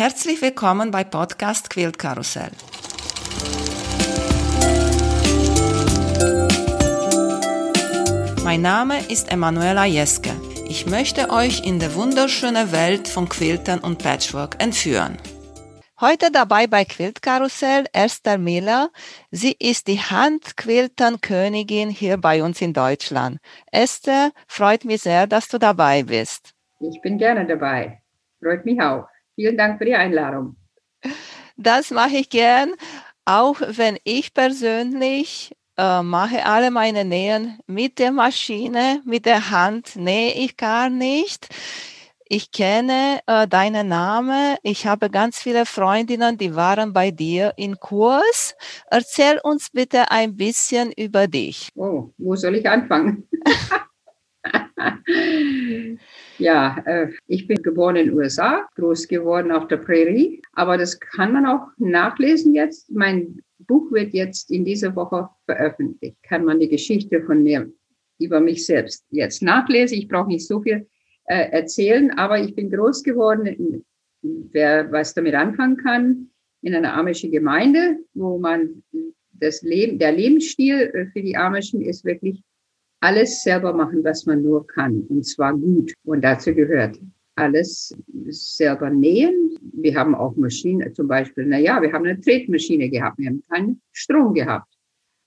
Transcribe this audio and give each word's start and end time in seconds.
Herzlich 0.00 0.40
willkommen 0.40 0.90
bei 0.90 1.04
Podcast 1.04 1.68
Quilt 1.68 1.98
Karussell. 1.98 2.52
Mein 8.42 8.62
Name 8.62 9.00
ist 9.10 9.30
Emanuela 9.30 9.84
Jeske. 9.84 10.30
Ich 10.70 10.86
möchte 10.86 11.28
euch 11.28 11.66
in 11.66 11.80
die 11.80 11.94
wunderschöne 11.94 12.72
Welt 12.72 13.08
von 13.08 13.28
Quiltern 13.28 13.80
und 13.80 14.02
Patchwork 14.02 14.56
entführen. 14.58 15.18
Heute 16.00 16.30
dabei 16.32 16.66
bei 16.66 16.86
Quiltkarussell 16.86 17.84
Esther 17.92 18.38
Miller. 18.38 18.88
Sie 19.30 19.54
ist 19.58 19.86
die 19.86 19.98
Handquilternkönigin 19.98 21.90
hier 21.90 22.16
bei 22.16 22.42
uns 22.42 22.62
in 22.62 22.72
Deutschland. 22.72 23.36
Esther, 23.70 24.30
freut 24.48 24.86
mich 24.86 25.02
sehr, 25.02 25.26
dass 25.26 25.48
du 25.48 25.58
dabei 25.58 26.04
bist. 26.04 26.54
Ich 26.78 27.02
bin 27.02 27.18
gerne 27.18 27.46
dabei. 27.46 28.00
Freut 28.40 28.64
mich 28.64 28.80
auch. 28.80 29.09
Vielen 29.40 29.56
Dank 29.56 29.78
für 29.78 29.86
die 29.86 29.94
Einladung. 29.94 30.54
Das 31.56 31.90
mache 31.90 32.18
ich 32.18 32.28
gern, 32.28 32.74
auch 33.24 33.58
wenn 33.66 33.96
ich 34.04 34.34
persönlich 34.34 35.56
äh, 35.78 36.02
mache 36.02 36.44
alle 36.44 36.70
meine 36.70 37.06
Nähen 37.06 37.58
mit 37.66 37.98
der 37.98 38.12
Maschine, 38.12 39.00
mit 39.06 39.24
der 39.24 39.50
Hand 39.50 39.96
nähe 39.96 40.34
ich 40.34 40.58
gar 40.58 40.90
nicht. 40.90 41.48
Ich 42.28 42.52
kenne 42.52 43.20
äh, 43.26 43.48
deinen 43.48 43.88
Namen. 43.88 44.56
Ich 44.62 44.86
habe 44.86 45.08
ganz 45.08 45.40
viele 45.40 45.64
Freundinnen, 45.64 46.36
die 46.36 46.54
waren 46.54 46.92
bei 46.92 47.10
dir 47.10 47.54
in 47.56 47.80
Kurs. 47.80 48.54
Erzähl 48.90 49.40
uns 49.42 49.70
bitte 49.70 50.10
ein 50.10 50.36
bisschen 50.36 50.92
über 50.92 51.28
dich. 51.28 51.70
Oh, 51.76 52.10
wo 52.18 52.36
soll 52.36 52.56
ich 52.56 52.68
anfangen? 52.68 53.26
Ja, 56.40 56.82
äh, 56.86 57.12
ich 57.26 57.46
bin 57.46 57.62
geboren 57.62 57.96
in 57.96 58.06
den 58.06 58.16
USA, 58.16 58.66
groß 58.76 59.08
geworden 59.08 59.52
auf 59.52 59.68
der 59.68 59.76
Prärie, 59.76 60.40
aber 60.54 60.78
das 60.78 60.98
kann 60.98 61.34
man 61.34 61.44
auch 61.44 61.68
nachlesen 61.76 62.54
jetzt. 62.54 62.90
Mein 62.90 63.42
Buch 63.58 63.92
wird 63.92 64.14
jetzt 64.14 64.50
in 64.50 64.64
dieser 64.64 64.96
Woche 64.96 65.28
veröffentlicht. 65.44 66.16
Kann 66.22 66.46
man 66.46 66.58
die 66.58 66.70
Geschichte 66.70 67.22
von 67.22 67.42
mir 67.42 67.70
über 68.18 68.40
mich 68.40 68.64
selbst 68.64 69.04
jetzt 69.10 69.42
nachlesen. 69.42 69.98
Ich 69.98 70.08
brauche 70.08 70.28
nicht 70.28 70.46
so 70.46 70.62
viel 70.62 70.88
äh, 71.26 71.50
erzählen, 71.50 72.10
aber 72.12 72.40
ich 72.40 72.54
bin 72.54 72.70
groß 72.70 73.02
geworden, 73.02 73.84
wer 74.22 74.90
was 74.90 75.12
damit 75.12 75.34
anfangen 75.34 75.76
kann, 75.76 76.30
in 76.62 76.74
einer 76.74 76.94
amischen 76.94 77.30
Gemeinde, 77.30 77.98
wo 78.14 78.38
man 78.38 78.82
das 79.32 79.60
Leben, 79.60 79.98
der 79.98 80.12
Lebensstil 80.12 80.90
äh, 80.94 81.06
für 81.12 81.20
die 81.20 81.36
Amischen 81.36 81.82
ist 81.82 82.04
wirklich 82.04 82.42
alles 83.00 83.42
selber 83.42 83.72
machen, 83.72 84.04
was 84.04 84.26
man 84.26 84.42
nur 84.42 84.66
kann, 84.66 85.02
und 85.08 85.24
zwar 85.24 85.54
gut. 85.54 85.92
Und 86.04 86.22
dazu 86.22 86.54
gehört 86.54 86.98
alles 87.36 87.94
selber 88.28 88.90
nähen. 88.90 89.58
Wir 89.72 89.94
haben 89.96 90.14
auch 90.14 90.36
Maschinen, 90.36 90.94
zum 90.94 91.08
Beispiel, 91.08 91.46
na 91.46 91.58
ja, 91.58 91.80
wir 91.80 91.92
haben 91.92 92.04
eine 92.04 92.20
Tretmaschine 92.20 92.90
gehabt, 92.90 93.18
wir 93.18 93.28
haben 93.28 93.42
keinen 93.48 93.80
Strom 93.92 94.34
gehabt. 94.34 94.72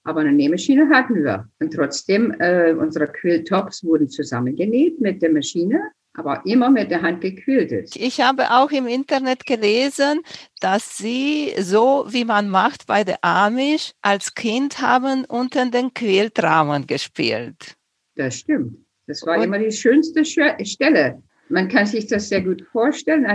Aber 0.05 0.19
eine 0.19 0.33
Nähmaschine 0.33 0.89
hatten 0.89 1.23
wir. 1.23 1.49
Und 1.59 1.73
trotzdem, 1.73 2.31
äh, 2.39 2.73
unsere 2.73 3.07
Quilltops 3.07 3.83
wurden 3.83 4.09
zusammengenäht 4.09 4.99
mit 4.99 5.21
der 5.21 5.31
Maschine 5.31 5.79
aber 6.15 6.41
immer 6.45 6.69
mit 6.69 6.91
der 6.91 7.01
Hand 7.01 7.21
gequiltet. 7.21 7.95
Ich 7.95 8.21
habe 8.21 8.51
auch 8.51 8.71
im 8.71 8.87
Internet 8.87 9.45
gelesen, 9.45 10.21
dass 10.59 10.97
Sie, 10.97 11.53
so 11.59 12.05
wie 12.09 12.25
man 12.25 12.49
macht 12.49 12.87
bei 12.87 13.03
der 13.03 13.17
Amish, 13.23 13.93
als 14.01 14.35
Kind 14.35 14.81
haben 14.81 15.25
unter 15.25 15.65
den 15.65 15.93
Quiltrahmen 15.93 16.85
gespielt. 16.87 17.75
Das 18.15 18.35
stimmt. 18.35 18.77
Das 19.07 19.25
war 19.25 19.37
Und 19.37 19.43
immer 19.43 19.59
die 19.59 19.71
schönste 19.71 20.23
Stelle. 20.23 21.21
Man 21.49 21.67
kann 21.67 21.85
sich 21.85 22.07
das 22.07 22.29
sehr 22.29 22.41
gut 22.41 22.61
vorstellen. 22.71 23.25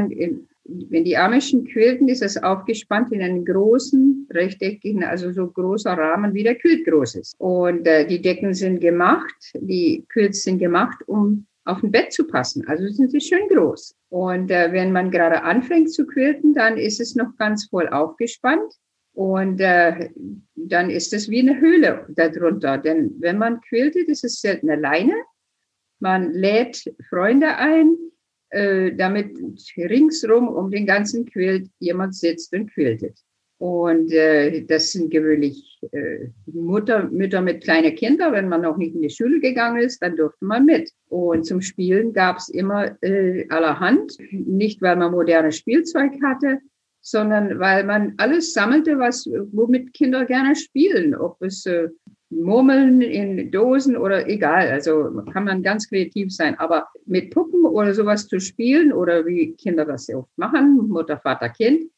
Wenn 0.64 1.04
die 1.04 1.16
Amischen 1.16 1.66
quilten, 1.66 2.08
ist 2.08 2.22
es 2.22 2.36
aufgespannt 2.42 3.12
in 3.12 3.22
einen 3.22 3.44
großen, 3.44 4.28
rechteckigen, 4.30 5.02
also 5.02 5.32
so 5.32 5.46
großer 5.46 5.92
Rahmen, 5.92 6.34
wie 6.34 6.42
der 6.42 6.56
Quilt 6.56 6.86
groß 6.86 7.16
ist. 7.16 7.34
Und 7.38 7.86
äh, 7.86 8.06
die 8.06 8.20
Decken 8.20 8.52
sind 8.52 8.80
gemacht, 8.80 9.52
die 9.54 10.04
Quilts 10.10 10.42
sind 10.42 10.58
gemacht, 10.58 10.98
um 11.06 11.46
auf 11.68 11.82
ein 11.82 11.90
Bett 11.90 12.12
zu 12.12 12.26
passen. 12.26 12.66
Also 12.66 12.88
sind 12.88 13.10
sie 13.10 13.20
schön 13.20 13.46
groß. 13.48 13.94
Und 14.08 14.50
äh, 14.50 14.72
wenn 14.72 14.90
man 14.90 15.10
gerade 15.10 15.42
anfängt 15.42 15.92
zu 15.92 16.06
quilten, 16.06 16.54
dann 16.54 16.78
ist 16.78 17.00
es 17.00 17.14
noch 17.14 17.36
ganz 17.36 17.66
voll 17.66 17.88
aufgespannt. 17.88 18.72
Und 19.12 19.60
äh, 19.60 20.10
dann 20.54 20.90
ist 20.90 21.12
es 21.12 21.28
wie 21.28 21.40
eine 21.40 21.60
Höhle 21.60 22.06
darunter. 22.10 22.78
Denn 22.78 23.14
wenn 23.18 23.38
man 23.38 23.60
quiltet, 23.60 24.08
ist 24.08 24.24
es 24.24 24.40
selten 24.40 24.70
alleine. 24.70 25.14
Man 26.00 26.32
lädt 26.32 26.84
Freunde 27.10 27.56
ein, 27.56 27.96
äh, 28.50 28.94
damit 28.94 29.36
ringsrum 29.76 30.48
um 30.48 30.70
den 30.70 30.86
ganzen 30.86 31.26
Quilt 31.26 31.68
jemand 31.80 32.14
sitzt 32.14 32.52
und 32.54 32.72
quiltet. 32.72 33.18
Und 33.58 34.12
äh, 34.12 34.64
das 34.64 34.92
sind 34.92 35.10
gewöhnlich 35.10 35.80
äh, 35.90 36.28
Mutter, 36.46 37.08
Mütter 37.10 37.40
mit 37.42 37.64
kleinen 37.64 37.94
Kindern. 37.96 38.32
Wenn 38.32 38.48
man 38.48 38.62
noch 38.62 38.76
nicht 38.76 38.94
in 38.94 39.02
die 39.02 39.10
Schule 39.10 39.40
gegangen 39.40 39.82
ist, 39.82 40.00
dann 40.00 40.16
durfte 40.16 40.44
man 40.44 40.64
mit. 40.64 40.92
Und 41.08 41.44
zum 41.44 41.60
Spielen 41.60 42.12
gab 42.12 42.38
es 42.38 42.48
immer 42.48 42.96
äh, 43.02 43.48
allerhand. 43.48 44.16
Nicht, 44.30 44.80
weil 44.80 44.94
man 44.94 45.10
modernes 45.10 45.56
Spielzeug 45.56 46.12
hatte, 46.22 46.58
sondern 47.00 47.58
weil 47.58 47.84
man 47.84 48.14
alles 48.18 48.52
sammelte, 48.52 48.98
was 49.00 49.26
womit 49.26 49.92
Kinder 49.92 50.24
gerne 50.24 50.54
spielen. 50.54 51.16
Ob 51.16 51.42
es 51.42 51.66
äh, 51.66 51.88
Murmeln 52.30 53.00
in 53.00 53.50
Dosen 53.50 53.96
oder 53.96 54.28
egal. 54.28 54.68
Also 54.68 55.22
kann 55.32 55.44
man 55.44 55.62
ganz 55.62 55.88
kreativ 55.88 56.32
sein. 56.32 56.56
Aber 56.60 56.86
mit 57.06 57.30
Puppen 57.30 57.64
oder 57.64 57.92
sowas 57.92 58.28
zu 58.28 58.38
spielen 58.38 58.92
oder 58.92 59.26
wie 59.26 59.54
Kinder 59.54 59.84
das 59.84 60.06
sehr 60.06 60.18
oft 60.20 60.36
machen, 60.36 60.88
Mutter, 60.88 61.18
Vater, 61.18 61.48
Kind, 61.48 61.90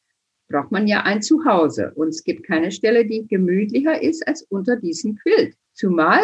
braucht 0.51 0.71
man 0.71 0.87
ja 0.87 1.03
ein 1.03 1.21
Zuhause. 1.21 1.91
Und 1.95 2.09
es 2.09 2.23
gibt 2.23 2.45
keine 2.45 2.71
Stelle, 2.71 3.05
die 3.05 3.27
gemütlicher 3.27 4.01
ist 4.01 4.27
als 4.27 4.43
unter 4.43 4.75
diesem 4.75 5.15
Quilt. 5.15 5.55
Zumal 5.73 6.21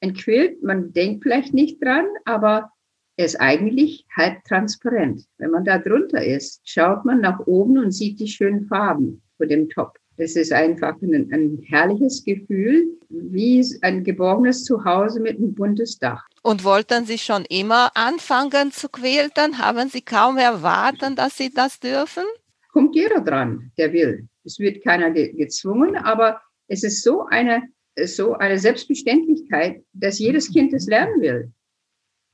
ein 0.00 0.14
Quilt, 0.14 0.62
man 0.62 0.92
denkt 0.92 1.22
vielleicht 1.22 1.54
nicht 1.54 1.82
dran, 1.82 2.06
aber 2.24 2.70
er 3.16 3.26
ist 3.26 3.40
eigentlich 3.40 4.06
halb 4.16 4.44
transparent. 4.44 5.24
Wenn 5.38 5.50
man 5.50 5.64
da 5.64 5.78
drunter 5.78 6.24
ist, 6.24 6.60
schaut 6.64 7.04
man 7.04 7.20
nach 7.20 7.40
oben 7.46 7.78
und 7.78 7.90
sieht 7.90 8.20
die 8.20 8.28
schönen 8.28 8.66
Farben 8.66 9.22
von 9.36 9.48
dem 9.48 9.68
Top. 9.68 9.98
Das 10.18 10.34
ist 10.34 10.52
einfach 10.52 11.00
ein, 11.00 11.30
ein 11.32 11.58
herrliches 11.64 12.24
Gefühl, 12.24 12.88
wie 13.08 13.64
ein 13.82 14.02
geborgenes 14.02 14.64
Zuhause 14.64 15.20
mit 15.20 15.36
einem 15.36 15.54
buntes 15.54 15.98
Dach. 15.98 16.26
Und 16.42 16.64
wollten 16.64 17.06
Sie 17.06 17.18
schon 17.18 17.44
immer 17.48 17.90
anfangen 17.94 18.72
zu 18.72 18.88
quilten? 18.88 19.58
Haben 19.58 19.88
Sie 19.88 20.02
kaum 20.02 20.36
erwartet, 20.36 21.18
dass 21.18 21.36
Sie 21.36 21.52
das 21.52 21.78
dürfen? 21.78 22.24
Kommt 22.68 22.94
jeder 22.94 23.20
dran, 23.20 23.72
der 23.78 23.92
will. 23.92 24.28
Es 24.44 24.58
wird 24.58 24.82
keiner 24.82 25.10
ge 25.10 25.32
gezwungen, 25.32 25.96
aber 25.96 26.40
es 26.68 26.84
ist 26.84 27.02
so 27.02 27.26
eine, 27.26 27.62
so 28.04 28.34
eine 28.34 28.58
Selbstverständlichkeit, 28.58 29.82
dass 29.92 30.18
jedes 30.18 30.52
Kind 30.52 30.72
es 30.72 30.86
lernen 30.86 31.20
will. 31.20 31.52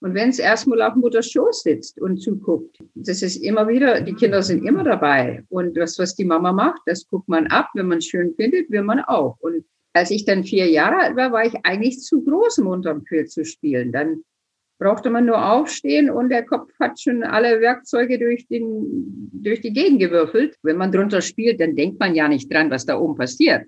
Und 0.00 0.12
wenn 0.12 0.28
es 0.28 0.38
erstmal 0.38 0.82
auf 0.82 0.96
Mutters 0.96 1.30
Schoß 1.30 1.62
sitzt 1.62 1.98
und 1.98 2.18
zuguckt, 2.18 2.78
das 2.94 3.22
ist 3.22 3.36
immer 3.36 3.66
wieder, 3.68 4.02
die 4.02 4.12
Kinder 4.12 4.42
sind 4.42 4.62
immer 4.66 4.84
dabei. 4.84 5.42
Und 5.48 5.78
das, 5.78 5.98
was 5.98 6.14
die 6.14 6.26
Mama 6.26 6.52
macht, 6.52 6.82
das 6.84 7.06
guckt 7.08 7.26
man 7.26 7.46
ab. 7.46 7.70
Wenn 7.72 7.86
man 7.86 7.98
es 7.98 8.06
schön 8.06 8.34
findet, 8.34 8.70
will 8.70 8.82
man 8.82 9.00
auch. 9.00 9.38
Und 9.40 9.64
als 9.94 10.10
ich 10.10 10.26
dann 10.26 10.44
vier 10.44 10.68
Jahre 10.68 10.96
alt 10.96 11.16
war, 11.16 11.32
war 11.32 11.46
ich 11.46 11.54
eigentlich 11.64 12.00
zu 12.00 12.22
groß, 12.22 12.58
um 12.58 12.66
unterm 12.66 13.04
Quilt 13.04 13.30
zu 13.30 13.46
spielen. 13.46 13.92
Dann 13.92 14.24
brauchte 14.84 15.08
man 15.08 15.24
nur 15.24 15.42
aufstehen 15.50 16.10
und 16.10 16.28
der 16.28 16.44
Kopf 16.44 16.70
hat 16.78 17.00
schon 17.00 17.22
alle 17.22 17.58
Werkzeuge 17.62 18.18
durch, 18.18 18.46
den, 18.48 19.30
durch 19.32 19.62
die 19.62 19.72
Gegend 19.72 19.98
gewürfelt. 19.98 20.58
Wenn 20.62 20.76
man 20.76 20.92
drunter 20.92 21.22
spielt, 21.22 21.58
dann 21.58 21.74
denkt 21.74 21.98
man 21.98 22.14
ja 22.14 22.28
nicht 22.28 22.52
dran, 22.52 22.70
was 22.70 22.84
da 22.84 22.98
oben 22.98 23.14
passiert. 23.14 23.64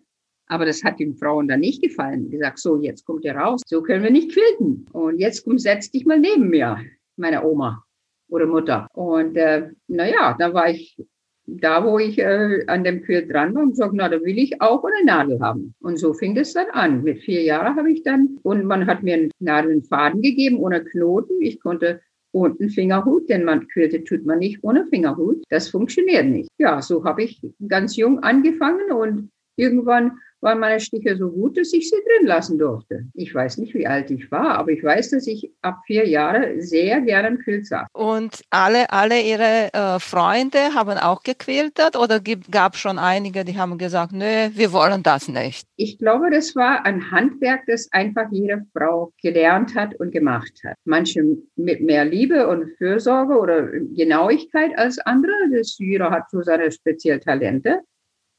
Aber 0.46 0.66
das 0.66 0.84
hat 0.84 1.00
den 1.00 1.16
Frauen 1.16 1.48
dann 1.48 1.60
nicht 1.60 1.82
gefallen. 1.82 2.28
Die 2.28 2.36
sagt, 2.36 2.58
so, 2.58 2.82
jetzt 2.82 3.06
kommt 3.06 3.24
ihr 3.24 3.34
raus. 3.34 3.62
So 3.66 3.82
können 3.82 4.04
wir 4.04 4.10
nicht 4.10 4.30
quilten. 4.30 4.84
Und 4.92 5.18
jetzt 5.18 5.42
komm, 5.44 5.58
setz 5.58 5.90
dich 5.90 6.04
mal 6.04 6.20
neben 6.20 6.50
mir, 6.50 6.78
meine 7.16 7.42
Oma 7.42 7.82
oder 8.28 8.44
Mutter. 8.44 8.86
Und 8.92 9.38
äh, 9.38 9.70
naja, 9.88 10.36
da 10.38 10.52
war 10.52 10.68
ich 10.68 10.98
da, 11.46 11.84
wo 11.84 11.98
ich 11.98 12.18
äh, 12.18 12.64
an 12.66 12.84
dem 12.84 13.02
Quilt 13.02 13.32
dran 13.32 13.54
war 13.54 13.62
und 13.62 13.70
gesagt, 13.70 13.92
na, 13.94 14.08
da 14.08 14.20
will 14.22 14.38
ich 14.38 14.60
auch 14.60 14.84
eine 14.84 15.04
Nadel 15.04 15.40
haben. 15.40 15.74
Und 15.80 15.98
so 15.98 16.12
fing 16.12 16.34
das 16.34 16.52
dann 16.52 16.66
an. 16.72 17.02
Mit 17.02 17.20
vier 17.20 17.42
Jahren 17.42 17.76
habe 17.76 17.90
ich 17.90 18.02
dann, 18.02 18.38
und 18.42 18.64
man 18.64 18.86
hat 18.86 19.02
mir 19.02 19.14
einen 19.14 19.30
Nadelfaden 19.38 20.22
gegeben 20.22 20.58
ohne 20.58 20.84
Knoten. 20.84 21.40
Ich 21.40 21.60
konnte 21.60 22.00
unten 22.32 22.68
Fingerhut, 22.68 23.28
denn 23.30 23.44
man 23.44 23.66
quiltet 23.68 24.06
tut 24.06 24.26
man 24.26 24.40
nicht 24.40 24.62
ohne 24.62 24.86
Fingerhut. 24.86 25.42
Das 25.48 25.68
funktioniert 25.68 26.26
nicht. 26.26 26.50
Ja, 26.58 26.82
so 26.82 27.04
habe 27.04 27.22
ich 27.22 27.40
ganz 27.68 27.96
jung 27.96 28.18
angefangen 28.20 28.92
und 28.92 29.30
irgendwann 29.56 30.18
waren 30.46 30.60
meine 30.60 30.80
Stiche 30.80 31.16
so 31.16 31.28
gut, 31.28 31.58
dass 31.58 31.72
ich 31.72 31.90
sie 31.90 31.96
drin 31.96 32.26
lassen 32.26 32.56
durfte. 32.56 33.04
Ich 33.14 33.34
weiß 33.34 33.58
nicht, 33.58 33.74
wie 33.74 33.86
alt 33.86 34.10
ich 34.12 34.30
war, 34.30 34.56
aber 34.56 34.70
ich 34.70 34.82
weiß, 34.82 35.10
dass 35.10 35.26
ich 35.26 35.50
ab 35.60 35.80
vier 35.86 36.08
Jahre 36.08 36.62
sehr 36.62 37.00
gerne 37.00 37.28
im 37.28 37.38
Quilt 37.38 37.66
saß. 37.66 37.88
Und 37.92 38.42
alle, 38.50 38.90
alle 38.90 39.20
ihre 39.20 39.72
äh, 39.72 39.98
Freunde 39.98 40.58
haben 40.74 40.98
auch 40.98 41.24
gequiltert 41.24 41.96
oder 41.96 42.20
gab 42.50 42.74
es 42.74 42.80
schon 42.80 42.98
einige, 42.98 43.44
die 43.44 43.58
haben 43.58 43.76
gesagt, 43.76 44.12
nö, 44.12 44.48
wir 44.52 44.72
wollen 44.72 45.02
das 45.02 45.28
nicht? 45.28 45.66
Ich 45.74 45.98
glaube, 45.98 46.30
das 46.30 46.54
war 46.54 46.86
ein 46.86 47.10
Handwerk, 47.10 47.62
das 47.66 47.88
einfach 47.90 48.26
jede 48.30 48.64
Frau 48.72 49.12
gelernt 49.20 49.74
hat 49.74 49.96
und 49.96 50.12
gemacht 50.12 50.52
hat. 50.64 50.76
Manche 50.84 51.24
mit 51.56 51.80
mehr 51.80 52.04
Liebe 52.04 52.46
und 52.46 52.70
Fürsorge 52.78 53.36
oder 53.36 53.66
Genauigkeit 53.96 54.78
als 54.78 55.00
andere. 55.00 55.32
Das 55.52 55.76
jeder 55.78 56.10
hat 56.10 56.30
so 56.30 56.40
seine 56.42 56.70
speziellen 56.70 57.20
Talente. 57.20 57.80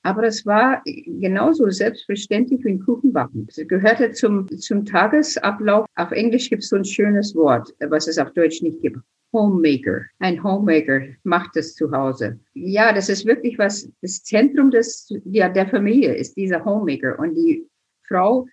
Aber 0.08 0.24
es 0.24 0.46
war 0.46 0.82
genauso 0.86 1.70
selbstverständlich 1.70 2.64
wie 2.64 2.70
ein 2.70 2.80
Kuchenbacken. 2.80 3.46
Es 3.50 3.68
gehörte 3.68 4.14
zum, 4.14 4.48
zum 4.58 4.86
Tagesablauf. 4.86 5.86
Auf 5.96 6.12
Englisch 6.12 6.50
gibt 6.50 6.64
es 6.64 6.70
so 6.70 6.78
ein 6.78 6.86
schönes 6.86 7.36
Wort, 7.36 7.76
was 7.90 8.08
es 8.08 8.18
auf 8.18 8.32
Deutsch 8.32 8.62
nicht 8.62 8.82
gibt. 8.82 9.00
Homemaker. 9.34 10.04
Ein 10.20 10.42
Homemaker 10.42 11.02
macht 11.24 11.58
das 11.58 11.76
zu 11.76 11.92
Hause. 11.92 12.40
Ja, 12.54 12.94
das 12.94 13.10
ist 13.10 13.26
wirklich 13.26 13.60
was, 13.60 13.92
das 14.02 14.24
Zentrum 14.24 14.72
des, 14.72 15.14
ja, 15.26 15.50
der 15.50 15.68
Familie 15.68 16.16
ist 16.16 16.38
dieser 16.38 16.64
Homemaker. 16.64 17.20
Und 17.20 17.36
die 17.36 17.68
Frau 18.08 18.48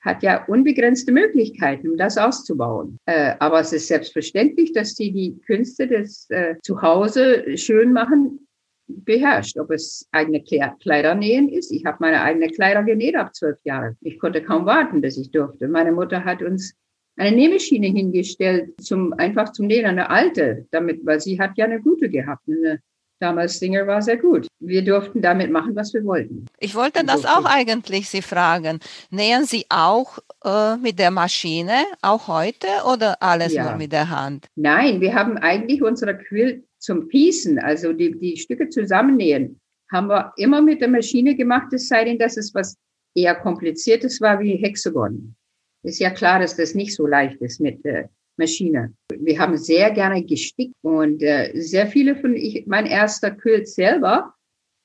hat 0.00 0.24
ja 0.24 0.44
unbegrenzte 0.46 1.12
Möglichkeiten, 1.12 1.90
um 1.90 1.96
das 1.96 2.18
auszubauen. 2.18 2.98
Äh, 3.06 3.36
aber 3.38 3.60
es 3.60 3.72
ist 3.72 3.86
selbstverständlich, 3.86 4.72
dass 4.72 4.96
sie 4.96 5.12
die 5.12 5.38
Künste 5.46 5.86
des 5.86 6.28
äh, 6.30 6.56
Zuhause 6.62 7.56
schön 7.56 7.92
machen 7.92 8.45
beherrscht, 8.88 9.58
ob 9.58 9.70
es 9.70 10.08
eigene 10.12 10.42
Kleider 10.42 11.14
nähen 11.14 11.48
ist. 11.48 11.72
Ich 11.72 11.84
habe 11.84 11.98
meine 12.00 12.22
eigene 12.22 12.48
Kleider 12.48 12.82
genäht 12.82 13.16
ab 13.16 13.34
zwölf 13.34 13.58
Jahren. 13.64 13.96
Ich 14.00 14.18
konnte 14.18 14.42
kaum 14.42 14.66
warten, 14.66 15.00
bis 15.00 15.16
ich 15.16 15.30
durfte. 15.30 15.68
Meine 15.68 15.92
Mutter 15.92 16.24
hat 16.24 16.42
uns 16.42 16.74
eine 17.16 17.34
Nähmaschine 17.34 17.88
hingestellt, 17.88 18.80
zum, 18.80 19.12
einfach 19.14 19.52
zum 19.52 19.66
Nähen, 19.66 19.86
eine 19.86 20.10
alte, 20.10 20.66
damit, 20.70 21.04
weil 21.04 21.20
sie 21.20 21.40
hat 21.40 21.52
ja 21.56 21.64
eine 21.64 21.80
gute 21.80 22.08
gehabt. 22.10 22.42
Eine, 22.46 22.80
damals 23.18 23.58
Singer 23.58 23.86
war 23.86 24.02
sehr 24.02 24.18
gut. 24.18 24.46
Wir 24.60 24.84
durften 24.84 25.22
damit 25.22 25.50
machen, 25.50 25.74
was 25.74 25.94
wir 25.94 26.04
wollten. 26.04 26.46
Ich 26.58 26.74
wollte 26.74 27.04
das 27.04 27.24
auch 27.24 27.46
eigentlich 27.46 28.10
Sie 28.10 28.22
fragen. 28.22 28.80
Nähen 29.10 29.44
Sie 29.44 29.64
auch 29.70 30.18
äh, 30.44 30.76
mit 30.76 30.98
der 30.98 31.10
Maschine, 31.10 31.84
auch 32.02 32.28
heute, 32.28 32.66
oder 32.92 33.22
alles 33.22 33.54
ja. 33.54 33.64
nur 33.64 33.76
mit 33.76 33.92
der 33.92 34.10
Hand? 34.10 34.48
Nein, 34.54 35.00
wir 35.00 35.14
haben 35.14 35.38
eigentlich 35.38 35.82
unsere 35.82 36.16
Quilt 36.18 36.64
zum 36.86 37.08
Piecen, 37.08 37.58
also 37.58 37.92
die, 37.92 38.16
die 38.16 38.36
Stücke 38.36 38.68
zusammennähen, 38.68 39.60
haben 39.92 40.06
wir 40.08 40.32
immer 40.36 40.62
mit 40.62 40.80
der 40.80 40.88
Maschine 40.88 41.34
gemacht, 41.34 41.72
es 41.72 41.88
sei 41.88 42.04
denn, 42.04 42.18
dass 42.18 42.36
es 42.36 42.54
was 42.54 42.76
eher 43.14 43.34
kompliziertes 43.34 44.20
war 44.20 44.38
wie 44.38 44.56
Hexagon. 44.56 45.34
Ist 45.82 45.98
ja 45.98 46.10
klar, 46.10 46.38
dass 46.38 46.56
das 46.56 46.74
nicht 46.74 46.94
so 46.94 47.06
leicht 47.06 47.40
ist 47.40 47.60
mit 47.60 47.84
äh, 47.84 48.04
Maschine. 48.36 48.94
Wir 49.12 49.38
haben 49.38 49.56
sehr 49.56 49.90
gerne 49.90 50.24
gestickt 50.24 50.74
und 50.82 51.22
äh, 51.22 51.52
sehr 51.54 51.88
viele 51.88 52.14
von 52.16 52.36
ich, 52.36 52.66
mein 52.66 52.86
erster 52.86 53.32
Quilt 53.32 53.68
selber 53.68 54.34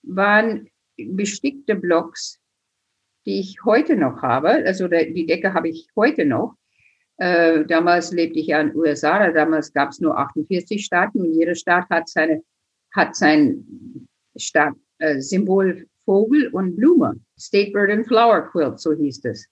waren 0.03 0.68
bestickte 0.98 1.75
Blocks, 1.75 2.39
die 3.25 3.39
ich 3.39 3.57
heute 3.63 3.95
noch 3.95 4.24
habe. 4.24 4.50
Also 4.50 4.88
die 4.88 5.25
Decke 5.27 5.53
habe 5.53 5.69
ich 5.69 5.88
heute 5.95 6.25
noch. 6.25 6.56
Äh, 7.22 7.66
damals 7.66 8.12
lebte 8.12 8.40
ich 8.40 8.48
ja 8.48 8.60
in 8.62 8.70
den 8.70 8.78
USA, 8.78 9.30
damals 9.32 9.72
gab 9.74 9.90
es 9.90 10.00
nur 10.00 10.18
48 10.18 10.84
Staaten 10.84 11.22
und 11.22 11.34
jeder 11.34 11.54
Staat 11.54 11.88
hat 11.92 12.10
seine 12.10 12.42
hat 12.96 13.16
sein 13.16 13.64
Staat, 14.36 14.74
äh, 14.98 15.20
Symbol 15.20 15.86
Vogel 16.04 16.48
und 16.48 16.76
Blume. 16.76 17.20
State 17.40 17.74
Bird 17.74 17.92
and 17.92 18.08
Flower 18.08 18.50
Quilt, 18.50 18.80
so 18.80 18.94
hieß 18.94 19.24
es. 19.26 19.48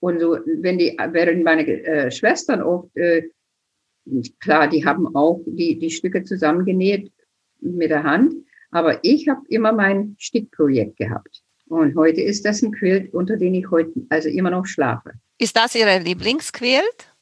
Und 0.00 0.20
so, 0.20 0.38
wenn 0.46 0.78
die, 0.78 0.96
während 1.12 1.44
meine 1.44 1.66
äh, 1.66 2.10
Schwestern 2.10 2.62
oft, 2.62 2.96
äh, 2.96 3.28
klar, 4.40 4.68
die 4.68 4.82
haben 4.86 5.14
auch 5.14 5.42
die, 5.44 5.78
die 5.78 5.90
Stücke 5.90 6.24
zusammengenäht 6.24 7.12
mit 7.60 7.90
der 7.90 8.02
Hand, 8.02 8.34
aber 8.70 8.98
ich 9.04 9.28
habe 9.28 9.42
immer 9.48 9.72
mein 9.72 10.16
Stickprojekt 10.18 10.96
gehabt. 10.96 11.42
Und 11.70 11.94
heute 11.94 12.20
ist 12.20 12.44
das 12.44 12.62
ein 12.62 12.72
Quilt, 12.72 13.14
unter 13.14 13.36
dem 13.36 13.54
ich 13.54 13.70
heute 13.70 13.92
also 14.08 14.28
immer 14.28 14.50
noch 14.50 14.66
schlafe. 14.66 15.12
Ist 15.38 15.56
das 15.56 15.76
Ihre 15.76 16.00
Lieblingsquilt? 16.00 17.14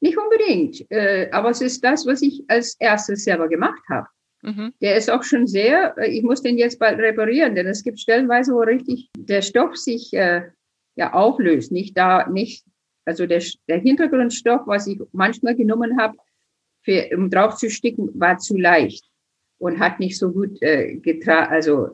Nicht 0.00 0.18
unbedingt, 0.18 0.90
äh, 0.90 1.28
aber 1.30 1.50
es 1.50 1.60
ist 1.60 1.84
das, 1.84 2.04
was 2.04 2.20
ich 2.20 2.42
als 2.48 2.74
erstes 2.80 3.22
selber 3.22 3.48
gemacht 3.48 3.82
habe. 3.88 4.08
Mhm. 4.42 4.72
Der 4.80 4.96
ist 4.96 5.08
auch 5.08 5.22
schon 5.22 5.46
sehr, 5.46 5.96
äh, 5.98 6.10
ich 6.10 6.24
muss 6.24 6.42
den 6.42 6.58
jetzt 6.58 6.80
bald 6.80 6.98
reparieren, 6.98 7.54
denn 7.54 7.68
es 7.68 7.84
gibt 7.84 8.00
stellenweise, 8.00 8.52
wo 8.52 8.58
richtig 8.58 9.08
der 9.16 9.40
Stoff 9.40 9.76
sich 9.76 10.12
äh, 10.12 10.42
ja 10.96 11.12
auflöst. 11.12 11.70
Nicht 11.70 11.96
da, 11.96 12.28
nicht, 12.28 12.66
also 13.04 13.24
der, 13.24 13.42
der 13.68 13.78
Hintergrundstoff, 13.78 14.62
was 14.66 14.88
ich 14.88 14.98
manchmal 15.12 15.54
genommen 15.54 15.96
habe, 15.96 16.16
für, 16.82 17.08
um 17.16 17.30
drauf 17.30 17.54
zu 17.54 17.70
sticken, 17.70 18.10
war 18.18 18.38
zu 18.38 18.58
leicht 18.58 19.08
und 19.58 19.78
hat 19.78 20.00
nicht 20.00 20.18
so 20.18 20.32
gut 20.32 20.60
äh, 20.60 20.96
getra 20.96 21.44
also 21.44 21.90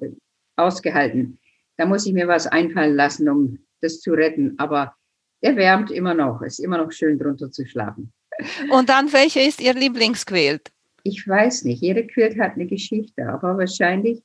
ausgehalten. 0.56 1.38
Da 1.76 1.86
muss 1.86 2.06
ich 2.06 2.12
mir 2.12 2.28
was 2.28 2.46
einfallen 2.46 2.94
lassen, 2.94 3.28
um 3.28 3.58
das 3.80 4.00
zu 4.00 4.12
retten. 4.12 4.54
Aber 4.58 4.94
er 5.40 5.56
wärmt 5.56 5.90
immer 5.90 6.14
noch. 6.14 6.42
Es 6.42 6.58
ist 6.58 6.64
immer 6.64 6.78
noch 6.78 6.92
schön 6.92 7.18
drunter 7.18 7.50
zu 7.50 7.66
schlafen. 7.66 8.12
Und 8.70 8.88
dann, 8.88 9.12
welche 9.12 9.40
ist 9.40 9.60
Ihr 9.60 9.74
Lieblingsquilt? 9.74 10.70
Ich 11.04 11.26
weiß 11.26 11.64
nicht. 11.64 11.82
Jede 11.82 12.06
Quilt 12.06 12.38
hat 12.38 12.54
eine 12.54 12.66
Geschichte, 12.66 13.26
aber 13.26 13.58
wahrscheinlich, 13.58 14.22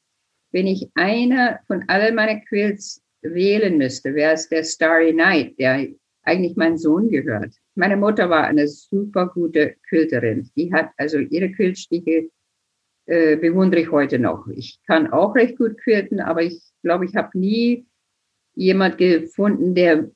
wenn 0.52 0.68
ich 0.68 0.90
eine 0.94 1.60
von 1.68 1.84
allen 1.88 2.16
meinen 2.16 2.44
Quilts 2.46 3.02
wählen 3.22 3.78
müsste, 3.78 4.14
wäre 4.14 4.34
es 4.34 4.48
der 4.48 4.64
Starry 4.64 5.14
Night, 5.14 5.58
der 5.60 5.88
eigentlich 6.24 6.56
meinem 6.56 6.78
Sohn 6.78 7.10
gehört. 7.10 7.56
Meine 7.76 7.98
Mutter 7.98 8.30
war 8.30 8.44
eine 8.44 8.68
super 8.68 9.28
gute 9.28 9.76
Quilterin. 9.88 10.50
Die 10.56 10.72
hat 10.74 10.92
also 10.98 11.18
ihre 11.18 11.52
Quiltstiche 11.52 12.30
äh, 13.06 13.38
bewundere 13.38 13.82
ich 13.82 13.92
heute 13.92 14.20
noch. 14.20 14.48
Ich 14.50 14.80
kann 14.86 15.12
auch 15.12 15.36
recht 15.36 15.58
gut 15.58 15.78
quilten, 15.82 16.20
aber 16.20 16.44
ich 16.44 16.62
glaube, 16.88 17.06
ich 17.06 17.16
habe 17.16 17.38
nie 17.38 17.86
jemand 18.56 18.98
gefunden, 18.98 19.76
der, 19.76 20.10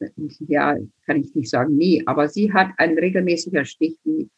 ja, 0.48 0.76
kann 1.06 1.22
ich 1.22 1.36
nicht 1.36 1.50
sagen 1.50 1.76
nie, 1.76 2.02
aber 2.08 2.30
sie 2.30 2.52
hat 2.52 2.70
ein 2.78 2.98
regelmäßiger 2.98 3.66
Stich, 3.66 3.98
die 4.06 4.30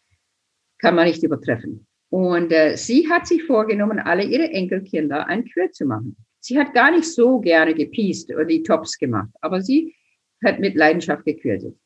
kann 0.80 0.96
man 0.96 1.08
nicht 1.08 1.24
übertreffen. 1.24 1.86
Und 2.10 2.52
äh, 2.52 2.76
sie 2.76 3.10
hat 3.10 3.28
sich 3.28 3.44
vorgenommen, 3.44 4.00
alle 4.00 4.24
ihre 4.24 4.50
Enkelkinder 4.50 5.28
ein 5.28 5.46
Quilt 5.46 5.76
zu 5.76 5.86
machen. 5.86 6.18
Sie 6.40 6.60
hat 6.60 6.74
gar 6.74 6.92
nicht 6.92 7.06
so 7.06 7.40
gerne 7.40 7.74
gepiest 7.74 8.32
oder 8.34 8.46
die 8.46 8.64
Tops 8.64 8.98
gemacht, 8.98 9.30
aber 9.42 9.62
sie 9.62 9.96
hat 10.44 10.60
mit 10.60 10.76
Leidenschaft 10.76 11.24
gequiltet. 11.24 11.78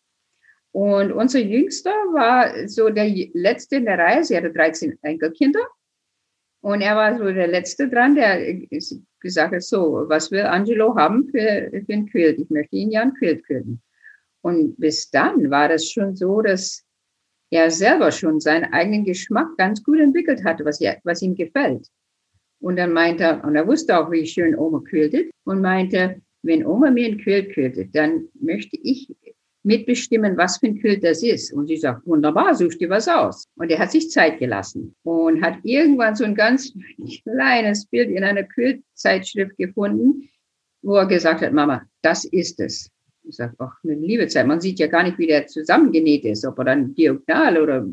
Und 0.71 1.11
unser 1.11 1.39
Jüngster 1.39 1.91
war 1.91 2.67
so 2.67 2.89
der 2.89 3.09
letzte 3.33 3.77
in 3.77 3.85
der 3.85 3.99
Reihe. 3.99 4.23
Sie 4.23 4.35
hatte 4.35 4.51
13 4.51 4.97
Enkelkinder. 5.01 5.65
Und 6.67 6.81
er 6.81 6.97
war 6.97 7.17
so 7.17 7.23
der 7.23 7.47
Letzte 7.47 7.87
dran, 7.87 8.15
der 8.15 8.55
gesagt 9.21 9.55
hat, 9.55 9.63
so, 9.63 10.03
was 10.09 10.29
will 10.31 10.41
Angelo 10.41 10.93
haben 10.97 11.25
für, 11.29 11.71
für 11.71 11.93
ein 11.93 12.07
Quilt? 12.07 12.39
Ich 12.39 12.49
möchte 12.49 12.75
ihn 12.75 12.91
ja 12.91 13.03
ein 13.03 13.13
Quilt 13.13 13.45
quilten. 13.45 13.81
Und 14.41 14.77
bis 14.77 15.09
dann 15.09 15.49
war 15.49 15.69
das 15.69 15.89
schon 15.89 16.17
so, 16.17 16.41
dass 16.41 16.83
er 17.51 17.71
selber 17.71 18.11
schon 18.11 18.41
seinen 18.41 18.73
eigenen 18.73 19.05
Geschmack 19.05 19.47
ganz 19.57 19.81
gut 19.81 20.01
entwickelt 20.01 20.43
hatte, 20.43 20.65
was, 20.65 20.81
er, 20.81 20.97
was 21.05 21.21
ihm 21.21 21.35
gefällt. 21.35 21.87
Und 22.59 22.75
dann 22.75 22.91
meinte 22.91 23.23
er, 23.23 23.45
und 23.45 23.55
er 23.55 23.65
wusste 23.65 23.97
auch, 23.97 24.11
wie 24.11 24.27
schön 24.27 24.53
Oma 24.53 24.81
quiltet, 24.89 25.31
und 25.45 25.61
meinte, 25.61 26.21
wenn 26.41 26.65
Oma 26.65 26.91
mir 26.91 27.07
ein 27.07 27.17
Quilt 27.17 27.53
quiltet, 27.53 27.95
dann 27.95 28.27
möchte 28.41 28.75
ich 28.83 29.07
mitbestimmen, 29.67 30.37
was 30.37 30.57
für 30.57 30.67
ein 30.67 30.79
Quilt 30.79 31.03
das 31.03 31.21
ist. 31.21 31.53
Und 31.53 31.67
sie 31.67 31.77
sagt, 31.77 32.07
wunderbar, 32.07 32.55
such 32.55 32.77
dir 32.77 32.89
was 32.89 33.07
aus. 33.07 33.45
Und 33.55 33.69
er 33.69 33.79
hat 33.79 33.91
sich 33.91 34.09
Zeit 34.09 34.39
gelassen 34.39 34.95
und 35.03 35.43
hat 35.43 35.59
irgendwann 35.63 36.15
so 36.15 36.23
ein 36.23 36.33
ganz 36.33 36.73
kleines 37.23 37.85
Bild 37.85 38.09
in 38.09 38.23
einer 38.23 38.43
Quiltzeitschrift 38.43 39.57
gefunden, 39.57 40.29
wo 40.81 40.95
er 40.95 41.05
gesagt 41.05 41.41
hat, 41.41 41.53
Mama, 41.53 41.83
das 42.01 42.25
ist 42.25 42.59
es. 42.59 42.89
Ich 43.23 43.35
sage, 43.35 43.53
ach, 43.59 43.75
eine 43.83 43.95
liebe 43.95 44.27
Zeit. 44.27 44.47
Man 44.47 44.61
sieht 44.61 44.79
ja 44.79 44.87
gar 44.87 45.03
nicht, 45.03 45.17
wie 45.17 45.27
der 45.27 45.47
zusammengenäht 45.47 46.23
ist, 46.23 46.45
ob 46.45 46.57
er 46.59 46.65
dann 46.65 46.95
diagonal 46.95 47.57
oder, 47.61 47.85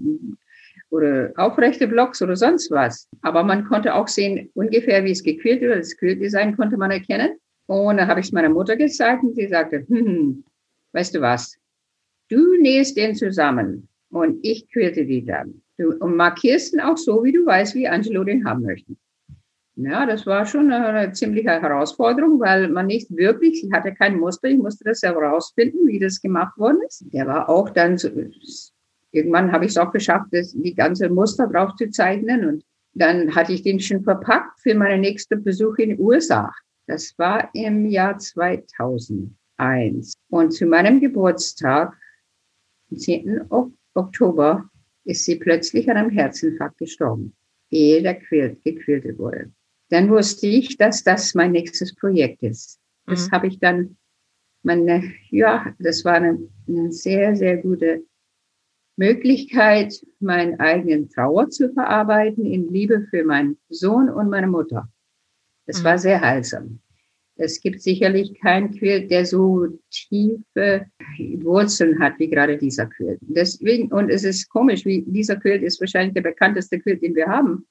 oder 0.91 1.33
aufrechte 1.37 1.89
Blocks 1.89 2.23
oder 2.23 2.37
sonst 2.37 2.71
was. 2.71 3.09
Aber 3.23 3.43
man 3.43 3.65
konnte 3.65 3.95
auch 3.95 4.07
sehen, 4.07 4.49
ungefähr 4.55 5.05
wie 5.05 5.11
es 5.11 5.25
gequiltet 5.25 5.69
oder 5.69 5.79
das 5.79 5.97
Quiltdesign 5.97 6.57
konnte 6.57 6.77
man 6.77 6.93
erkennen. 6.93 7.33
Und 7.67 7.97
dann 7.97 8.07
habe 8.07 8.21
ich 8.21 8.27
es 8.27 8.33
meiner 8.33 8.51
Mutter 8.51 8.77
gesagt 8.77 9.25
und 9.25 9.35
sie 9.35 9.49
sagte, 9.49 9.85
hm, 9.89 10.07
hm 10.07 10.45
weißt 10.95 11.15
du 11.15 11.21
was, 11.21 11.59
Du 12.29 12.57
nähst 12.61 12.97
den 12.97 13.15
zusammen 13.15 13.89
und 14.11 14.39
ich 14.43 14.69
quilte 14.71 15.05
die 15.05 15.25
dann. 15.25 15.63
Du, 15.77 15.93
und 15.99 16.17
markierst 16.17 16.73
ihn 16.73 16.81
auch 16.81 16.97
so, 16.97 17.25
wie 17.25 17.33
du 17.33 17.45
weißt, 17.45 17.75
wie 17.75 17.89
Angelo 17.89 18.25
den 18.25 18.45
haben 18.45 18.63
möchte. 18.63 18.95
Ja, 19.77 20.07
das 20.07 20.25
war 20.25 20.47
schon 20.47 20.73
eine, 20.73 20.87
eine 20.87 21.13
ziemliche 21.13 21.51
Herausforderung, 21.51 22.39
weil 22.39 22.69
man 22.69 22.87
nicht 22.87 23.15
wirklich, 23.17 23.65
ich 23.65 23.73
hatte 23.73 23.93
kein 23.93 24.21
Muster, 24.21 24.49
ich 24.49 24.59
musste 24.59 24.85
das 24.85 25.01
selber 25.01 25.23
rausfinden, 25.23 25.87
wie 25.89 25.99
das 25.99 26.21
gemacht 26.21 26.57
worden 26.57 26.79
ist. 26.87 27.05
Der 27.13 27.27
war 27.27 27.49
auch 27.49 27.71
dann, 27.71 27.99
so, 27.99 28.09
irgendwann 29.11 29.51
habe 29.51 29.65
ich 29.65 29.73
es 29.73 29.77
auch 29.77 29.91
geschafft, 29.91 30.29
das, 30.31 30.53
die 30.53 30.75
ganze 30.75 31.09
Muster 31.09 31.49
drauf 31.49 31.75
zu 31.75 31.91
zeichnen 31.91 32.45
und 32.47 32.65
dann 32.95 33.35
hatte 33.35 33.53
ich 33.53 33.63
den 33.63 33.81
schon 33.81 34.05
verpackt 34.05 34.61
für 34.61 34.77
meinen 34.77 35.01
nächsten 35.01 35.43
Besuch 35.43 35.77
in 35.79 35.91
den 35.91 36.01
USA. 36.01 36.53
Das 36.87 37.13
war 37.19 37.51
im 37.53 37.87
Jahr 37.87 38.17
2000. 38.17 39.35
1. 39.57 40.15
Und 40.31 40.53
zu 40.53 40.67
meinem 40.67 41.01
Geburtstag, 41.01 41.97
10. 42.97 43.43
Oktober, 43.95 44.69
ist 45.05 45.25
sie 45.25 45.37
plötzlich 45.37 45.89
an 45.91 45.97
einem 45.97 46.11
Herzinfarkt 46.11 46.79
gestorben, 46.79 47.35
ehe 47.71 48.03
der 48.03 48.15
Quilt 48.15 48.63
gequiltet 48.65 49.19
wurde. 49.19 49.53
Dann 49.91 50.11
wusste 50.11 50.47
ich, 50.47 50.77
dass 50.77 51.05
das 51.05 51.35
mein 51.35 51.53
nächstes 51.53 51.95
Projekt 51.95 52.43
ist. 52.43 52.81
Das 53.07 53.29
mhm. 53.29 53.33
habe 53.33 53.47
ich 53.47 53.59
dann, 53.59 53.97
meine, 54.63 55.13
ja, 55.31 55.75
das 55.79 56.05
war 56.05 56.15
eine, 56.15 56.49
eine 56.67 56.91
sehr, 56.91 57.37
sehr 57.37 57.59
gute 57.59 58.03
Möglichkeit, 58.97 60.01
meinen 60.21 60.59
eigenen 60.59 61.11
Trauer 61.11 61.51
zu 61.51 61.73
verarbeiten 61.73 62.47
in 62.47 62.73
Liebe 62.73 63.07
für 63.11 63.25
meinen 63.25 63.59
Sohn 63.69 64.09
und 64.09 64.31
meine 64.31 64.47
Mutter. 64.47 64.89
Es 65.67 65.81
mhm. 65.81 65.85
war 65.85 65.99
sehr 65.99 66.21
heilsam. 66.21 66.81
Es 67.37 67.61
gibt 67.61 67.83
sicherlich 67.83 68.39
keinen 68.41 68.71
Quilt, 68.71 69.11
der 69.11 69.27
so 69.27 69.67
tiefe 69.91 70.87
Wurzeln 71.19 71.99
hat 72.01 72.19
wie 72.19 72.29
gerade 72.29 72.57
dieser 72.57 72.87
Quilt. 72.87 73.19
Deswegen, 73.23 73.93
und 73.93 74.11
es 74.11 74.25
ist 74.25 74.49
komisch, 74.49 74.85
wie 74.85 75.03
dieser 75.03 75.37
Quilt 75.37 75.63
ist 75.63 75.81
wahrscheinlich 75.81 76.15
der 76.15 76.23
bekannteste 76.23 76.81
Quilt, 76.81 77.03
den 77.03 77.15
wir 77.15 77.29
haben. 77.29 77.67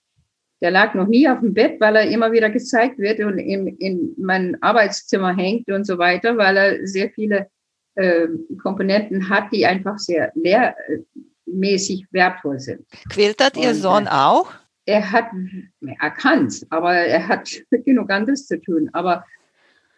Der 0.61 0.71
lag 0.71 0.93
noch 0.93 1.07
nie 1.07 1.27
auf 1.27 1.41
dem 1.41 1.53
Bett, 1.53 1.79
weil 1.81 1.95
er 1.97 2.09
immer 2.09 2.31
wieder 2.31 2.49
gezeigt 2.49 2.97
wird 2.97 3.19
und 3.19 3.37
in, 3.37 3.67
in 3.77 4.13
mein 4.17 4.61
Arbeitszimmer 4.61 5.35
hängt 5.35 5.69
und 5.69 5.85
so 5.85 5.97
weiter, 5.97 6.37
weil 6.37 6.55
er 6.55 6.87
sehr 6.87 7.09
viele 7.09 7.47
äh, 7.95 8.27
Komponenten 8.61 9.29
hat, 9.29 9.51
die 9.51 9.65
einfach 9.65 9.99
sehr 9.99 10.31
lehrmäßig 10.35 12.07
wertvoll 12.11 12.59
sind. 12.59 12.85
Quiltert 13.09 13.57
Ihr 13.57 13.75
Sohn 13.75 14.07
auch? 14.07 14.53
Er 14.85 15.11
hat 15.11 15.25
erkannt, 15.99 16.65
aber 16.69 16.93
er 16.93 17.27
hat 17.27 17.49
genug 17.85 18.09
anderes 18.09 18.47
zu 18.47 18.59
tun. 18.61 18.89
Aber 18.93 19.25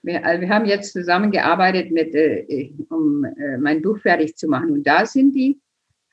wir, 0.05 0.25
also 0.25 0.41
wir 0.41 0.49
haben 0.49 0.65
jetzt 0.65 0.93
zusammengearbeitet, 0.93 1.91
mit, 1.91 2.13
äh, 2.15 2.71
um 2.89 3.25
äh, 3.25 3.57
mein 3.57 3.81
Buch 3.81 3.99
fertig 3.99 4.35
zu 4.35 4.47
machen. 4.47 4.71
Und 4.71 4.87
da 4.87 5.05
sind 5.05 5.33
die 5.35 5.59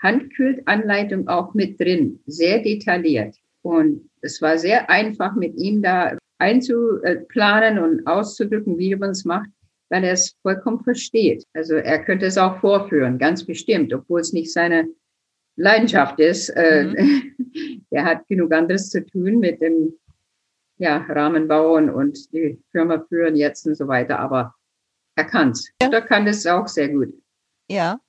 Handquiltanleitungen 0.01 1.29
auch 1.29 1.55
mit 1.55 1.79
drin, 1.79 2.21
sehr 2.27 2.61
detailliert. 2.63 3.37
Und 3.63 4.11
es 4.21 4.43
war 4.43 4.59
sehr 4.59 4.91
einfach, 4.91 5.37
mit 5.37 5.57
ihm 5.57 5.83
da 5.83 6.17
einzuplanen 6.39 7.79
und 7.79 8.07
auszudrücken, 8.07 8.79
wie 8.79 8.97
man 8.97 9.11
es 9.11 9.25
macht, 9.25 9.49
weil 9.91 10.03
er 10.03 10.13
es 10.13 10.37
vollkommen 10.43 10.83
versteht. 10.83 11.45
Also 11.55 11.75
er 11.75 12.03
könnte 12.03 12.27
es 12.27 12.39
auch 12.39 12.59
vorführen, 12.61 13.19
ganz 13.19 13.45
bestimmt, 13.45 13.95
obwohl 13.95 14.21
es 14.21 14.33
nicht 14.33 14.53
seine 14.53 14.89
Leidenschaft 15.57 16.19
ist. 16.19 16.49
Äh, 16.49 16.87
mhm. 16.99 17.85
er 17.91 18.05
hat 18.05 18.27
genug 18.27 18.53
anderes 18.53 18.91
zu 18.91 19.05
tun 19.05 19.39
mit 19.39 19.61
dem 19.61 19.93
ja, 20.83 20.97
Rahmen 21.09 21.47
bauen 21.47 21.89
und 21.89 22.33
die 22.33 22.59
Firma 22.73 23.05
führen 23.09 23.37
jetzt 23.37 23.67
und 23.67 23.77
so 23.77 23.87
weiter, 23.87 24.19
aber 24.19 24.55
er 25.15 25.25
kann 25.25 25.51
es. 25.51 25.71
Ja. 25.81 25.89
Er 25.91 26.03
kann 26.03 26.27
das 26.27 26.45
auch 26.45 26.67
sehr 26.67 26.89
gut. 26.89 27.15
Ja. 27.69 28.01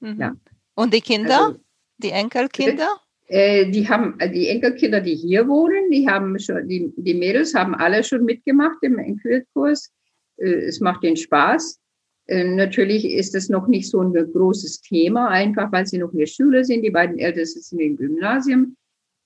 Mhm. 0.00 0.20
ja. 0.20 0.36
Und 0.74 0.92
die 0.92 1.00
Kinder, 1.00 1.46
also, 1.46 1.60
die 1.96 2.10
Enkelkinder? 2.10 2.88
Äh, 3.28 3.70
die 3.70 3.88
haben 3.88 4.18
die 4.34 4.48
Enkelkinder, 4.48 5.00
die 5.00 5.14
hier 5.14 5.48
wohnen, 5.48 5.90
die 5.90 6.06
haben 6.06 6.38
schon, 6.38 6.68
die, 6.68 6.92
die 6.96 7.14
Mädels 7.14 7.54
haben 7.54 7.74
alle 7.74 8.04
schon 8.04 8.24
mitgemacht 8.24 8.78
im 8.82 8.98
Enkelkurs. 8.98 9.90
Äh, 10.36 10.66
es 10.66 10.80
macht 10.80 11.04
ihnen 11.04 11.16
Spaß. 11.16 11.80
Äh, 12.26 12.44
natürlich 12.44 13.06
ist 13.06 13.34
es 13.34 13.48
noch 13.48 13.68
nicht 13.68 13.88
so 13.88 14.02
ein 14.02 14.12
großes 14.12 14.82
Thema, 14.82 15.28
einfach 15.28 15.72
weil 15.72 15.86
sie 15.86 15.96
noch 15.96 16.12
in 16.12 16.18
der 16.18 16.26
Schule 16.26 16.62
sind. 16.62 16.82
Die 16.82 16.90
beiden 16.90 17.18
Ältesten 17.18 17.62
sind 17.62 17.80
im 17.80 17.96
Gymnasium. 17.96 18.76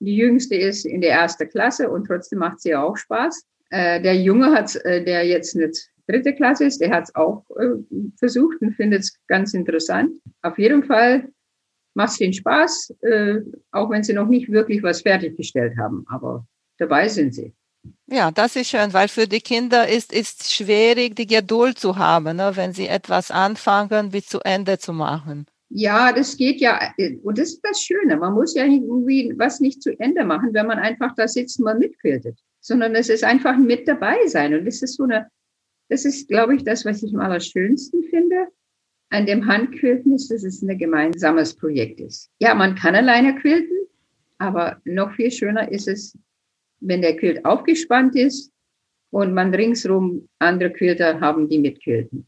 Die 0.04 0.16
Jüngste 0.16 0.56
ist 0.56 0.85
in 0.85 1.00
der 1.00 1.12
ersten 1.12 1.49
Klasse 1.49 1.88
und 1.88 2.06
trotzdem 2.06 2.40
macht 2.40 2.61
sie 2.61 2.75
auch 2.75 2.97
Spaß. 2.97 3.44
Äh, 3.71 4.02
der 4.02 4.16
Junge 4.16 4.52
hat, 4.52 4.75
der 4.85 5.25
jetzt 5.25 5.56
eine 5.56 5.71
dritte 6.09 6.35
Klasse 6.35 6.64
ist, 6.64 6.80
der 6.80 6.90
hat 6.90 7.04
es 7.04 7.14
auch 7.14 7.44
versucht 8.18 8.61
und 8.61 8.73
findet 8.73 9.02
es 9.02 9.16
ganz 9.28 9.54
interessant. 9.54 10.11
Auf 10.42 10.59
jeden 10.59 10.82
Fall 10.82 11.28
macht 11.94 12.12
es 12.12 12.21
ihnen 12.21 12.32
Spaß, 12.32 12.94
auch 13.71 13.90
wenn 13.90 14.02
sie 14.02 14.12
noch 14.12 14.26
nicht 14.26 14.50
wirklich 14.50 14.82
was 14.82 15.02
fertiggestellt 15.02 15.76
haben, 15.78 16.04
aber 16.09 16.44
dabei 16.78 17.09
sind 17.09 17.35
sie. 17.35 17.54
Ja, 18.06 18.30
das 18.30 18.56
ist 18.56 18.68
schön, 18.68 18.92
weil 18.92 19.09
für 19.09 19.26
die 19.26 19.40
Kinder 19.40 19.88
ist 19.88 20.12
es 20.12 20.52
schwierig, 20.52 21.16
die 21.16 21.26
Geduld 21.26 21.78
zu 21.78 21.97
haben, 21.97 22.37
ne, 22.37 22.52
wenn 22.54 22.73
sie 22.73 22.87
etwas 22.87 23.30
anfangen, 23.30 24.11
bis 24.11 24.26
zu 24.26 24.40
Ende 24.40 24.78
zu 24.78 24.92
machen. 24.92 25.47
Ja, 25.75 26.12
das 26.12 26.37
geht 26.37 26.61
ja, 26.61 26.93
und 27.23 27.38
das 27.38 27.55
ist 27.55 27.61
das 27.62 27.81
Schöne. 27.81 28.19
Man 28.19 28.35
muss 28.35 28.55
ja 28.55 28.64
irgendwie 28.64 29.33
was 29.38 29.61
nicht 29.61 29.83
zu 29.83 29.99
Ende 29.99 30.23
machen, 30.23 30.52
wenn 30.52 30.67
man 30.67 30.79
einfach 30.79 31.14
da 31.14 31.26
sitzt 31.26 31.59
und 31.59 31.64
mal 31.64 31.79
mitquiltet, 31.79 32.38
sondern 32.61 32.95
es 32.95 33.09
ist 33.09 33.25
einfach 33.25 33.57
mit 33.57 33.88
dabei 33.88 34.26
sein. 34.26 34.52
Und 34.52 34.67
das 34.67 34.83
ist 34.83 34.97
so 34.97 35.05
eine, 35.05 35.29
das 35.88 36.05
ist, 36.05 36.29
glaube 36.29 36.57
ich, 36.57 36.64
das, 36.64 36.85
was 36.85 37.02
ich 37.02 37.14
am 37.14 37.21
allerschönsten 37.21 38.05
finde 38.05 38.49
an 39.09 39.26
dem 39.26 39.47
Handquilten 39.47 40.12
ist, 40.14 40.31
dass 40.31 40.43
es 40.43 40.62
ein 40.62 40.76
gemeinsames 40.79 41.55
Projekt 41.55 42.00
ist. 42.00 42.31
Ja, 42.38 42.55
man 42.55 42.75
kann 42.75 42.95
alleine 42.95 43.35
quilten, 43.35 43.76
aber 44.38 44.81
noch 44.85 45.12
viel 45.14 45.31
schöner 45.31 45.71
ist 45.71 45.88
es, 45.88 46.17
wenn 46.81 47.00
der 47.00 47.17
Quilt 47.17 47.45
aufgespannt 47.45 48.14
ist 48.17 48.52
und 49.11 49.33
man 49.33 49.55
ringsrum 49.55 50.29
andere 50.38 50.71
Quilter 50.71 51.21
haben, 51.21 51.49
die 51.49 51.59
mitquilten. 51.59 52.26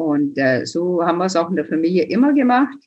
Und 0.00 0.38
äh, 0.38 0.64
so 0.64 1.04
haben 1.04 1.18
wir 1.18 1.26
es 1.26 1.36
auch 1.36 1.50
in 1.50 1.56
der 1.56 1.66
Familie 1.66 2.04
immer 2.04 2.32
gemacht 2.32 2.78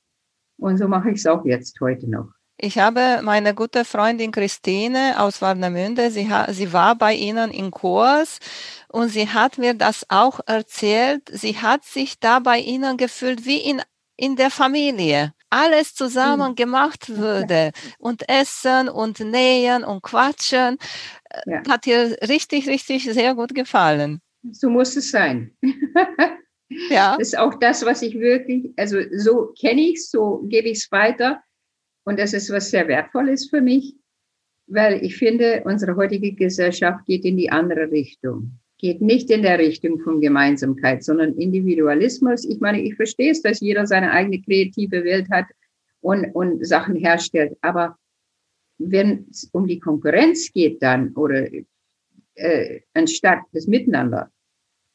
und 0.57 0.79
so 0.79 0.87
mache 0.87 1.11
ich 1.11 1.17
es 1.17 1.27
auch 1.27 1.45
jetzt 1.45 1.79
heute 1.79 2.09
noch. 2.09 2.29
Ich 2.57 2.79
habe 2.79 3.19
meine 3.21 3.53
gute 3.53 3.85
Freundin 3.85 4.31
Christine 4.31 5.19
aus 5.19 5.39
Warnemünde, 5.39 6.09
sie, 6.09 6.27
sie 6.49 6.73
war 6.73 6.95
bei 6.95 7.13
Ihnen 7.13 7.51
im 7.51 7.69
Kurs 7.69 8.39
und 8.87 9.09
sie 9.09 9.27
hat 9.27 9.59
mir 9.59 9.75
das 9.75 10.07
auch 10.09 10.39
erzählt. 10.47 11.29
Sie 11.31 11.57
hat 11.57 11.83
sich 11.83 12.19
da 12.19 12.39
bei 12.39 12.57
Ihnen 12.57 12.97
gefühlt 12.97 13.45
wie 13.45 13.57
in, 13.57 13.81
in 14.17 14.35
der 14.35 14.49
Familie 14.49 15.33
alles 15.51 15.93
zusammen 15.93 16.49
hm. 16.49 16.55
gemacht 16.55 17.15
würde 17.15 17.73
und 17.99 18.27
essen 18.27 18.89
und 18.89 19.19
nähen 19.19 19.83
und 19.83 20.01
quatschen, 20.01 20.79
ja. 21.45 21.61
hat 21.69 21.85
ihr 21.85 22.17
richtig, 22.27 22.67
richtig 22.67 23.03
sehr 23.03 23.35
gut 23.35 23.53
gefallen. 23.53 24.19
So 24.51 24.71
muss 24.71 24.95
es 24.95 25.11
sein. 25.11 25.55
ja. 26.69 27.15
Das 27.17 27.29
ist 27.29 27.37
auch 27.37 27.55
das, 27.55 27.85
was 27.85 28.01
ich 28.01 28.19
wirklich, 28.19 28.71
also 28.77 28.99
so 29.15 29.53
kenne 29.59 29.81
ich 29.81 30.07
so 30.07 30.43
gebe 30.47 30.69
ich 30.69 30.79
es 30.79 30.91
weiter. 30.91 31.41
Und 32.05 32.19
das 32.19 32.33
ist 32.33 32.51
was 32.51 32.69
sehr 32.69 32.87
Wertvolles 32.87 33.49
für 33.49 33.61
mich, 33.61 33.95
weil 34.67 35.03
ich 35.03 35.15
finde, 35.15 35.63
unsere 35.65 35.95
heutige 35.95 36.33
Gesellschaft 36.33 37.05
geht 37.05 37.23
in 37.23 37.37
die 37.37 37.49
andere 37.49 37.89
Richtung 37.91 38.59
geht 38.83 39.01
nicht 39.01 39.31
in 39.31 39.43
der 39.43 39.59
Richtung 39.59 40.01
von 40.01 40.19
Gemeinsamkeit, 40.19 41.05
sondern 41.05 41.37
Individualismus. 41.37 42.43
Ich 42.43 42.59
meine, 42.59 42.81
ich 42.81 42.95
verstehe 42.95 43.31
es, 43.31 43.41
dass 43.41 43.61
jeder 43.61 43.87
seine 43.87 44.11
eigene 44.11 44.41
kreative 44.41 45.05
Welt 45.05 45.29
hat 45.29 45.45
und, 46.01 46.25
und 46.35 46.67
Sachen 46.67 46.97
herstellt. 46.97 47.57
Aber 47.61 47.97
wenn 48.77 49.25
es 49.31 49.49
um 49.53 49.67
die 49.67 49.79
Konkurrenz 49.79 50.51
geht 50.51 50.83
dann 50.83 51.13
oder 51.15 51.47
äh, 52.35 52.81
anstatt 52.93 53.39
das 53.53 53.67
Miteinander, 53.67 54.29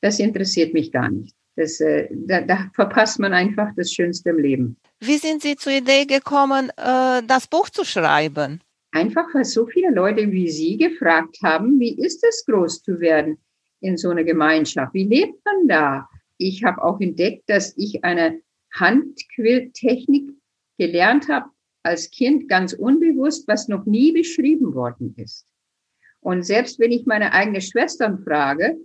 das 0.03 0.21
interessiert 0.21 0.75
mich 0.75 0.93
gar 0.93 1.09
nicht. 1.09 1.35
Das, 1.59 1.81
äh, 1.81 2.09
da, 2.13 2.41
da 2.43 2.71
verpasst 2.75 3.19
man 3.19 3.33
einfach 3.33 3.69
das 3.77 3.93
Schönste 3.93 4.31
im 4.31 4.39
Leben. 4.39 4.77
Wie 5.01 5.19
sind 5.19 5.43
Sie 5.43 5.57
zur 5.57 5.73
Idee 5.73 6.07
gekommen, 6.07 6.71
äh, 6.77 7.23
das 7.27 7.49
Buch 7.49 7.69
zu 7.69 7.85
schreiben? 7.85 8.61
Einfach, 8.93 9.27
weil 9.35 9.45
so 9.45 9.67
viele 9.67 9.91
Leute 9.91 10.31
wie 10.31 10.51
Sie 10.51 10.77
gefragt 10.77 11.39
haben, 11.43 11.79
wie 11.81 11.99
ist 11.99 12.25
es, 12.25 12.45
groß 12.47 12.83
zu 12.83 13.01
werden? 13.01 13.39
in 13.81 13.97
so 13.97 14.11
einer 14.11 14.25
Gemeinschaft? 14.25 14.95
Wie 14.95 15.05
lebt 15.05 15.45
man 15.45 15.69
da? 15.69 16.09
Ich 16.37 16.65
habe 16.65 16.83
auch 16.83 17.01
entdeckt, 17.01 17.49
dass 17.49 17.77
ich 17.77 18.05
eine 18.05 18.41
Handquilltechnik 18.73 20.31
gelernt 20.79 21.29
habe 21.29 21.51
als 21.83 22.11
Kind 22.11 22.49
ganz 22.49 22.73
unbewusst, 22.73 23.49
was 23.49 23.69
noch 23.69 23.87
nie 23.87 24.13
beschrieben 24.13 24.75
worden 24.75 25.15
ist. 25.17 25.47
Und 26.21 26.45
selbst 26.45 26.79
wenn 26.79 26.93
ich 26.93 27.07
meine 27.07 27.33
eigenen 27.33 27.61
Schwestern 27.61 28.19
frage, 28.19 28.77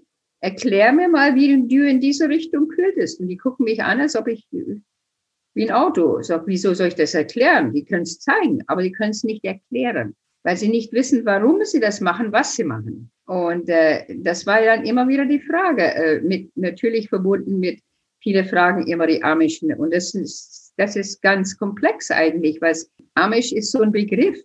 erklär 0.43 0.91
mir 0.91 1.07
mal, 1.07 1.35
wie 1.35 1.67
du 1.67 1.87
in 1.87 2.01
diese 2.01 2.27
Richtung 2.27 2.67
quiltest. 2.67 3.21
Und 3.21 3.29
die 3.29 3.37
gucken 3.37 3.63
mich 3.63 3.81
an, 3.81 4.01
als 4.01 4.15
ob 4.15 4.27
ich 4.27 4.45
wie 4.51 5.69
ein 5.69 5.71
Auto. 5.71 6.19
Ich 6.19 6.27
sage, 6.27 6.43
wieso 6.47 6.73
soll 6.73 6.89
ich 6.89 6.95
das 6.95 7.13
erklären? 7.13 7.73
Die 7.73 7.85
können 7.85 8.03
es 8.03 8.19
zeigen, 8.19 8.61
aber 8.67 8.83
die 8.83 8.91
können 8.91 9.11
es 9.11 9.23
nicht 9.23 9.45
erklären, 9.45 10.15
weil 10.43 10.57
sie 10.57 10.67
nicht 10.67 10.91
wissen, 10.91 11.25
warum 11.25 11.63
sie 11.63 11.79
das 11.79 12.01
machen, 12.01 12.33
was 12.33 12.55
sie 12.55 12.65
machen. 12.65 13.09
Und 13.25 13.69
äh, 13.69 14.03
das 14.17 14.45
war 14.45 14.61
dann 14.61 14.85
immer 14.85 15.07
wieder 15.07 15.25
die 15.25 15.39
Frage, 15.39 15.83
äh, 15.83 16.19
mit 16.19 16.51
natürlich 16.57 17.07
verbunden 17.07 17.59
mit 17.59 17.79
viele 18.21 18.43
Fragen 18.43 18.85
immer 18.87 19.07
die 19.07 19.23
Amischen. 19.23 19.73
Und 19.73 19.93
das 19.93 20.13
ist, 20.13 20.73
das 20.75 20.97
ist 20.97 21.21
ganz 21.21 21.57
komplex 21.57 22.11
eigentlich, 22.11 22.59
weil 22.59 22.75
Amish 23.13 23.53
ist 23.53 23.71
so 23.71 23.81
ein 23.81 23.93
Begriff, 23.93 24.37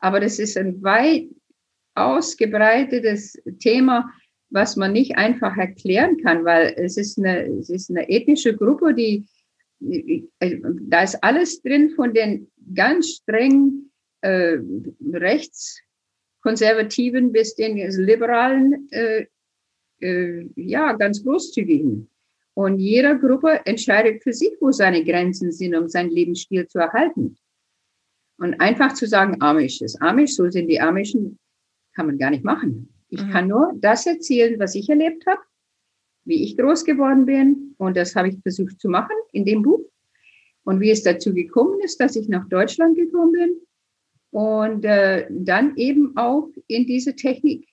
aber 0.00 0.18
das 0.18 0.40
ist 0.40 0.56
ein 0.56 0.82
weit 0.82 1.28
ausgebreitetes 1.94 3.40
Thema, 3.60 4.10
was 4.50 4.76
man 4.76 4.92
nicht 4.92 5.16
einfach 5.16 5.56
erklären 5.56 6.18
kann, 6.22 6.44
weil 6.44 6.74
es 6.76 6.96
ist 6.96 7.18
eine, 7.18 7.46
es 7.46 7.70
ist 7.70 7.90
eine 7.90 8.08
ethnische 8.08 8.56
Gruppe, 8.56 8.94
die, 8.94 9.26
äh, 9.80 10.60
da 10.82 11.02
ist 11.02 11.22
alles 11.22 11.62
drin 11.62 11.90
von 11.90 12.14
den 12.14 12.50
ganz 12.74 13.08
streng 13.08 13.90
äh, 14.20 14.58
rechts 15.12 15.80
Konservativen 16.40 17.32
bis 17.32 17.56
den 17.56 17.76
Liberalen, 17.76 18.88
äh, 18.92 19.26
äh, 20.00 20.48
ja, 20.54 20.92
ganz 20.92 21.24
großzügigen. 21.24 22.08
Und 22.54 22.78
jede 22.78 23.18
Gruppe 23.18 23.60
entscheidet 23.66 24.22
für 24.22 24.32
sich, 24.32 24.52
wo 24.60 24.70
seine 24.70 25.04
Grenzen 25.04 25.52
sind, 25.52 25.74
um 25.74 25.88
seinen 25.88 26.10
Lebensstil 26.10 26.66
zu 26.68 26.78
erhalten. 26.78 27.36
Und 28.38 28.60
einfach 28.60 28.94
zu 28.94 29.06
sagen, 29.06 29.36
Amish 29.40 29.82
ist 29.82 30.00
Amish, 30.00 30.34
so 30.36 30.48
sind 30.50 30.68
die 30.68 30.80
Amischen, 30.80 31.38
kann 31.94 32.06
man 32.06 32.18
gar 32.18 32.30
nicht 32.30 32.44
machen. 32.44 32.95
Ich 33.08 33.22
mhm. 33.22 33.30
kann 33.30 33.48
nur 33.48 33.72
das 33.76 34.06
erzählen, 34.06 34.58
was 34.58 34.74
ich 34.74 34.88
erlebt 34.88 35.26
habe, 35.26 35.40
wie 36.24 36.44
ich 36.44 36.56
groß 36.56 36.84
geworden 36.84 37.26
bin. 37.26 37.74
Und 37.78 37.96
das 37.96 38.16
habe 38.16 38.28
ich 38.28 38.38
versucht 38.42 38.80
zu 38.80 38.88
machen 38.88 39.16
in 39.32 39.44
dem 39.44 39.62
Buch. 39.62 39.84
Und 40.64 40.80
wie 40.80 40.90
es 40.90 41.02
dazu 41.02 41.32
gekommen 41.32 41.80
ist, 41.80 42.00
dass 42.00 42.16
ich 42.16 42.28
nach 42.28 42.48
Deutschland 42.48 42.96
gekommen 42.96 43.32
bin. 43.32 43.56
Und 44.30 44.84
äh, 44.84 45.26
dann 45.30 45.76
eben 45.76 46.16
auch 46.16 46.50
in 46.66 46.86
diese 46.86 47.14
Technik 47.14 47.68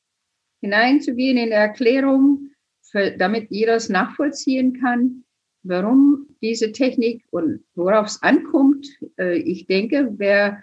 hineinzugehen, 0.62 1.38
in 1.38 1.50
der 1.50 1.60
Erklärung, 1.60 2.52
für, 2.82 3.12
damit 3.18 3.48
jeder 3.50 3.76
es 3.76 3.90
nachvollziehen 3.90 4.80
kann, 4.80 5.24
warum 5.64 6.28
diese 6.42 6.72
Technik 6.72 7.26
und 7.32 7.64
worauf 7.76 8.08
es 8.08 8.22
ankommt. 8.22 8.88
Äh, 9.18 9.40
ich 9.40 9.66
denke, 9.66 10.14
wer 10.18 10.62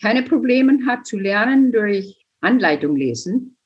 keine 0.00 0.22
Probleme 0.22 0.84
hat 0.86 1.06
zu 1.06 1.18
lernen 1.18 1.72
durch 1.72 2.24
Anleitung 2.40 2.94
lesen, 2.94 3.57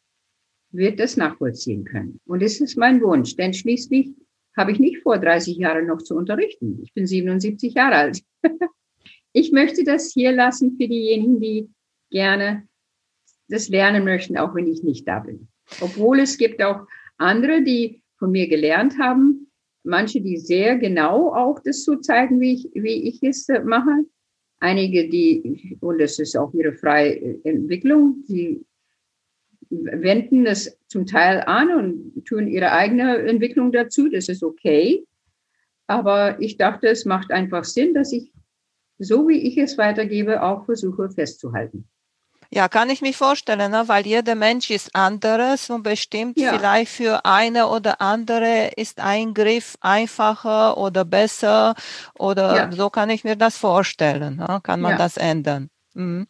wird 0.72 0.98
das 0.98 1.16
nachvollziehen 1.16 1.84
können. 1.84 2.20
Und 2.26 2.42
das 2.42 2.60
ist 2.60 2.76
mein 2.76 3.00
Wunsch, 3.02 3.36
denn 3.36 3.52
schließlich 3.52 4.10
habe 4.56 4.72
ich 4.72 4.78
nicht 4.78 5.02
vor, 5.02 5.18
30 5.18 5.56
Jahre 5.56 5.82
noch 5.82 6.02
zu 6.02 6.14
unterrichten. 6.14 6.80
Ich 6.82 6.92
bin 6.92 7.06
77 7.06 7.74
Jahre 7.74 7.94
alt. 7.96 8.22
ich 9.32 9.52
möchte 9.52 9.84
das 9.84 10.12
hier 10.12 10.32
lassen 10.32 10.76
für 10.76 10.88
diejenigen, 10.88 11.40
die 11.40 11.70
gerne 12.10 12.66
das 13.48 13.68
lernen 13.68 14.04
möchten, 14.04 14.36
auch 14.36 14.54
wenn 14.54 14.66
ich 14.66 14.82
nicht 14.82 15.06
da 15.06 15.20
bin. 15.20 15.48
Obwohl 15.80 16.20
es 16.20 16.38
gibt 16.38 16.62
auch 16.62 16.86
andere, 17.18 17.62
die 17.62 18.02
von 18.18 18.30
mir 18.30 18.48
gelernt 18.48 18.98
haben, 18.98 19.50
manche, 19.84 20.20
die 20.20 20.36
sehr 20.36 20.76
genau 20.76 21.34
auch 21.34 21.58
das 21.60 21.84
so 21.84 21.96
zeigen, 21.96 22.40
wie 22.40 22.54
ich, 22.54 22.70
wie 22.74 23.08
ich 23.08 23.22
es 23.22 23.48
mache. 23.64 24.04
Einige, 24.60 25.08
die, 25.08 25.76
und 25.80 26.00
das 26.00 26.18
ist 26.18 26.36
auch 26.36 26.54
ihre 26.54 26.72
freie 26.72 27.40
Entwicklung, 27.44 28.24
die 28.28 28.64
wenden 29.72 30.46
es 30.46 30.78
zum 30.88 31.06
Teil 31.06 31.42
an 31.46 31.74
und 31.74 32.24
tun 32.26 32.46
ihre 32.46 32.72
eigene 32.72 33.18
Entwicklung 33.18 33.72
dazu. 33.72 34.08
Das 34.08 34.28
ist 34.28 34.42
okay. 34.42 35.06
Aber 35.86 36.40
ich 36.40 36.56
dachte, 36.56 36.88
es 36.88 37.04
macht 37.04 37.32
einfach 37.32 37.64
Sinn, 37.64 37.94
dass 37.94 38.12
ich, 38.12 38.32
so 38.98 39.28
wie 39.28 39.38
ich 39.38 39.58
es 39.58 39.78
weitergebe, 39.78 40.42
auch 40.42 40.64
versuche 40.64 41.10
festzuhalten. 41.10 41.88
Ja, 42.54 42.68
kann 42.68 42.90
ich 42.90 43.00
mir 43.00 43.14
vorstellen, 43.14 43.70
ne? 43.70 43.84
weil 43.86 44.06
jeder 44.06 44.34
Mensch 44.34 44.70
ist 44.70 44.94
anderes 44.94 45.70
und 45.70 45.82
bestimmt 45.84 46.38
ja. 46.38 46.52
vielleicht 46.52 46.92
für 46.92 47.24
eine 47.24 47.68
oder 47.68 48.02
andere 48.02 48.72
ist 48.76 49.00
Eingriff 49.00 49.78
einfacher 49.80 50.76
oder 50.76 51.06
besser 51.06 51.74
oder 52.18 52.56
ja. 52.56 52.72
so 52.72 52.90
kann 52.90 53.08
ich 53.08 53.24
mir 53.24 53.36
das 53.36 53.56
vorstellen. 53.56 54.36
Ne? 54.36 54.60
Kann 54.62 54.82
man 54.82 54.92
ja. 54.92 54.98
das 54.98 55.16
ändern? 55.16 55.70
Mhm. 55.94 56.26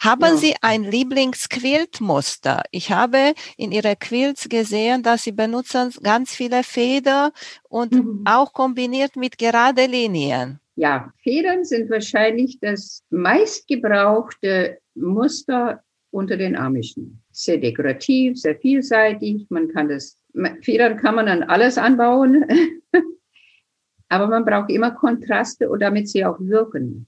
Haben 0.00 0.22
ja. 0.22 0.36
Sie 0.36 0.54
ein 0.62 0.84
Lieblingsquiltmuster? 0.84 2.62
Ich 2.70 2.92
habe 2.92 3.34
in 3.56 3.72
Ihrer 3.72 3.96
Quilts 3.96 4.48
gesehen, 4.48 5.02
dass 5.02 5.24
Sie 5.24 5.32
benutzen 5.32 5.92
ganz 6.02 6.34
viele 6.34 6.62
Feder 6.62 7.32
und 7.68 7.92
mhm. 7.92 8.22
auch 8.24 8.52
kombiniert 8.52 9.16
mit 9.16 9.38
gerade 9.38 9.86
Linien. 9.86 10.60
Ja, 10.76 11.12
Federn 11.22 11.64
sind 11.64 11.90
wahrscheinlich 11.90 12.58
das 12.60 13.02
meistgebrauchte 13.10 14.78
Muster 14.94 15.82
unter 16.10 16.36
den 16.36 16.56
Amischen. 16.56 17.22
Sehr 17.32 17.58
dekorativ, 17.58 18.38
sehr 18.38 18.56
vielseitig. 18.56 19.46
Man 19.50 19.68
kann 19.68 19.88
das, 19.88 20.18
Federn 20.62 20.96
kann 20.96 21.16
man 21.16 21.28
an 21.28 21.42
alles 21.42 21.76
anbauen. 21.76 22.46
Aber 24.08 24.26
man 24.26 24.44
braucht 24.44 24.70
immer 24.70 24.90
Kontraste, 24.90 25.70
damit 25.78 26.08
sie 26.08 26.24
auch 26.24 26.40
wirken. 26.40 27.06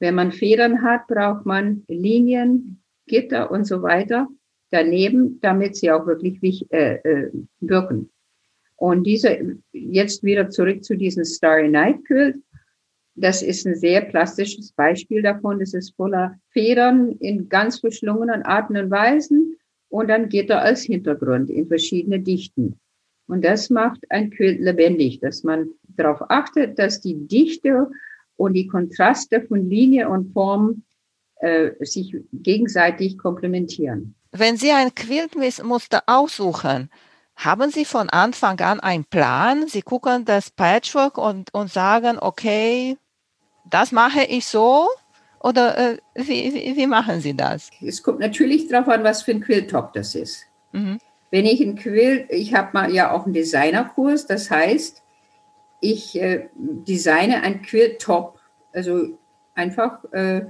Wenn 0.00 0.14
man 0.14 0.32
Federn 0.32 0.82
hat, 0.82 1.06
braucht 1.08 1.44
man 1.46 1.84
Linien, 1.88 2.82
Gitter 3.06 3.50
und 3.50 3.64
so 3.64 3.82
weiter 3.82 4.28
daneben, 4.70 5.40
damit 5.40 5.76
sie 5.76 5.90
auch 5.90 6.06
wirklich 6.06 6.70
äh, 6.70 6.96
äh, 6.96 7.30
wirken. 7.60 8.10
Und 8.76 9.04
diese, 9.04 9.56
jetzt 9.72 10.22
wieder 10.22 10.50
zurück 10.50 10.84
zu 10.84 10.96
diesem 10.96 11.24
Starry 11.24 11.68
Night 11.68 12.04
Quilt. 12.04 12.36
Das 13.16 13.42
ist 13.42 13.66
ein 13.66 13.74
sehr 13.74 14.02
plastisches 14.02 14.72
Beispiel 14.72 15.22
davon. 15.22 15.58
Das 15.58 15.74
ist 15.74 15.96
voller 15.96 16.38
Federn 16.50 17.12
in 17.18 17.48
ganz 17.48 17.80
verschlungenen 17.80 18.42
Arten 18.42 18.76
und 18.76 18.90
Weisen 18.90 19.56
und 19.88 20.08
dann 20.08 20.28
Gitter 20.28 20.62
als 20.62 20.82
Hintergrund 20.82 21.50
in 21.50 21.66
verschiedene 21.66 22.20
Dichten. 22.20 22.78
Und 23.26 23.44
das 23.44 23.68
macht 23.70 24.00
ein 24.10 24.30
Quilt 24.30 24.60
lebendig, 24.60 25.18
dass 25.20 25.42
man 25.42 25.70
darauf 25.82 26.30
achtet, 26.30 26.78
dass 26.78 27.00
die 27.00 27.26
Dichte 27.26 27.88
und 28.38 28.54
die 28.54 28.66
Kontraste 28.66 29.42
von 29.42 29.68
Linie 29.68 30.08
und 30.08 30.32
Form 30.32 30.84
äh, 31.40 31.72
sich 31.80 32.16
gegenseitig 32.32 33.18
komplementieren. 33.18 34.14
Wenn 34.32 34.56
Sie 34.56 34.70
ein 34.70 34.94
Quiltmuster 34.94 36.02
aussuchen, 36.06 36.90
haben 37.36 37.70
Sie 37.70 37.84
von 37.84 38.08
Anfang 38.08 38.58
an 38.60 38.80
einen 38.80 39.04
Plan? 39.04 39.68
Sie 39.68 39.82
gucken 39.82 40.24
das 40.24 40.50
Patchwork 40.50 41.18
und, 41.18 41.52
und 41.52 41.70
sagen, 41.70 42.18
okay, 42.20 42.96
das 43.68 43.92
mache 43.92 44.24
ich 44.24 44.46
so? 44.46 44.88
Oder 45.40 45.78
äh, 45.78 45.98
wie, 46.14 46.52
wie, 46.54 46.76
wie, 46.76 46.86
machen 46.86 47.20
Sie 47.20 47.34
das? 47.34 47.70
Es 47.80 48.02
kommt 48.02 48.18
natürlich 48.18 48.68
darauf 48.68 48.88
an, 48.88 49.04
was 49.04 49.22
für 49.22 49.32
ein 49.32 49.40
Quilltop 49.40 49.92
das 49.92 50.14
ist. 50.14 50.44
Mhm. 50.72 50.98
Wenn 51.30 51.46
ich 51.46 51.60
ein 51.60 51.76
Quill, 51.76 52.26
ich 52.30 52.54
habe 52.54 52.70
mal 52.72 52.92
ja 52.92 53.12
auch 53.12 53.24
einen 53.24 53.34
Designerkurs, 53.34 54.26
das 54.26 54.50
heißt, 54.50 55.02
ich 55.80 56.20
äh, 56.20 56.48
designe 56.54 57.42
ein 57.42 57.62
Quilltop, 57.62 58.38
also 58.72 59.18
einfach, 59.54 60.04
äh, 60.12 60.46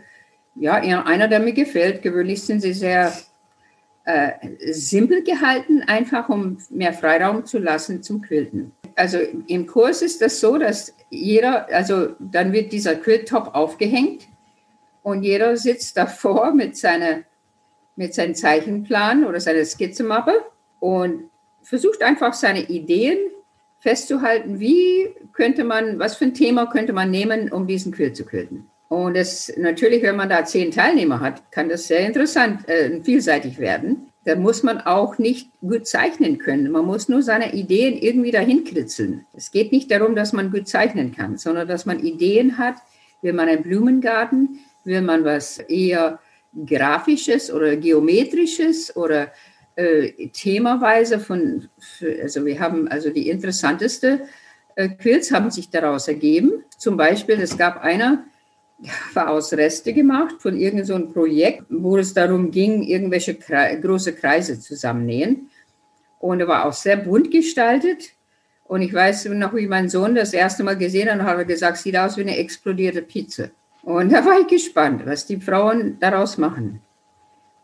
ja, 0.55 0.75
einer, 0.75 1.29
der 1.29 1.41
mir 1.41 1.53
gefällt. 1.53 2.03
Gewöhnlich 2.03 2.43
sind 2.43 2.61
sie 2.61 2.73
sehr 2.73 3.13
äh, 4.05 4.33
simpel 4.73 5.23
gehalten, 5.23 5.83
einfach 5.83 6.29
um 6.29 6.59
mehr 6.71 6.93
Freiraum 6.93 7.45
zu 7.45 7.59
lassen 7.59 8.03
zum 8.03 8.23
Quilten. 8.23 8.73
Also 8.97 9.19
im 9.47 9.67
Kurs 9.67 10.03
ist 10.03 10.21
das 10.23 10.41
so, 10.41 10.59
dass 10.59 10.95
jeder, 11.11 11.69
also 11.69 12.15
dann 12.19 12.53
wird 12.53 12.73
dieser 12.73 12.97
Quilltop 12.97 13.55
aufgehängt 13.55 14.27
und 15.03 15.23
jeder 15.23 15.57
sitzt 15.57 15.97
davor 15.97 16.53
mit, 16.53 16.77
seiner, 16.77 17.21
mit 17.97 18.15
seinem 18.15 18.35
Zeichenplan 18.35 19.25
oder 19.25 19.41
seiner 19.41 19.65
Skizzemappe 19.65 20.43
und 20.81 21.31
versucht 21.63 22.03
einfach 22.03 22.33
seine 22.33 22.63
Ideen 22.63 23.19
festzuhalten, 23.89 24.61
wie 24.61 25.09
könnte 25.33 25.65
man, 25.65 25.99
was 25.99 26.17
für 26.17 26.27
ein 26.27 26.35
Thema 26.35 26.67
könnte 26.67 26.93
man 26.93 27.11
nehmen, 27.11 27.51
um 27.51 27.67
diesen 27.67 27.91
Quill 27.91 28.13
zu 28.13 28.27
quilten. 28.27 28.69
Und 28.89 29.17
das 29.17 29.51
natürlich, 29.57 30.03
wenn 30.03 30.17
man 30.17 30.29
da 30.29 30.45
zehn 30.45 30.71
Teilnehmer 30.71 31.21
hat, 31.21 31.51
kann 31.53 31.71
das 31.71 31.89
sehr 31.89 32.01
interessant, 32.01 32.69
äh, 32.69 33.01
vielseitig 33.03 33.59
werden. 33.59 34.09
Da 34.27 34.37
muss 34.37 34.63
man 34.63 34.79
auch 34.83 35.17
nicht 35.17 35.49
gut 35.63 35.87
zeichnen 35.87 36.37
können. 36.37 36.71
Man 36.71 36.85
muss 36.85 37.09
nur 37.09 37.23
seine 37.23 37.55
Ideen 37.55 37.97
irgendwie 37.97 38.31
dahin 38.31 38.65
kritzeln. 38.65 39.25
Es 39.33 39.51
geht 39.51 39.73
nicht 39.73 39.91
darum, 39.91 40.15
dass 40.15 40.35
man 40.35 40.51
gut 40.51 40.69
zeichnen 40.69 41.15
kann, 41.17 41.39
sondern 41.39 41.67
dass 41.67 41.87
man 41.87 41.99
Ideen 41.99 42.59
hat. 42.59 42.77
Will 43.23 43.33
man 43.33 43.49
einen 43.49 43.63
Blumengarten? 43.63 44.59
Will 44.85 45.01
man 45.01 45.25
was 45.25 45.61
eher 45.61 46.19
grafisches 46.67 47.51
oder 47.51 47.77
geometrisches 47.77 48.95
oder 48.97 49.33
äh, 49.79 50.29
themaweise 50.33 51.21
von, 51.21 51.69
also 52.21 52.45
wir 52.45 52.59
haben 52.59 52.89
also 52.89 53.11
die 53.11 53.29
interessanteste 53.29 54.23
äh, 54.75 54.89
Quills 54.89 55.31
haben 55.31 55.51
sich 55.51 55.71
daraus 55.71 56.09
ergeben. 56.09 56.65
Zum 56.77 56.97
Beispiel, 56.97 57.41
es 57.41 57.57
gab 57.57 57.83
einer, 57.83 58.25
war 59.15 59.31
aus 59.31 59.53
Reste 59.53 59.93
gemacht 59.93 60.37
von 60.41 60.57
irgendeinem 60.57 61.07
so 61.07 61.13
Projekt, 61.13 61.65
wo 61.69 61.97
es 61.97 62.13
darum 62.13 62.51
ging, 62.51 62.83
irgendwelche 62.83 63.35
Kre 63.35 63.79
große 63.81 64.15
Kreise 64.15 64.59
zusammennähen. 64.59 65.49
Und 66.19 66.41
er 66.41 66.49
war 66.49 66.65
auch 66.65 66.73
sehr 66.73 66.97
bunt 66.97 67.31
gestaltet. 67.31 68.11
Und 68.65 68.83
ich 68.83 68.93
weiß 68.93 69.27
noch, 69.27 69.55
wie 69.55 69.67
mein 69.67 69.89
Sohn 69.89 70.15
das 70.15 70.33
erste 70.33 70.63
Mal 70.63 70.77
gesehen 70.77 71.11
hat, 71.11 71.23
hat 71.23 71.39
er 71.39 71.45
gesagt, 71.45 71.79
sieht 71.79 71.97
aus 71.97 72.17
wie 72.17 72.23
eine 72.23 72.37
explodierte 72.37 73.03
Pizza. 73.03 73.51
Und 73.83 74.13
da 74.13 74.25
war 74.25 74.41
ich 74.41 74.49
gespannt, 74.49 75.07
was 75.07 75.27
die 75.27 75.41
Frauen 75.41 75.99
daraus 76.01 76.37
machen. 76.37 76.81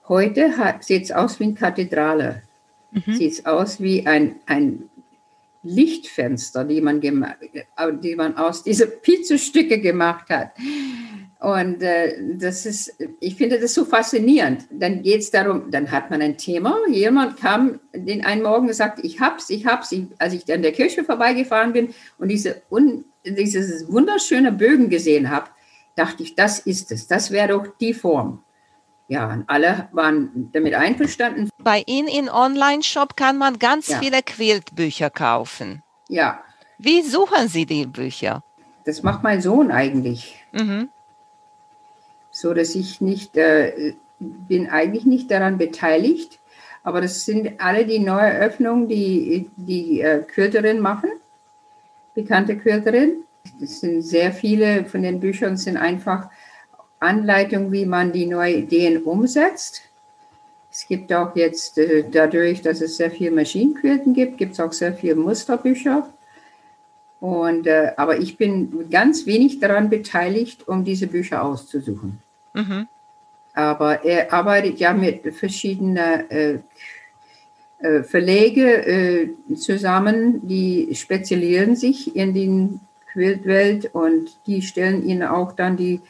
Heute 0.09 0.53
sieht 0.81 1.05
es 1.05 1.13
aus 1.13 1.41
wie 1.41 1.45
eine 1.45 1.55
Kathedrale. 1.55 2.43
Mhm. 2.91 3.15
Sieht 3.15 3.33
es 3.33 3.47
aus 3.47 3.81
wie 3.81 4.07
ein, 4.07 4.37
ein 4.47 4.91
Lichtfenster, 5.63 6.65
die 6.65 6.81
man, 6.81 7.01
die 7.01 8.17
man 8.17 8.37
aus 8.37 8.63
diesen 8.63 8.89
Pizzastücke 9.03 9.81
gemacht 9.81 10.29
hat. 10.29 10.53
Und 11.41 11.83
äh, 11.83 12.37
das 12.39 12.65
ist, 12.65 12.97
ich 13.21 13.35
finde 13.35 13.59
das 13.59 13.75
so 13.75 13.85
faszinierend. 13.85 14.67
Dann 14.71 15.03
geht 15.03 15.21
es 15.21 15.31
darum, 15.31 15.71
dann 15.71 15.91
hat 15.91 16.11
man 16.11 16.23
ein 16.23 16.39
Thema. 16.39 16.79
Jemand 16.91 17.39
kam 17.39 17.81
den 17.95 18.25
einen 18.25 18.43
Morgen 18.43 18.63
und 18.63 18.69
gesagt, 18.69 19.01
ich 19.03 19.21
hab's, 19.21 19.51
ich 19.51 19.67
hab's. 19.67 19.93
Ich, 19.93 20.07
als 20.19 20.33
ich 20.33 20.51
an 20.53 20.63
der 20.63 20.73
Kirche 20.73 21.05
vorbeigefahren 21.05 21.73
bin 21.73 21.95
und 22.19 22.29
diese 22.29 22.63
un, 22.71 23.05
dieses 23.25 23.91
wunderschöne 23.91 24.53
Bögen 24.53 24.89
gesehen 24.89 25.31
habe, 25.31 25.49
dachte 25.97 26.23
ich, 26.23 26.35
das 26.35 26.61
ist 26.61 26.93
es. 26.93 27.09
Das 27.09 27.31
wäre 27.31 27.49
doch 27.49 27.67
die 27.79 27.95
Form. 27.95 28.43
Ja, 29.07 29.43
alle 29.47 29.89
waren 29.93 30.51
damit 30.53 30.75
einverstanden. 30.75 31.51
Bei 31.59 31.83
Ihnen 31.87 32.09
im 32.09 32.29
Online-Shop 32.29 33.17
kann 33.17 33.37
man 33.37 33.59
ganz 33.59 33.89
ja. 33.89 33.99
viele 33.99 34.23
Quiltbücher 34.23 35.11
kaufen. 35.11 35.83
Ja, 36.09 36.43
Wie 36.79 37.03
suchen 37.03 37.49
Sie 37.49 37.67
die 37.67 37.87
Bücher? 37.87 38.43
Das 38.85 39.03
macht 39.03 39.23
mein 39.23 39.41
Sohn 39.41 39.71
eigentlich. 39.71 40.45
Mhm. 40.53 40.89
So 42.31 42.53
dass 42.53 42.75
ich 42.75 43.01
nicht, 43.01 43.37
äh, 43.37 43.95
bin 44.19 44.69
eigentlich 44.69 45.05
nicht 45.05 45.31
daran 45.31 45.59
beteiligt, 45.59 46.41
aber 46.83 47.01
das 47.01 47.25
sind 47.25 47.61
alle 47.61 47.87
die 47.87 47.99
Neueröffnungen, 47.99 48.89
die 48.89 49.51
die 49.57 50.01
äh, 50.01 50.23
Quilterin 50.23 50.81
machen, 50.81 51.11
bekannte 52.15 52.57
Quilterin. 52.59 53.25
Das 53.61 53.81
sind 53.81 54.03
sehr 54.03 54.33
viele 54.33 54.85
von 54.87 55.03
den 55.03 55.21
Büchern 55.21 55.57
sind 55.57 55.77
einfach 55.77 56.29
Anleitungen, 57.05 57.73
wie 57.73 57.87
man 57.87 58.13
die 58.13 58.27
neuen 58.27 58.65
Ideen 58.65 59.03
umsetzt. 59.03 59.83
Es 60.71 60.89
gibt 60.89 61.13
auch 61.13 61.37
jetzt, 61.37 61.79
äh, 61.79 62.05
dadurch, 62.11 62.63
dass 62.63 62.81
es 62.81 62.97
sehr 62.97 63.11
viele 63.11 63.31
Maschinenquilten 63.31 64.15
gibt, 64.15 64.39
gibt 64.39 64.55
es 64.55 64.61
auch 64.61 64.73
sehr 64.73 64.95
viele 64.95 65.15
Musterbücher. 65.15 66.09
Und, 67.21 67.67
äh, 67.67 67.93
aber 67.97 68.19
ich 68.19 68.37
bin 68.37 68.91
ganz 68.91 69.25
wenig 69.25 69.61
daran 69.61 69.89
beteiligt, 69.89 70.67
um 70.69 70.85
diese 70.85 71.07
Bücher 71.07 71.45
auszusuchen. 71.45 72.19
Mhm. 72.53 72.89
Aber 73.55 74.05
er 74.05 74.33
arbeitet 74.33 74.79
ja 74.81 74.93
mit 74.93 75.33
verschiedenen 75.35 75.97
äh, 75.97 76.59
äh, 77.79 78.03
Verlage 78.03 78.87
äh, 78.87 79.55
zusammen, 79.57 80.47
die 80.47 80.89
spezialisieren 80.95 81.77
sich 81.77 82.17
in 82.17 82.35
die 82.35 82.81
Quiltwelt 83.13 83.95
und 83.95 84.39
die 84.47 84.63
stellen 84.63 85.07
ihnen 85.07 85.23
auch 85.23 85.53
dann 85.53 85.77
die, 85.77 86.01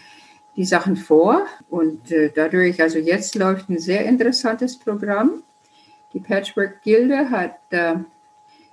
die 0.56 0.64
Sachen 0.64 0.96
vor. 0.96 1.46
Und 1.68 2.10
äh, 2.10 2.30
dadurch, 2.34 2.80
also 2.80 2.98
jetzt 2.98 3.34
läuft 3.34 3.68
ein 3.68 3.78
sehr 3.78 4.04
interessantes 4.04 4.78
Programm. 4.78 5.42
Die 6.12 6.20
Patchwork 6.20 6.82
Gilde 6.82 7.30
hat 7.30 7.58
äh, 7.70 7.96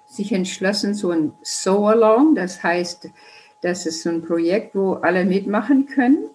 sich 0.06 0.32
entschlossen, 0.32 0.94
so 0.94 1.12
ein 1.12 1.34
Sew-Along, 1.42 2.36
das 2.36 2.62
heißt, 2.62 3.10
das 3.62 3.86
ist 3.86 4.04
so 4.04 4.10
ein 4.10 4.22
Projekt, 4.22 4.76
wo 4.76 4.94
alle 4.94 5.24
mitmachen 5.24 5.86
können, 5.86 6.30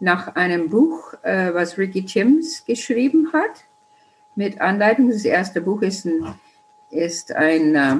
nach 0.00 0.34
einem 0.34 0.68
Buch, 0.68 1.14
äh, 1.22 1.54
was 1.54 1.78
Ricky 1.78 2.04
Timms 2.04 2.64
geschrieben 2.64 3.32
hat, 3.32 3.64
mit 4.34 4.60
Anleitung. 4.60 5.10
Das 5.10 5.24
erste 5.24 5.60
Buch 5.60 5.82
ist 5.82 6.06
ein, 6.06 6.34
ist 6.90 7.32
ein 7.32 7.74
äh, 7.74 7.96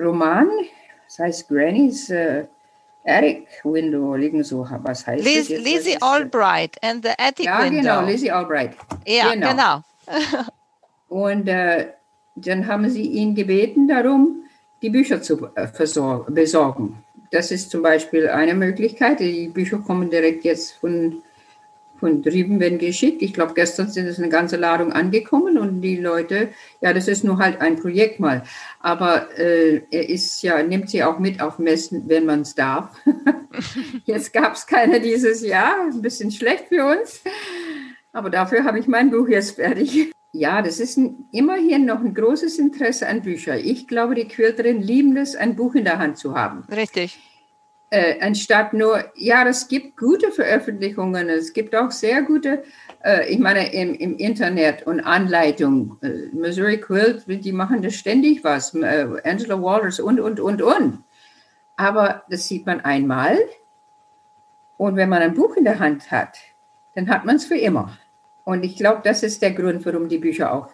Roman, 0.00 0.48
das 1.06 1.18
heißt 1.20 1.48
Granny's 1.48 2.10
Attic 3.08 3.46
Window, 3.64 4.14
irgend 4.14 4.46
so, 4.46 4.66
was 4.82 5.06
heißt 5.06 5.24
Liz, 5.24 5.48
das? 5.48 5.58
Lizzie 5.58 5.96
Albright 6.00 6.76
and 6.82 7.04
the 7.04 7.12
Attic 7.18 7.46
ja, 7.46 7.62
Window. 7.62 7.82
Ja, 7.82 8.00
genau, 8.00 8.10
Lizzie 8.10 8.30
Albright. 8.30 8.76
Ja, 9.06 9.32
genau. 9.32 9.50
genau. 9.50 9.82
Und 11.08 11.48
äh, 11.48 11.86
dann 12.36 12.66
haben 12.66 12.88
sie 12.90 13.02
ihn 13.02 13.34
gebeten 13.34 13.88
darum, 13.88 14.44
die 14.82 14.90
Bücher 14.90 15.22
zu 15.22 15.48
äh, 15.54 15.68
besorgen. 16.28 17.02
Das 17.30 17.50
ist 17.50 17.70
zum 17.70 17.82
Beispiel 17.82 18.28
eine 18.28 18.54
Möglichkeit. 18.54 19.20
Die 19.20 19.48
Bücher 19.48 19.78
kommen 19.78 20.10
direkt 20.10 20.44
jetzt 20.44 20.72
von, 20.76 21.22
von 21.98 22.22
drüben, 22.22 22.60
werden 22.60 22.78
geschickt. 22.78 23.22
Ich 23.22 23.32
glaube, 23.32 23.54
gestern 23.54 23.88
sind 23.88 24.06
es 24.06 24.18
eine 24.18 24.28
ganze 24.28 24.56
Ladung 24.56 24.92
angekommen 24.92 25.58
und 25.58 25.80
die 25.80 25.96
Leute, 25.96 26.48
ja, 26.80 26.92
das 26.92 27.08
ist 27.08 27.24
nur 27.24 27.38
halt 27.38 27.60
ein 27.60 27.76
Projekt 27.76 28.20
mal. 28.20 28.42
Aber 28.80 29.28
äh, 29.38 29.82
er 29.90 30.08
ist 30.08 30.42
ja, 30.42 30.62
nimmt 30.62 30.90
sie 30.90 31.02
auch 31.02 31.18
mit 31.18 31.40
auf 31.40 31.58
Messen, 31.58 32.04
wenn 32.08 32.26
man 32.26 32.42
es 32.42 32.54
darf. 32.54 32.90
jetzt 34.04 34.32
gab 34.32 34.54
es 34.54 34.66
keine 34.66 35.00
dieses 35.00 35.42
Jahr, 35.42 35.82
ein 35.82 36.02
bisschen 36.02 36.30
schlecht 36.30 36.66
für 36.68 36.84
uns. 36.86 37.20
Aber 38.12 38.30
dafür 38.30 38.64
habe 38.64 38.78
ich 38.78 38.86
mein 38.86 39.10
Buch 39.10 39.28
jetzt 39.28 39.52
fertig. 39.52 40.12
Ja, 40.32 40.60
das 40.60 40.78
ist 40.78 40.98
ein, 40.98 41.26
immerhin 41.32 41.86
noch 41.86 42.00
ein 42.00 42.14
großes 42.14 42.58
Interesse 42.58 43.08
an 43.08 43.22
Büchern. 43.22 43.60
Ich 43.62 43.88
glaube, 43.88 44.14
die 44.14 44.28
Quilterinnen 44.28 44.82
lieben 44.82 45.16
es, 45.16 45.34
ein 45.34 45.56
Buch 45.56 45.74
in 45.74 45.84
der 45.84 45.98
Hand 45.98 46.18
zu 46.18 46.34
haben. 46.34 46.64
Richtig. 46.70 47.18
Äh, 47.90 48.20
anstatt 48.20 48.74
nur, 48.74 49.02
ja, 49.14 49.46
es 49.48 49.66
gibt 49.66 49.96
gute 49.96 50.30
Veröffentlichungen, 50.30 51.30
es 51.30 51.54
gibt 51.54 51.74
auch 51.74 51.90
sehr 51.90 52.20
gute, 52.20 52.62
äh, 53.02 53.26
ich 53.32 53.38
meine, 53.38 53.72
im, 53.72 53.94
im, 53.94 54.16
Internet 54.16 54.86
und 54.86 55.00
Anleitungen. 55.00 55.96
Äh, 56.02 56.36
Missouri 56.36 56.78
Quilt, 56.80 57.24
die 57.26 57.52
machen 57.52 57.80
da 57.80 57.88
ständig 57.88 58.44
was. 58.44 58.74
Äh, 58.74 59.06
Angela 59.24 59.62
Walters 59.62 60.00
und, 60.00 60.20
und, 60.20 60.38
und, 60.38 60.60
und. 60.60 61.02
Aber 61.76 62.24
das 62.28 62.46
sieht 62.46 62.66
man 62.66 62.82
einmal. 62.82 63.38
Und 64.76 64.96
wenn 64.96 65.08
man 65.08 65.22
ein 65.22 65.34
Buch 65.34 65.56
in 65.56 65.64
der 65.64 65.78
Hand 65.78 66.10
hat, 66.10 66.38
dann 66.94 67.08
hat 67.08 67.24
man 67.24 67.36
es 67.36 67.46
für 67.46 67.56
immer. 67.56 67.96
Und 68.44 68.64
ich 68.64 68.76
glaube, 68.76 69.00
das 69.02 69.22
ist 69.22 69.40
der 69.40 69.52
Grund, 69.52 69.84
warum 69.86 70.08
die 70.08 70.18
Bücher 70.18 70.52
auch 70.52 70.68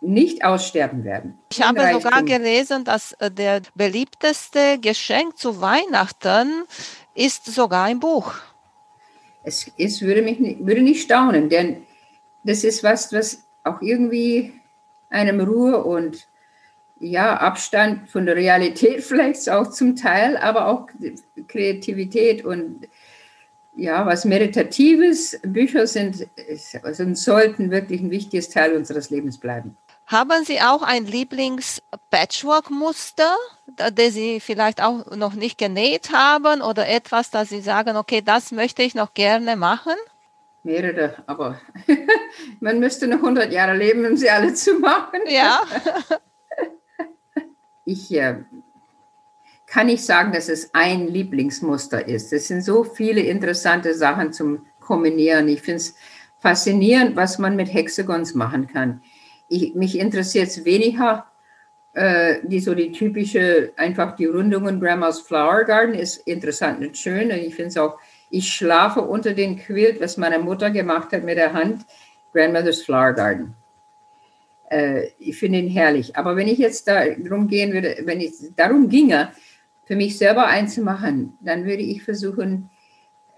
nicht 0.00 0.44
aussterben 0.44 1.04
werden. 1.04 1.38
Ich 1.52 1.62
habe 1.62 1.80
sogar 1.92 2.22
gelesen, 2.22 2.84
dass 2.84 3.12
äh, 3.14 3.30
der 3.30 3.62
beliebteste 3.74 4.78
Geschenk 4.80 5.36
zu 5.36 5.60
Weihnachten 5.60 6.64
ist 7.14 7.46
sogar 7.46 7.84
ein 7.84 8.00
Buch. 8.00 8.32
Es, 9.42 9.70
es 9.76 10.00
würde 10.02 10.22
mich 10.22 10.38
nicht, 10.38 10.66
würde 10.66 10.82
nicht 10.82 11.02
staunen, 11.02 11.48
denn 11.48 11.86
das 12.44 12.64
ist 12.64 12.82
was, 12.82 13.12
was 13.12 13.44
auch 13.64 13.82
irgendwie 13.82 14.54
einem 15.10 15.40
Ruhe 15.40 15.82
und 15.84 16.26
ja, 16.98 17.36
Abstand 17.36 18.10
von 18.10 18.26
der 18.26 18.36
Realität 18.36 19.02
vielleicht 19.04 19.48
auch 19.50 19.70
zum 19.70 19.96
Teil, 19.96 20.36
aber 20.36 20.66
auch 20.66 20.88
Kreativität 21.48 22.44
und 22.44 22.88
ja, 23.76 24.04
was 24.04 24.24
Meditatives. 24.24 25.38
Bücher 25.42 25.86
sind, 25.86 26.26
sind, 26.54 27.16
sollten 27.16 27.70
wirklich 27.70 28.00
ein 28.00 28.10
wichtiges 28.10 28.50
Teil 28.50 28.76
unseres 28.76 29.10
Lebens 29.10 29.38
bleiben. 29.38 29.76
Haben 30.10 30.44
Sie 30.44 30.60
auch 30.60 30.82
ein 30.82 31.06
Lieblings-Patchwork-Muster, 31.06 33.36
das 33.76 34.12
Sie 34.12 34.40
vielleicht 34.40 34.82
auch 34.82 35.06
noch 35.14 35.34
nicht 35.34 35.56
genäht 35.56 36.10
haben 36.12 36.62
oder 36.62 36.88
etwas, 36.88 37.30
das 37.30 37.50
Sie 37.50 37.60
sagen, 37.60 37.96
okay, 37.96 38.20
das 38.20 38.50
möchte 38.50 38.82
ich 38.82 38.96
noch 38.96 39.14
gerne 39.14 39.54
machen? 39.54 39.94
Mehrere, 40.64 41.22
aber 41.26 41.60
man 42.60 42.80
müsste 42.80 43.06
noch 43.06 43.18
100 43.18 43.52
Jahre 43.52 43.76
leben, 43.76 44.04
um 44.04 44.16
sie 44.16 44.28
alle 44.28 44.52
zu 44.52 44.80
machen. 44.80 45.20
Ja. 45.28 45.60
ich 47.84 48.12
äh, 48.12 48.38
kann 49.68 49.88
ich 49.88 50.04
sagen, 50.04 50.32
dass 50.32 50.48
es 50.48 50.74
ein 50.74 51.06
Lieblingsmuster 51.06 52.08
ist. 52.08 52.32
Es 52.32 52.48
sind 52.48 52.62
so 52.62 52.82
viele 52.82 53.20
interessante 53.20 53.94
Sachen 53.94 54.32
zum 54.32 54.66
Kombinieren. 54.80 55.46
Ich 55.46 55.62
finde 55.62 55.76
es 55.76 55.94
faszinierend, 56.40 57.14
was 57.14 57.38
man 57.38 57.54
mit 57.54 57.72
Hexagons 57.72 58.34
machen 58.34 58.66
kann. 58.66 59.02
Ich, 59.50 59.74
mich 59.74 59.98
interessiert 59.98 60.46
es 60.48 60.64
weniger, 60.64 61.26
äh, 61.92 62.36
die 62.44 62.60
so 62.60 62.74
die 62.74 62.92
typische, 62.92 63.72
einfach 63.76 64.16
die 64.16 64.26
Rundungen 64.26 64.80
Grandma's 64.80 65.20
Flower 65.20 65.64
Garden 65.64 65.94
ist 65.94 66.18
interessant 66.18 66.80
und 66.80 66.96
schön. 66.96 67.30
Und 67.30 67.38
ich 67.38 67.54
finde 67.54 67.68
es 67.68 67.76
auch, 67.76 67.98
ich 68.30 68.48
schlafe 68.48 69.02
unter 69.02 69.34
den 69.34 69.58
Quilt, 69.58 70.00
was 70.00 70.16
meine 70.16 70.38
Mutter 70.38 70.70
gemacht 70.70 71.12
hat 71.12 71.24
mit 71.24 71.36
der 71.36 71.52
Hand, 71.52 71.84
Grandmother's 72.32 72.82
Flower 72.82 73.12
Garden. 73.12 73.54
Äh, 74.70 75.08
ich 75.18 75.36
finde 75.36 75.58
ihn 75.58 75.68
herrlich. 75.68 76.16
Aber 76.16 76.36
wenn 76.36 76.48
ich 76.48 76.58
jetzt 76.58 76.86
darum 76.86 77.48
gehen 77.48 77.72
würde, 77.72 77.98
wenn 78.04 78.20
ich 78.20 78.32
darum 78.56 78.88
ginge, 78.88 79.32
für 79.84 79.96
mich 79.96 80.16
selber 80.16 80.46
einzumachen, 80.46 81.36
dann 81.40 81.64
würde 81.64 81.82
ich 81.82 82.04
versuchen, 82.04 82.70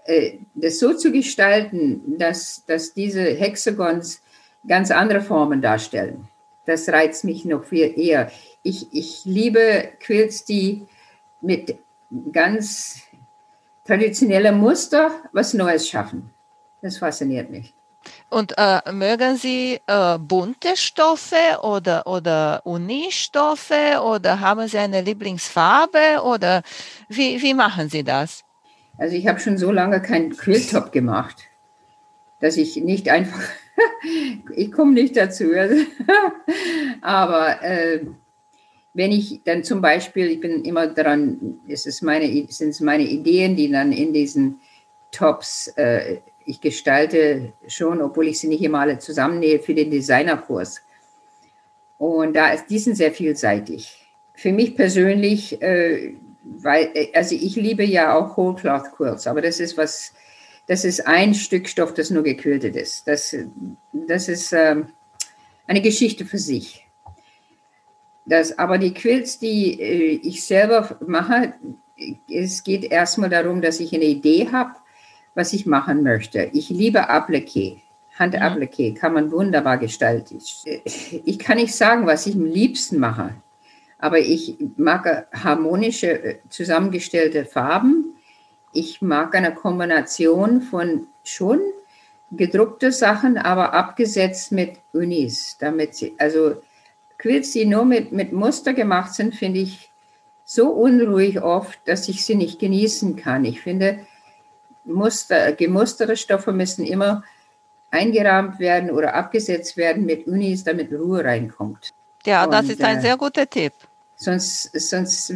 äh, 0.05 0.37
das 0.53 0.77
so 0.77 0.93
zu 0.93 1.11
gestalten, 1.11 2.19
dass, 2.19 2.63
dass 2.67 2.93
diese 2.93 3.23
Hexagons 3.23 4.21
ganz 4.67 4.91
andere 4.91 5.21
Formen 5.21 5.61
darstellen. 5.61 6.27
Das 6.65 6.87
reizt 6.89 7.23
mich 7.23 7.45
noch 7.45 7.65
viel 7.65 7.93
eher. 7.97 8.31
Ich, 8.61 8.87
ich 8.93 9.25
liebe 9.25 9.89
Quilts, 9.99 10.45
die 10.45 10.87
mit 11.41 11.77
ganz 12.31 13.01
traditionellem 13.85 14.57
Muster 14.57 15.11
was 15.33 15.53
Neues 15.53 15.89
schaffen. 15.89 16.29
Das 16.81 16.97
fasziniert 16.97 17.49
mich. 17.49 17.73
Und 18.29 18.53
äh, 18.57 18.91
mögen 18.91 19.37
Sie 19.37 19.79
äh, 19.87 20.17
bunte 20.17 20.75
Stoffe 20.75 21.59
oder, 21.61 22.05
oder 22.05 22.61
Unistoffe 22.65 24.01
oder 24.03 24.39
haben 24.39 24.67
Sie 24.67 24.77
eine 24.77 25.01
Lieblingsfarbe 25.01 26.21
oder 26.23 26.63
wie, 27.07 27.41
wie 27.41 27.53
machen 27.53 27.89
Sie 27.89 28.03
das? 28.03 28.43
Also 28.97 29.15
ich 29.15 29.27
habe 29.27 29.39
schon 29.39 29.57
so 29.57 29.71
lange 29.71 30.01
keinen 30.01 30.35
Quilltop 30.35 30.91
gemacht, 30.91 31.43
dass 32.39 32.57
ich 32.57 32.75
nicht 32.77 33.09
einfach, 33.09 33.41
ich 34.55 34.71
komme 34.71 34.93
nicht 34.93 35.15
dazu. 35.15 35.45
Aber 37.01 37.63
äh, 37.63 38.05
wenn 38.93 39.11
ich 39.11 39.41
dann 39.43 39.63
zum 39.63 39.81
Beispiel, 39.81 40.27
ich 40.27 40.39
bin 40.39 40.63
immer 40.65 40.87
daran, 40.87 41.59
es 41.67 41.85
ist 41.85 42.01
meine, 42.01 42.27
sind 42.49 42.69
es 42.69 42.79
meine 42.79 43.03
Ideen, 43.03 43.55
die 43.55 43.71
dann 43.71 43.91
in 43.91 44.13
diesen 44.13 44.59
Tops 45.11 45.67
äh, 45.75 46.17
ich 46.45 46.61
gestalte 46.61 47.53
schon, 47.67 48.01
obwohl 48.01 48.27
ich 48.27 48.39
sie 48.39 48.47
nicht 48.47 48.63
immer 48.63 48.81
alle 48.81 48.99
zusammennähe, 48.99 49.59
für 49.59 49.73
den 49.73 49.91
Designerkurs. 49.91 50.81
Und 51.97 52.35
da 52.35 52.51
ist, 52.51 52.67
die 52.69 52.79
sind 52.79 52.95
sehr 52.95 53.11
vielseitig. 53.11 54.07
Für 54.33 54.51
mich 54.51 54.75
persönlich, 54.75 55.61
äh, 55.61 56.15
weil, 56.43 56.89
äh, 56.93 57.11
also 57.13 57.35
ich 57.35 57.55
liebe 57.55 57.83
ja 57.83 58.15
auch 58.15 58.35
Whole 58.35 58.55
Cloth 58.55 58.91
Quilts, 58.95 59.27
aber 59.27 59.41
das 59.41 59.59
ist 59.59 59.77
was, 59.77 60.13
das 60.67 60.85
ist 60.85 61.05
ein 61.07 61.33
Stück 61.33 61.67
Stoff, 61.67 61.93
das 61.93 62.09
nur 62.09 62.23
gequiltet 62.23 62.75
ist. 62.75 63.07
Das, 63.07 63.35
das 63.91 64.29
ist 64.29 64.53
äh, 64.53 64.83
eine 65.67 65.81
Geschichte 65.81 66.25
für 66.25 66.37
sich. 66.37 66.87
Das, 68.25 68.57
aber 68.57 68.77
die 68.77 68.93
Quilts, 68.93 69.39
die 69.39 69.81
äh, 69.81 70.19
ich 70.23 70.45
selber 70.45 70.97
mache, 71.05 71.53
es 72.31 72.63
geht 72.63 72.85
erstmal 72.85 73.29
darum, 73.29 73.61
dass 73.61 73.79
ich 73.79 73.93
eine 73.93 74.05
Idee 74.05 74.49
habe, 74.51 74.75
was 75.35 75.53
ich 75.53 75.65
machen 75.65 76.03
möchte. 76.03 76.49
Ich 76.53 76.69
liebe 76.69 77.09
Appliqué. 77.09 77.79
Handappliqué 78.17 78.91
mhm. 78.91 78.95
kann 78.95 79.13
man 79.13 79.31
wunderbar 79.31 79.77
gestalten. 79.77 80.39
Ich 81.25 81.39
kann 81.39 81.57
nicht 81.57 81.75
sagen, 81.75 82.05
was 82.05 82.27
ich 82.27 82.35
am 82.35 82.45
liebsten 82.45 82.99
mache, 82.99 83.35
aber 83.97 84.19
ich 84.19 84.57
mag 84.77 85.27
harmonische, 85.33 86.23
äh, 86.23 86.35
zusammengestellte 86.49 87.45
Farben. 87.45 88.12
Ich 88.73 89.01
mag 89.01 89.35
eine 89.35 89.53
Kombination 89.53 90.61
von 90.61 91.07
schon 91.23 91.61
gedruckte 92.31 92.91
Sachen, 92.91 93.37
aber 93.37 93.73
abgesetzt 93.73 94.51
mit 94.51 94.77
Unis, 94.91 95.57
damit 95.59 95.95
sie, 95.95 96.15
also 96.17 96.61
Quilts, 97.17 97.51
die 97.51 97.65
nur 97.65 97.85
mit, 97.85 98.11
mit 98.11 98.33
Muster 98.33 98.73
gemacht 98.73 99.13
sind, 99.13 99.35
finde 99.35 99.59
ich 99.61 99.91
so 100.43 100.69
unruhig 100.69 101.41
oft, 101.41 101.79
dass 101.85 102.09
ich 102.09 102.25
sie 102.25 102.35
nicht 102.35 102.59
genießen 102.59 103.15
kann. 103.15 103.45
Ich 103.45 103.61
finde, 103.61 104.05
Muster, 104.83 105.53
gemusterte 105.53 106.17
Stoffe 106.17 106.51
müssen 106.51 106.85
immer 106.85 107.23
eingerahmt 107.91 108.59
werden 108.59 108.91
oder 108.91 109.13
abgesetzt 109.13 109.77
werden 109.77 110.05
mit 110.05 110.27
Unis, 110.27 110.63
damit 110.63 110.91
Ruhe 110.91 111.23
reinkommt. 111.23 111.91
Ja, 112.25 112.45
das 112.47 112.65
Und, 112.65 112.71
ist 112.71 112.83
ein 112.83 112.97
äh, 112.97 113.01
sehr 113.01 113.17
guter 113.17 113.49
Tipp. 113.49 113.73
Sonst, 114.23 114.71
sonst 114.73 115.33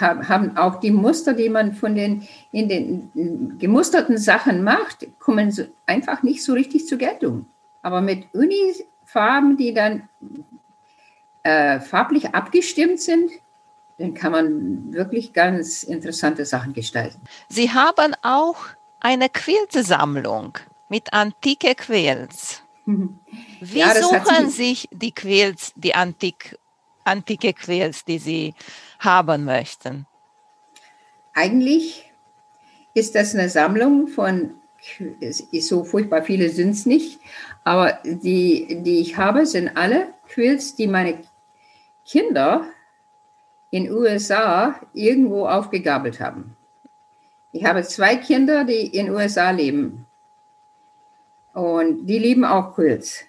haben 0.00 0.56
auch 0.56 0.76
die 0.76 0.92
Muster, 0.92 1.32
die 1.32 1.48
man 1.48 1.74
von 1.74 1.96
den 1.96 2.28
in 2.52 2.68
den 2.68 3.58
gemusterten 3.58 4.16
Sachen 4.16 4.62
macht, 4.62 5.08
kommen 5.18 5.52
einfach 5.86 6.22
nicht 6.22 6.44
so 6.44 6.52
richtig 6.52 6.86
zur 6.86 6.98
Geltung. 6.98 7.46
Aber 7.82 8.00
mit 8.00 8.26
Unifarben, 8.32 9.56
die 9.56 9.74
dann 9.74 10.08
äh, 11.42 11.80
farblich 11.80 12.32
abgestimmt 12.34 13.00
sind, 13.00 13.32
dann 13.98 14.14
kann 14.14 14.30
man 14.30 14.92
wirklich 14.92 15.32
ganz 15.32 15.82
interessante 15.82 16.44
Sachen 16.44 16.74
gestalten. 16.74 17.20
Sie 17.48 17.70
haben 17.70 18.14
auch 18.22 18.56
eine 19.00 19.28
Quiltesammlung 19.28 20.58
mit 20.88 21.12
antike 21.12 21.74
Quilts. 21.74 22.62
Wie 22.84 23.78
ja, 23.78 23.94
suchen 23.94 24.50
sich 24.50 24.88
die 24.92 25.12
Quilts, 25.12 25.72
die 25.74 25.94
antik, 25.94 26.56
antike 27.04 27.52
Quilts, 27.52 28.04
die 28.04 28.18
Sie 28.18 28.54
haben 28.98 29.44
möchten? 29.44 30.06
Eigentlich 31.34 32.12
ist 32.94 33.14
das 33.14 33.34
eine 33.34 33.48
Sammlung 33.48 34.08
von, 34.08 34.54
so 35.52 35.84
furchtbar 35.84 36.22
viele 36.22 36.48
sind 36.50 36.70
es 36.70 36.86
nicht, 36.86 37.20
aber 37.64 37.98
die, 38.04 38.82
die 38.82 39.00
ich 39.00 39.16
habe, 39.16 39.46
sind 39.46 39.76
alle 39.76 40.08
Quilts, 40.28 40.74
die 40.76 40.86
meine 40.86 41.18
Kinder 42.04 42.66
in 43.70 43.90
USA 43.90 44.80
irgendwo 44.92 45.46
aufgegabelt 45.46 46.20
haben. 46.20 46.56
Ich 47.52 47.64
habe 47.64 47.82
zwei 47.82 48.16
Kinder, 48.16 48.64
die 48.64 48.86
in 48.86 49.10
USA 49.10 49.50
leben. 49.50 50.06
Und 51.52 52.06
die 52.06 52.18
lieben 52.18 52.44
auch 52.44 52.74
Quilts. 52.74 53.24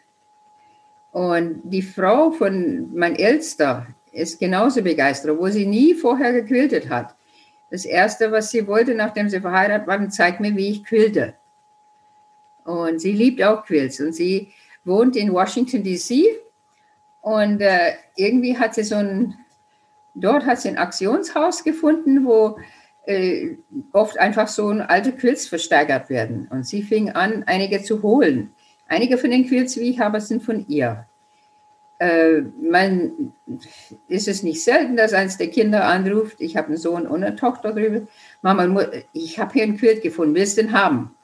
Und 1.14 1.62
die 1.64 1.84
Frau 1.84 2.32
von 2.32 2.90
mein 2.94 3.16
Ältester 3.16 3.86
ist 4.12 4.40
genauso 4.40 4.82
begeistert, 4.82 5.32
obwohl 5.32 5.52
sie 5.52 5.68
nie 5.68 5.94
vorher 5.94 6.34
gequiltet 6.34 6.90
hat. 6.90 7.16
Das 7.70 7.86
Erste, 7.86 8.32
was 8.32 8.50
sie 8.50 8.66
wollte, 8.66 8.96
nachdem 8.96 9.30
sie 9.30 9.40
verheiratet 9.40 9.88
war, 9.88 10.10
zeig 10.10 10.40
mir, 10.40 10.56
wie 10.56 10.70
ich 10.70 10.84
quilte. 10.84 11.36
Und 12.66 13.00
sie 13.00 13.12
liebt 13.12 13.44
auch 13.44 13.64
Quilts. 13.64 14.00
Und 14.00 14.14
sie 14.14 14.54
wohnt 14.86 15.16
in 15.16 15.32
Washington, 15.32 15.84
D.C. 15.84 16.36
Und 17.22 17.62
äh, 17.62 17.94
irgendwie 18.16 18.58
hat 18.58 18.74
sie 18.74 18.84
so 18.84 18.96
ein, 18.96 19.36
dort 20.16 20.48
hat 20.48 20.62
sie 20.62 20.70
ein 20.70 20.78
Aktionshaus 20.78 21.64
gefunden, 21.64 22.26
wo 22.26 22.58
äh, 23.06 23.58
oft 23.92 24.18
einfach 24.18 24.48
so 24.48 24.70
alte 24.70 25.12
Quilts 25.12 25.48
versteigert 25.48 26.10
werden. 26.10 26.48
Und 26.50 26.66
sie 26.66 26.82
fing 26.82 27.12
an, 27.12 27.44
einige 27.46 27.84
zu 27.84 28.02
holen. 28.02 28.52
Einige 28.94 29.18
von 29.18 29.32
den 29.32 29.48
Quilts, 29.48 29.76
wie 29.78 29.90
ich 29.90 30.00
habe, 30.00 30.22
sind 30.22 30.44
von 30.44 30.68
ihr. 30.68 31.08
Äh, 31.98 32.42
man 32.62 33.34
ist 34.08 34.28
es 34.28 34.44
nicht 34.44 34.64
selten, 34.64 34.96
dass 34.96 35.14
eins 35.14 35.36
der 35.40 35.48
Kinder 35.48 35.86
anruft, 35.86 36.40
ich 36.40 36.56
habe 36.58 36.68
einen 36.68 36.78
Sohn 36.78 37.08
und 37.08 37.24
eine 37.24 37.36
Tochter 37.36 37.74
drüber. 37.74 38.06
Mama, 38.44 38.86
ich 39.12 39.40
habe 39.40 39.54
hier 39.54 39.64
ein 39.64 39.78
Quilt 39.78 40.04
gefunden, 40.04 40.36
willst 40.36 40.58
du 40.58 40.62
den 40.62 40.74
haben? 40.74 41.16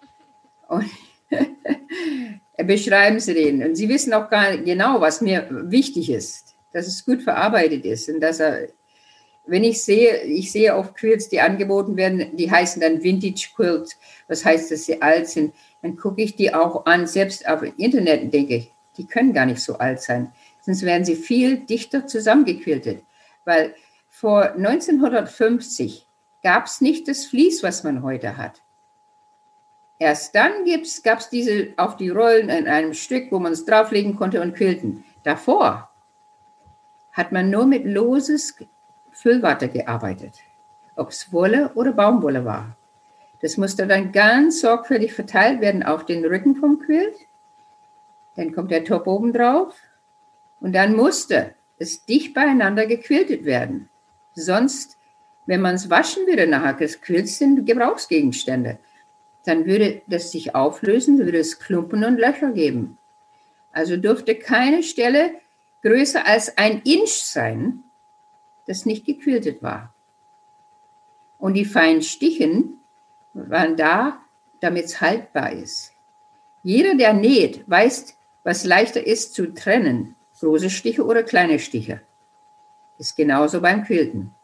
Und 0.68 0.84
beschreiben 2.66 3.18
Sie 3.18 3.34
den. 3.34 3.64
Und 3.64 3.74
Sie 3.74 3.88
wissen 3.88 4.12
auch 4.12 4.30
gar 4.30 4.56
genau, 4.58 5.00
was 5.00 5.20
mir 5.20 5.48
wichtig 5.50 6.10
ist, 6.10 6.54
dass 6.72 6.86
es 6.86 7.04
gut 7.04 7.22
verarbeitet 7.22 7.84
ist 7.84 8.10
und 8.10 8.20
dass 8.20 8.38
er, 8.38 8.68
wenn 9.46 9.64
ich 9.64 9.82
sehe, 9.82 10.22
ich 10.22 10.52
sehe 10.52 10.76
oft 10.76 10.94
Quilts, 10.94 11.30
die 11.30 11.40
angeboten 11.40 11.96
werden, 11.96 12.36
die 12.36 12.50
heißen 12.50 12.82
dann 12.82 13.02
Vintage 13.02 13.48
Quilt, 13.56 13.96
was 14.28 14.44
heißt, 14.44 14.70
dass 14.70 14.84
sie 14.84 15.00
alt 15.00 15.26
sind, 15.28 15.54
dann 15.82 15.96
gucke 15.96 16.22
ich 16.22 16.36
die 16.36 16.54
auch 16.54 16.86
an, 16.86 17.06
selbst 17.06 17.48
auf 17.48 17.60
dem 17.60 17.74
Internet 17.76 18.32
denke, 18.32 18.68
die 18.96 19.06
können 19.06 19.32
gar 19.32 19.46
nicht 19.46 19.60
so 19.60 19.78
alt 19.78 20.02
sein, 20.02 20.32
sonst 20.60 20.82
wären 20.82 21.04
sie 21.04 21.16
viel 21.16 21.58
dichter 21.58 22.06
zusammengequiltet, 22.06 23.02
weil 23.44 23.74
vor 24.08 24.52
1950 24.52 26.06
gab 26.42 26.66
es 26.66 26.80
nicht 26.80 27.08
das 27.08 27.26
Vlies, 27.26 27.62
was 27.62 27.84
man 27.84 28.02
heute 28.02 28.36
hat. 28.36 28.62
Erst 30.00 30.34
dann 30.34 30.52
gab 31.02 31.18
es 31.18 31.28
diese 31.28 31.74
auf 31.76 31.96
die 31.96 32.10
Rollen 32.10 32.48
in 32.48 32.68
einem 32.68 32.94
Stück, 32.94 33.32
wo 33.32 33.38
man 33.38 33.52
es 33.52 33.64
drauflegen 33.64 34.14
konnte 34.14 34.40
und 34.40 34.54
quilten. 34.54 35.04
Davor 35.24 35.90
hat 37.12 37.32
man 37.32 37.50
nur 37.50 37.66
mit 37.66 37.84
loses 37.84 38.56
Füllwatte 39.10 39.68
gearbeitet, 39.68 40.34
ob 40.94 41.10
es 41.10 41.32
Wolle 41.32 41.72
oder 41.74 41.92
Baumwolle 41.92 42.44
war. 42.44 42.77
Das 43.40 43.56
musste 43.56 43.86
dann 43.86 44.12
ganz 44.12 44.60
sorgfältig 44.60 45.12
verteilt 45.12 45.60
werden 45.60 45.82
auf 45.82 46.04
den 46.06 46.24
Rücken 46.24 46.56
vom 46.56 46.80
Quilt. 46.80 47.14
Dann 48.36 48.52
kommt 48.52 48.70
der 48.70 48.84
Top 48.84 49.06
oben 49.06 49.32
drauf 49.32 49.74
und 50.60 50.72
dann 50.74 50.96
musste 50.96 51.54
es 51.78 52.04
dicht 52.04 52.34
beieinander 52.34 52.86
gequiltet 52.86 53.44
werden. 53.44 53.88
Sonst, 54.34 54.98
wenn 55.46 55.60
man 55.60 55.76
es 55.76 55.90
waschen 55.90 56.26
würde 56.26 56.46
nachher, 56.46 56.74
das 56.74 57.00
Quilt 57.00 57.28
sind 57.28 57.64
Gebrauchsgegenstände 57.64 58.78
dann 59.48 59.64
würde 59.64 60.02
das 60.06 60.30
sich 60.30 60.54
auflösen, 60.54 61.18
würde 61.18 61.38
es 61.38 61.58
Klumpen 61.58 62.04
und 62.04 62.18
Löcher 62.18 62.52
geben. 62.52 62.98
Also 63.72 63.96
dürfte 63.96 64.34
keine 64.34 64.82
Stelle 64.82 65.36
größer 65.82 66.26
als 66.26 66.58
ein 66.58 66.82
Inch 66.82 67.08
sein, 67.08 67.82
das 68.66 68.84
nicht 68.84 69.06
gequiltet 69.06 69.62
war. 69.62 69.94
Und 71.38 71.54
die 71.54 71.64
feinen 71.64 72.02
Stichen 72.02 72.80
waren 73.46 73.76
da, 73.76 74.20
damit 74.60 74.86
es 74.86 75.00
haltbar 75.00 75.52
ist. 75.52 75.92
Jeder, 76.62 76.94
der 76.94 77.12
näht, 77.12 77.68
weiß, 77.68 78.16
was 78.42 78.64
leichter 78.64 79.06
ist 79.06 79.34
zu 79.34 79.54
trennen, 79.54 80.16
große 80.40 80.70
Stiche 80.70 81.04
oder 81.04 81.22
kleine 81.22 81.58
Stiche. 81.58 82.00
Ist 82.98 83.16
genauso 83.16 83.60
beim 83.60 83.84
Quilten. 83.84 84.34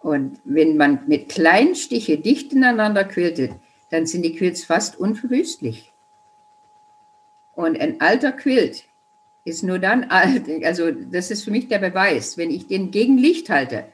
Und 0.00 0.40
wenn 0.44 0.76
man 0.76 1.00
mit 1.06 1.28
kleinen 1.28 1.74
Stiche 1.74 2.18
dicht 2.18 2.52
ineinander 2.52 3.04
quiltet, 3.04 3.52
dann 3.90 4.06
sind 4.06 4.22
die 4.22 4.36
Quilts 4.36 4.64
fast 4.64 4.98
unverwüstlich. 4.98 5.92
Und 7.54 7.80
ein 7.80 8.00
alter 8.00 8.32
Quilt 8.32 8.84
ist 9.44 9.64
nur 9.64 9.78
dann 9.78 10.04
alt, 10.04 10.44
also 10.64 10.92
das 10.92 11.30
ist 11.30 11.42
für 11.42 11.50
mich 11.50 11.68
der 11.68 11.78
Beweis, 11.78 12.38
wenn 12.38 12.50
ich 12.50 12.68
den 12.68 12.90
gegen 12.90 13.18
Licht 13.18 13.50
halte 13.50 13.88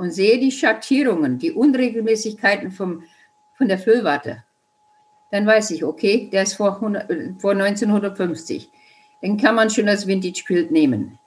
und 0.00 0.12
sehe 0.12 0.38
die 0.38 0.50
Schattierungen, 0.50 1.38
die 1.38 1.52
Unregelmäßigkeiten 1.52 2.70
vom, 2.70 3.02
von 3.52 3.68
der 3.68 3.78
Füllwatte, 3.78 4.44
dann 5.30 5.46
weiß 5.46 5.72
ich, 5.72 5.84
okay, 5.84 6.30
der 6.32 6.44
ist 6.44 6.54
vor, 6.54 6.76
100, 6.76 7.38
vor 7.38 7.50
1950. 7.50 8.70
Den 9.22 9.36
kann 9.36 9.54
man 9.54 9.68
schon 9.68 9.90
als 9.90 10.06
Vintage 10.06 10.42
Quilt 10.46 10.70
nehmen. 10.70 11.18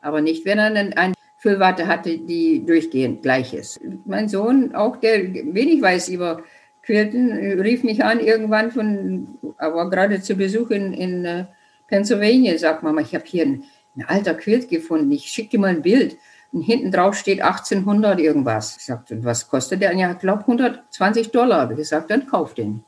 Aber 0.00 0.22
nicht, 0.22 0.46
wenn 0.46 0.58
er 0.58 0.64
einen, 0.64 0.94
ein 0.94 1.12
Füllwarte 1.36 1.88
hatte, 1.88 2.16
die 2.16 2.64
durchgehend 2.64 3.20
gleich 3.20 3.52
ist. 3.52 3.78
Mein 4.06 4.30
Sohn, 4.30 4.74
auch 4.74 4.96
der 4.96 5.34
wenig 5.34 5.82
weiß 5.82 6.08
über 6.08 6.42
Quilten, 6.82 7.60
rief 7.60 7.84
mich 7.84 8.02
an 8.02 8.18
irgendwann 8.18 8.70
von, 8.70 9.28
aber 9.58 9.90
gerade 9.90 10.22
zu 10.22 10.36
Besuch 10.36 10.70
in, 10.70 10.94
in 10.94 11.26
uh, 11.26 11.44
Pennsylvania, 11.86 12.56
sagt 12.56 12.82
Mama, 12.82 13.02
ich 13.02 13.14
habe 13.14 13.26
hier 13.26 13.44
ein, 13.44 13.64
ein, 13.94 14.06
alter 14.06 14.32
Quilt 14.32 14.70
gefunden, 14.70 15.12
ich 15.12 15.26
schicke 15.26 15.50
dir 15.50 15.60
mal 15.60 15.68
ein 15.68 15.82
Bild. 15.82 16.16
Und 16.52 16.62
hinten 16.62 16.90
drauf 16.90 17.14
steht 17.16 17.40
1800 17.40 18.18
irgendwas. 18.18 18.76
Ich 18.76 18.84
sagte, 18.84 19.14
und 19.14 19.24
was 19.24 19.48
kostet 19.48 19.82
der? 19.82 19.94
Ja, 19.94 20.12
ich 20.12 20.18
glaube 20.18 20.40
120 20.40 21.30
Dollar. 21.30 21.62
Habe 21.62 21.74
ich 21.74 21.78
gesagt, 21.78 22.10
dann 22.10 22.26
kauf 22.26 22.54
den. 22.54 22.84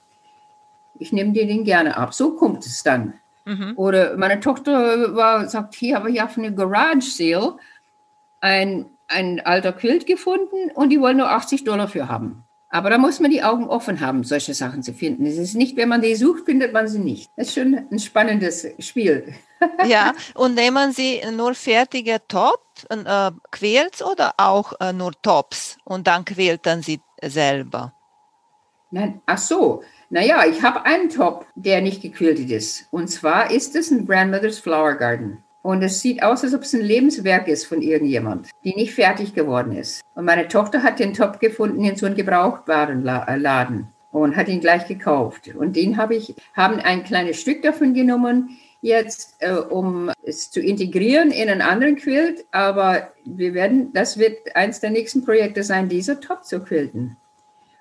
Ich 0.98 1.12
nehme 1.12 1.32
dir 1.32 1.46
den 1.46 1.64
gerne 1.64 1.96
ab. 1.96 2.12
So 2.12 2.34
kommt 2.34 2.66
es 2.66 2.82
dann. 2.82 3.14
Mhm. 3.44 3.74
Oder 3.76 4.16
meine 4.16 4.40
Tochter 4.40 5.14
war, 5.14 5.48
sagt, 5.48 5.74
hier 5.74 5.96
habe 5.96 6.10
ich 6.10 6.22
auf 6.22 6.36
eine 6.36 6.54
Garage 6.54 7.10
Sale 7.10 7.56
ein, 8.40 8.86
ein 9.08 9.40
alter 9.40 9.72
Quilt 9.72 10.06
gefunden 10.06 10.70
und 10.74 10.90
die 10.90 11.00
wollen 11.00 11.16
nur 11.16 11.30
80 11.30 11.64
Dollar 11.64 11.88
für 11.88 12.08
haben. 12.08 12.44
Aber 12.74 12.88
da 12.88 12.96
muss 12.96 13.20
man 13.20 13.30
die 13.30 13.42
Augen 13.42 13.68
offen 13.68 14.00
haben, 14.00 14.24
solche 14.24 14.54
Sachen 14.54 14.82
zu 14.82 14.94
finden. 14.94 15.26
Es 15.26 15.36
ist 15.36 15.54
nicht, 15.54 15.76
wenn 15.76 15.90
man 15.90 16.00
die 16.00 16.14
sucht, 16.14 16.46
findet 16.46 16.72
man 16.72 16.88
sie 16.88 17.00
nicht. 17.00 17.30
Das 17.36 17.48
ist 17.48 17.54
schon 17.54 17.86
ein 17.90 17.98
spannendes 17.98 18.66
Spiel. 18.78 19.34
ja, 19.86 20.14
und 20.34 20.54
nehmen 20.54 20.92
Sie 20.92 21.20
nur 21.36 21.54
fertige 21.54 22.22
Top, 22.28 22.64
äh, 22.88 23.30
Quilts 23.50 24.02
oder 24.02 24.32
auch 24.38 24.72
äh, 24.80 24.94
nur 24.94 25.12
Tops 25.20 25.76
und 25.84 26.06
dann 26.06 26.24
quilten 26.24 26.82
Sie 26.82 27.00
selber? 27.22 27.92
Nein, 28.90 29.20
ach 29.26 29.38
so. 29.38 29.82
Naja, 30.08 30.46
ich 30.46 30.62
habe 30.62 30.86
einen 30.86 31.10
Top, 31.10 31.44
der 31.54 31.82
nicht 31.82 32.00
gequiltet 32.00 32.50
ist. 32.50 32.86
Und 32.90 33.08
zwar 33.08 33.50
ist 33.50 33.76
es 33.76 33.90
ein 33.90 34.06
Grandmother's 34.06 34.58
Flower 34.58 34.94
Garden. 34.94 35.44
Und 35.62 35.82
es 35.82 36.00
sieht 36.00 36.22
aus, 36.22 36.42
als 36.42 36.54
ob 36.54 36.62
es 36.62 36.74
ein 36.74 36.80
Lebenswerk 36.80 37.46
ist 37.46 37.66
von 37.66 37.82
irgendjemand, 37.82 38.50
die 38.64 38.74
nicht 38.74 38.94
fertig 38.94 39.32
geworden 39.32 39.72
ist. 39.72 40.02
Und 40.14 40.24
meine 40.24 40.48
Tochter 40.48 40.82
hat 40.82 40.98
den 40.98 41.14
Top 41.14 41.38
gefunden 41.38 41.84
in 41.84 41.96
so 41.96 42.06
einem 42.06 42.16
Gebrauchtwarenladen 42.16 43.86
und 44.10 44.36
hat 44.36 44.48
ihn 44.48 44.60
gleich 44.60 44.86
gekauft. 44.88 45.54
Und 45.54 45.76
den 45.76 45.96
habe 45.96 46.16
ich, 46.16 46.34
haben 46.54 46.80
ein 46.80 47.04
kleines 47.04 47.40
Stück 47.40 47.62
davon 47.62 47.94
genommen, 47.94 48.58
jetzt, 48.80 49.36
äh, 49.38 49.52
um 49.52 50.10
es 50.24 50.50
zu 50.50 50.60
integrieren 50.60 51.30
in 51.30 51.48
einen 51.48 51.62
anderen 51.62 51.96
Quilt. 51.96 52.44
Aber 52.50 53.12
wir 53.24 53.54
werden, 53.54 53.92
das 53.92 54.18
wird 54.18 54.54
eins 54.56 54.80
der 54.80 54.90
nächsten 54.90 55.24
Projekte 55.24 55.62
sein, 55.62 55.88
dieser 55.88 56.20
Top 56.20 56.44
zu 56.44 56.60
quilten. 56.60 57.16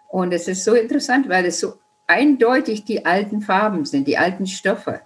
Und 0.08 0.34
es 0.34 0.48
ist 0.48 0.64
so 0.64 0.74
interessant, 0.74 1.30
weil 1.30 1.46
es 1.46 1.60
so 1.60 1.74
eindeutig 2.06 2.86
die 2.86 3.06
alten 3.06 3.42
Farben 3.42 3.86
sind, 3.86 4.08
die 4.08 4.18
alten 4.18 4.46
Stoffe, 4.46 5.02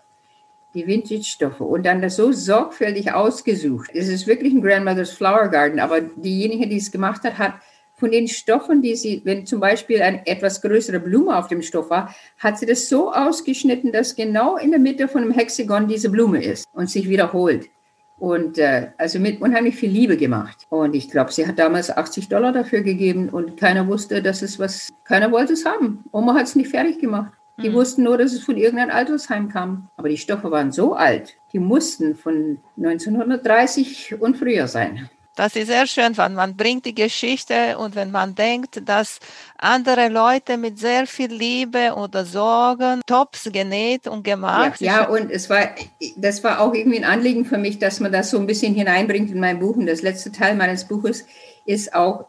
die 0.76 0.86
Vintage-Stoffe 0.86 1.64
und 1.64 1.86
dann 1.86 2.02
das 2.02 2.18
so 2.18 2.32
sorgfältig 2.32 3.14
ausgesucht. 3.14 3.90
Es 3.94 4.10
ist 4.10 4.28
wirklich 4.28 4.54
ein 4.54 4.62
Grandmother's 4.62 5.12
Flower 5.12 5.48
Garden, 5.48 5.80
aber 5.80 6.02
diejenige, 6.02 6.68
die 6.68 6.78
es 6.78 6.92
gemacht 6.92 7.24
hat, 7.24 7.38
hat 7.38 7.54
von 7.98 8.12
den 8.12 8.28
Stoffen, 8.28 8.82
die 8.82 8.96
sie, 8.96 9.22
wenn 9.24 9.46
zum 9.46 9.60
Beispiel 9.60 10.02
eine 10.02 10.28
etwas 10.28 10.62
größere 10.62 11.00
Blume 11.00 11.38
auf 11.38 11.48
dem 11.48 11.62
Stoff 11.62 11.90
war, 11.90 12.14
hat 12.38 12.60
sie 12.60 12.66
das 12.66 12.90
so 12.90 13.12
ausgeschnitten, 13.12 13.92
dass 13.92 14.16
genau 14.16 14.58
in 14.58 14.72
der 14.72 14.80
Mitte 14.80 15.08
von 15.08 15.24
dem 15.24 15.32
Hexagon 15.32 15.88
diese 15.88 16.10
Blume 16.10 16.44
ist 16.44 16.66
und 16.74 16.90
sich 16.90 17.08
wiederholt. 17.08 17.70
Und 18.18 18.58
äh, 18.58 18.92
also 18.98 19.20
mit 19.20 19.42
unheimlich 19.42 19.76
viel 19.76 19.90
Liebe 19.90 20.16
gemacht. 20.18 20.66
Und 20.70 20.96
ich 20.96 21.10
glaube, 21.10 21.32
sie 21.32 21.48
hat 21.48 21.60
damals 21.60 21.90
80 21.90 22.30
Dollar 22.30 22.54
dafür 22.54 22.82
gegeben 22.82 23.30
und 23.30 23.58
keiner 23.58 23.88
wusste, 23.88 24.22
dass 24.22 24.42
es 24.42 24.58
was, 24.58 24.90
keiner 25.04 25.32
wollte 25.32 25.54
es 25.54 25.66
haben. 25.66 26.04
Oma 26.12 26.34
hat 26.34 26.48
es 26.48 26.56
nicht 26.56 26.70
fertig 26.70 27.00
gemacht. 27.00 27.34
Die 27.62 27.70
mhm. 27.70 27.74
wussten 27.74 28.04
nur, 28.04 28.18
dass 28.18 28.34
es 28.34 28.44
von 28.44 28.58
irgendeinem 28.58 28.92
Altersheim 28.92 29.50
kam. 29.50 29.90
Aber 29.96 30.10
die 30.10 30.18
Stoffe 30.18 30.52
waren 30.52 30.72
so 30.72 30.94
alt, 30.94 31.38
die 31.54 31.60
mussten 31.60 32.16
von 32.16 32.60
1930 32.78 34.20
und 34.20 34.38
früher 34.38 34.68
sein. 34.68 35.10
Das 35.36 35.56
ist 35.58 35.68
sehr 35.68 35.86
schön, 35.86 36.18
wenn 36.18 36.34
man 36.34 36.56
bringt 36.56 36.86
die 36.86 36.96
Geschichte 36.96 37.78
und 37.78 37.96
wenn 37.96 38.10
man 38.10 38.36
denkt, 38.36 38.82
dass 38.88 39.20
andere 39.58 40.08
Leute 40.08 40.58
mit 40.58 40.80
sehr 40.80 41.08
viel 41.08 41.32
Liebe 41.32 41.94
oder 41.96 42.26
Sorgen 42.26 43.02
Tops 43.06 43.50
genäht 43.52 44.08
und 44.08 44.24
gemacht. 44.24 44.80
Ja, 44.80 45.02
ja, 45.02 45.10
und 45.10 45.30
es 45.30 45.50
war, 45.50 45.76
das 46.16 46.42
war 46.44 46.62
auch 46.62 46.74
irgendwie 46.74 47.00
ein 47.00 47.04
Anliegen 47.04 47.44
für 47.44 47.58
mich, 47.58 47.80
dass 47.80 48.00
man 48.00 48.14
das 48.14 48.30
so 48.30 48.40
ein 48.40 48.48
bisschen 48.48 48.74
hineinbringt 48.74 49.30
in 49.30 49.42
mein 49.42 49.60
Buch. 49.60 49.76
Und 49.76 49.88
das 49.88 50.02
letzte 50.02 50.32
Teil 50.32 50.56
meines 50.56 50.86
Buches 50.88 51.26
ist 51.66 51.94
auch, 51.94 52.28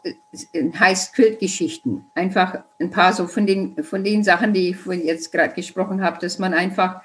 heißt 0.77 1.13
Quiltgeschichten. 1.13 2.05
Einfach 2.13 2.63
ein 2.79 2.91
paar 2.91 3.13
so 3.13 3.27
von 3.27 3.47
den, 3.47 3.83
von 3.83 4.03
den 4.03 4.25
Sachen, 4.25 4.51
die 4.51 4.69
ich 4.71 4.85
jetzt 5.03 5.31
gerade 5.31 5.53
gesprochen 5.53 6.01
habe, 6.01 6.19
dass 6.19 6.39
man 6.39 6.53
einfach 6.53 7.01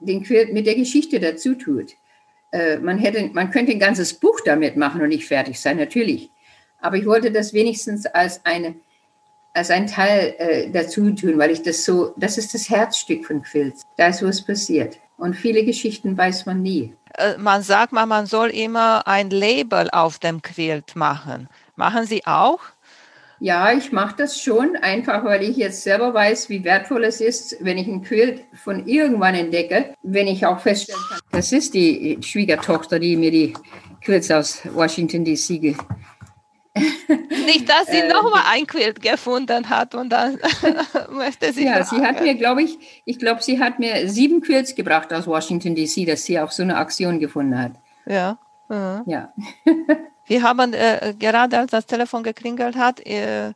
den 0.00 0.22
Quilt 0.22 0.54
mit 0.54 0.66
der 0.66 0.76
Geschichte 0.76 1.20
dazu 1.20 1.54
tut. 1.54 1.96
Äh, 2.50 2.78
man, 2.78 2.98
hätte, 2.98 3.30
man 3.32 3.50
könnte 3.50 3.72
ein 3.72 3.78
ganzes 3.78 4.14
Buch 4.14 4.40
damit 4.44 4.76
machen 4.76 5.00
und 5.02 5.08
nicht 5.08 5.26
fertig 5.26 5.60
sein, 5.60 5.76
natürlich. 5.76 6.30
Aber 6.80 6.96
ich 6.96 7.06
wollte 7.06 7.30
das 7.30 7.52
wenigstens 7.52 8.06
als, 8.06 8.44
eine, 8.44 8.76
als 9.54 9.70
ein 9.70 9.86
Teil 9.86 10.34
äh, 10.38 10.70
dazu 10.70 11.10
tun, 11.10 11.38
weil 11.38 11.50
ich 11.50 11.62
das 11.62 11.84
so, 11.84 12.14
das 12.16 12.38
ist 12.38 12.54
das 12.54 12.70
Herzstück 12.70 13.26
von 13.26 13.42
Quilts. 13.42 13.82
Da 13.96 14.08
ist 14.08 14.22
was 14.22 14.42
passiert. 14.42 14.98
Und 15.16 15.34
viele 15.34 15.64
Geschichten 15.64 16.16
weiß 16.16 16.46
man 16.46 16.62
nie. 16.62 16.94
Äh, 17.14 17.36
man 17.38 17.62
sagt 17.62 17.92
mal, 17.92 18.06
man 18.06 18.26
soll 18.26 18.50
immer 18.50 19.06
ein 19.06 19.30
Label 19.30 19.90
auf 19.90 20.18
dem 20.18 20.40
Quilt 20.40 20.94
machen. 20.96 21.48
Machen 21.74 22.06
Sie 22.06 22.24
auch? 22.26 22.60
Ja, 23.40 23.72
ich 23.72 23.92
mache 23.92 24.16
das 24.18 24.40
schon, 24.40 24.76
einfach 24.76 25.24
weil 25.24 25.42
ich 25.42 25.56
jetzt 25.56 25.82
selber 25.82 26.12
weiß, 26.12 26.48
wie 26.48 26.64
wertvoll 26.64 27.04
es 27.04 27.20
ist, 27.20 27.56
wenn 27.60 27.78
ich 27.78 27.86
ein 27.86 28.02
Quilt 28.02 28.42
von 28.52 28.86
irgendwann 28.86 29.34
entdecke, 29.34 29.94
wenn 30.02 30.26
ich 30.26 30.44
auch 30.44 30.58
feststellen 30.58 31.00
kann, 31.08 31.20
das 31.30 31.52
ist 31.52 31.74
die 31.74 32.18
Schwiegertochter, 32.20 32.98
die 32.98 33.16
mir 33.16 33.30
die 33.30 33.54
Quilts 34.02 34.30
aus 34.30 34.62
Washington 34.74 35.24
DC 35.24 35.60
ge 35.60 35.76
nicht, 37.46 37.68
dass 37.68 37.86
sie 37.86 37.98
äh, 37.98 38.08
nochmal 38.08 38.42
ein 38.52 38.66
Quilt 38.66 39.02
gefunden 39.02 39.68
hat 39.68 39.94
und 39.94 40.10
dann 40.10 40.38
möchte 41.10 41.52
sie. 41.52 41.64
Ja, 41.64 41.84
sie 41.84 42.00
hat 42.00 42.22
mir, 42.22 42.34
glaube 42.34 42.62
ich, 42.62 43.02
ich 43.04 43.18
glaube, 43.18 43.42
sie 43.42 43.58
hat 43.58 43.78
mir 43.78 44.08
sieben 44.08 44.40
Quilts 44.40 44.74
gebracht 44.74 45.12
aus 45.12 45.26
Washington 45.26 45.74
DC, 45.74 46.06
dass 46.06 46.24
sie 46.24 46.38
auf 46.38 46.52
so 46.52 46.62
eine 46.62 46.76
Aktion 46.76 47.18
gefunden 47.18 47.58
hat. 47.58 47.72
Ja. 48.06 48.38
Mhm. 48.68 49.02
Ja. 49.06 49.32
Wir 50.28 50.42
haben 50.42 50.74
äh, 50.74 51.14
gerade, 51.18 51.58
als 51.58 51.70
das 51.70 51.86
Telefon 51.86 52.22
geklingelt 52.22 52.76
hat, 52.76 53.04
äh, 53.06 53.52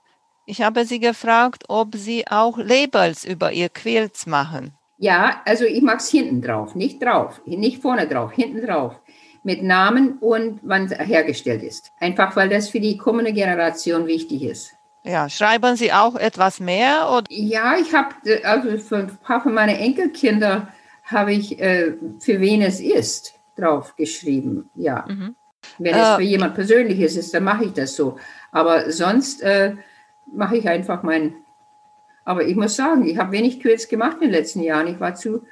ich 0.46 0.62
habe 0.62 0.84
sie 0.84 0.98
gefragt, 0.98 1.64
ob 1.68 1.94
sie 1.94 2.26
auch 2.26 2.58
Labels 2.58 3.24
über 3.24 3.52
ihr 3.52 3.68
Quilts 3.68 4.26
machen. 4.26 4.74
Ja, 4.96 5.42
also 5.44 5.64
ich 5.64 5.82
mache 5.82 5.98
es 5.98 6.08
hinten 6.08 6.42
drauf, 6.42 6.74
nicht 6.74 7.02
drauf, 7.02 7.40
nicht 7.44 7.82
vorne 7.82 8.08
drauf, 8.08 8.32
hinten 8.32 8.66
drauf. 8.66 8.98
Mit 9.44 9.62
Namen 9.62 10.18
und 10.18 10.60
wann 10.62 10.88
hergestellt 10.88 11.62
ist. 11.62 11.90
Einfach 11.98 12.36
weil 12.36 12.48
das 12.48 12.68
für 12.68 12.78
die 12.78 12.96
kommende 12.96 13.32
Generation 13.32 14.06
wichtig 14.06 14.42
ist. 14.42 14.72
Ja, 15.02 15.28
schreiben 15.28 15.74
Sie 15.74 15.92
auch 15.92 16.14
etwas 16.14 16.60
mehr? 16.60 17.10
Oder? 17.10 17.26
Ja, 17.28 17.74
ich 17.76 17.92
habe, 17.92 18.14
also 18.44 18.78
für 18.78 18.98
ein 18.98 19.18
paar 19.20 19.42
von 19.42 19.52
meinen 19.52 19.76
Enkelkinder 19.76 20.68
habe 21.04 21.32
ich, 21.32 21.58
äh, 21.60 21.94
für 22.20 22.40
wen 22.40 22.62
es 22.62 22.80
ist, 22.80 23.34
drauf 23.56 23.96
geschrieben. 23.96 24.70
Ja. 24.76 25.04
Mhm. 25.08 25.34
Wenn 25.78 25.94
es 25.94 26.08
äh, 26.08 26.16
für 26.16 26.22
jemand 26.22 26.54
Persönliches 26.54 27.16
ist, 27.16 27.32
dann 27.34 27.44
mache 27.44 27.64
ich 27.64 27.72
das 27.72 27.96
so. 27.96 28.18
Aber 28.50 28.90
sonst 28.90 29.42
äh, 29.42 29.76
mache 30.26 30.56
ich 30.56 30.68
einfach 30.68 31.02
mein. 31.02 31.34
Aber 32.24 32.44
ich 32.44 32.56
muss 32.56 32.76
sagen, 32.76 33.06
ich 33.06 33.18
habe 33.18 33.32
wenig 33.32 33.60
Quills 33.60 33.88
gemacht 33.88 34.18
in 34.20 34.28
den 34.28 34.32
letzten 34.32 34.60
Jahren. 34.60 34.86
Ich 34.86 35.00
war 35.00 35.14
zu 35.14 35.44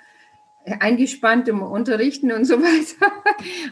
eingespannt 0.65 1.49
im 1.49 1.63
Unterrichten 1.63 2.33
und 2.33 2.45
so 2.45 2.55
weiter. 2.63 3.13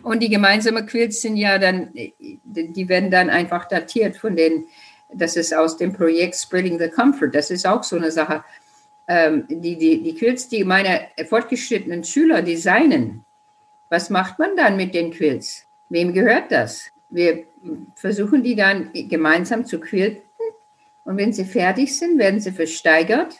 Und 0.03 0.22
die 0.22 0.29
gemeinsamen 0.29 0.87
Quills 0.87 1.20
sind 1.20 1.37
ja 1.37 1.59
dann, 1.59 1.90
die 1.92 2.88
werden 2.88 3.11
dann 3.11 3.31
einfach 3.31 3.66
datiert 3.68 4.16
von 4.16 4.37
den, 4.37 4.66
das 5.12 5.37
ist 5.37 5.55
aus 5.55 5.77
dem 5.77 5.92
Projekt 5.92 6.37
Spreading 6.37 6.79
the 6.79 6.88
Comfort. 6.88 7.31
Das 7.33 7.51
ist 7.51 7.66
auch 7.66 7.83
so 7.83 7.96
eine 7.96 8.11
Sache. 8.11 8.44
Ähm, 9.07 9.44
die, 9.48 9.77
die, 9.77 10.03
die 10.03 10.14
Quills, 10.14 10.48
die 10.48 10.64
meine 10.64 11.09
fortgeschrittenen 11.29 12.05
Schüler 12.05 12.42
designen, 12.42 13.24
was 13.88 14.11
macht 14.11 14.38
man 14.38 14.55
dann 14.57 14.77
mit 14.77 14.94
den 14.94 15.12
Quills? 15.12 15.67
Wem 15.88 16.12
gehört 16.12 16.51
das? 16.51 16.90
Wir 17.11 17.44
versuchen 17.94 18.42
die 18.42 18.55
dann 18.55 18.90
gemeinsam 18.92 19.64
zu 19.64 19.81
quilten 19.81 20.22
und 21.05 21.16
wenn 21.16 21.33
sie 21.33 21.44
fertig 21.44 21.96
sind, 21.96 22.18
werden 22.18 22.40
sie 22.40 22.53
versteigert 22.53 23.37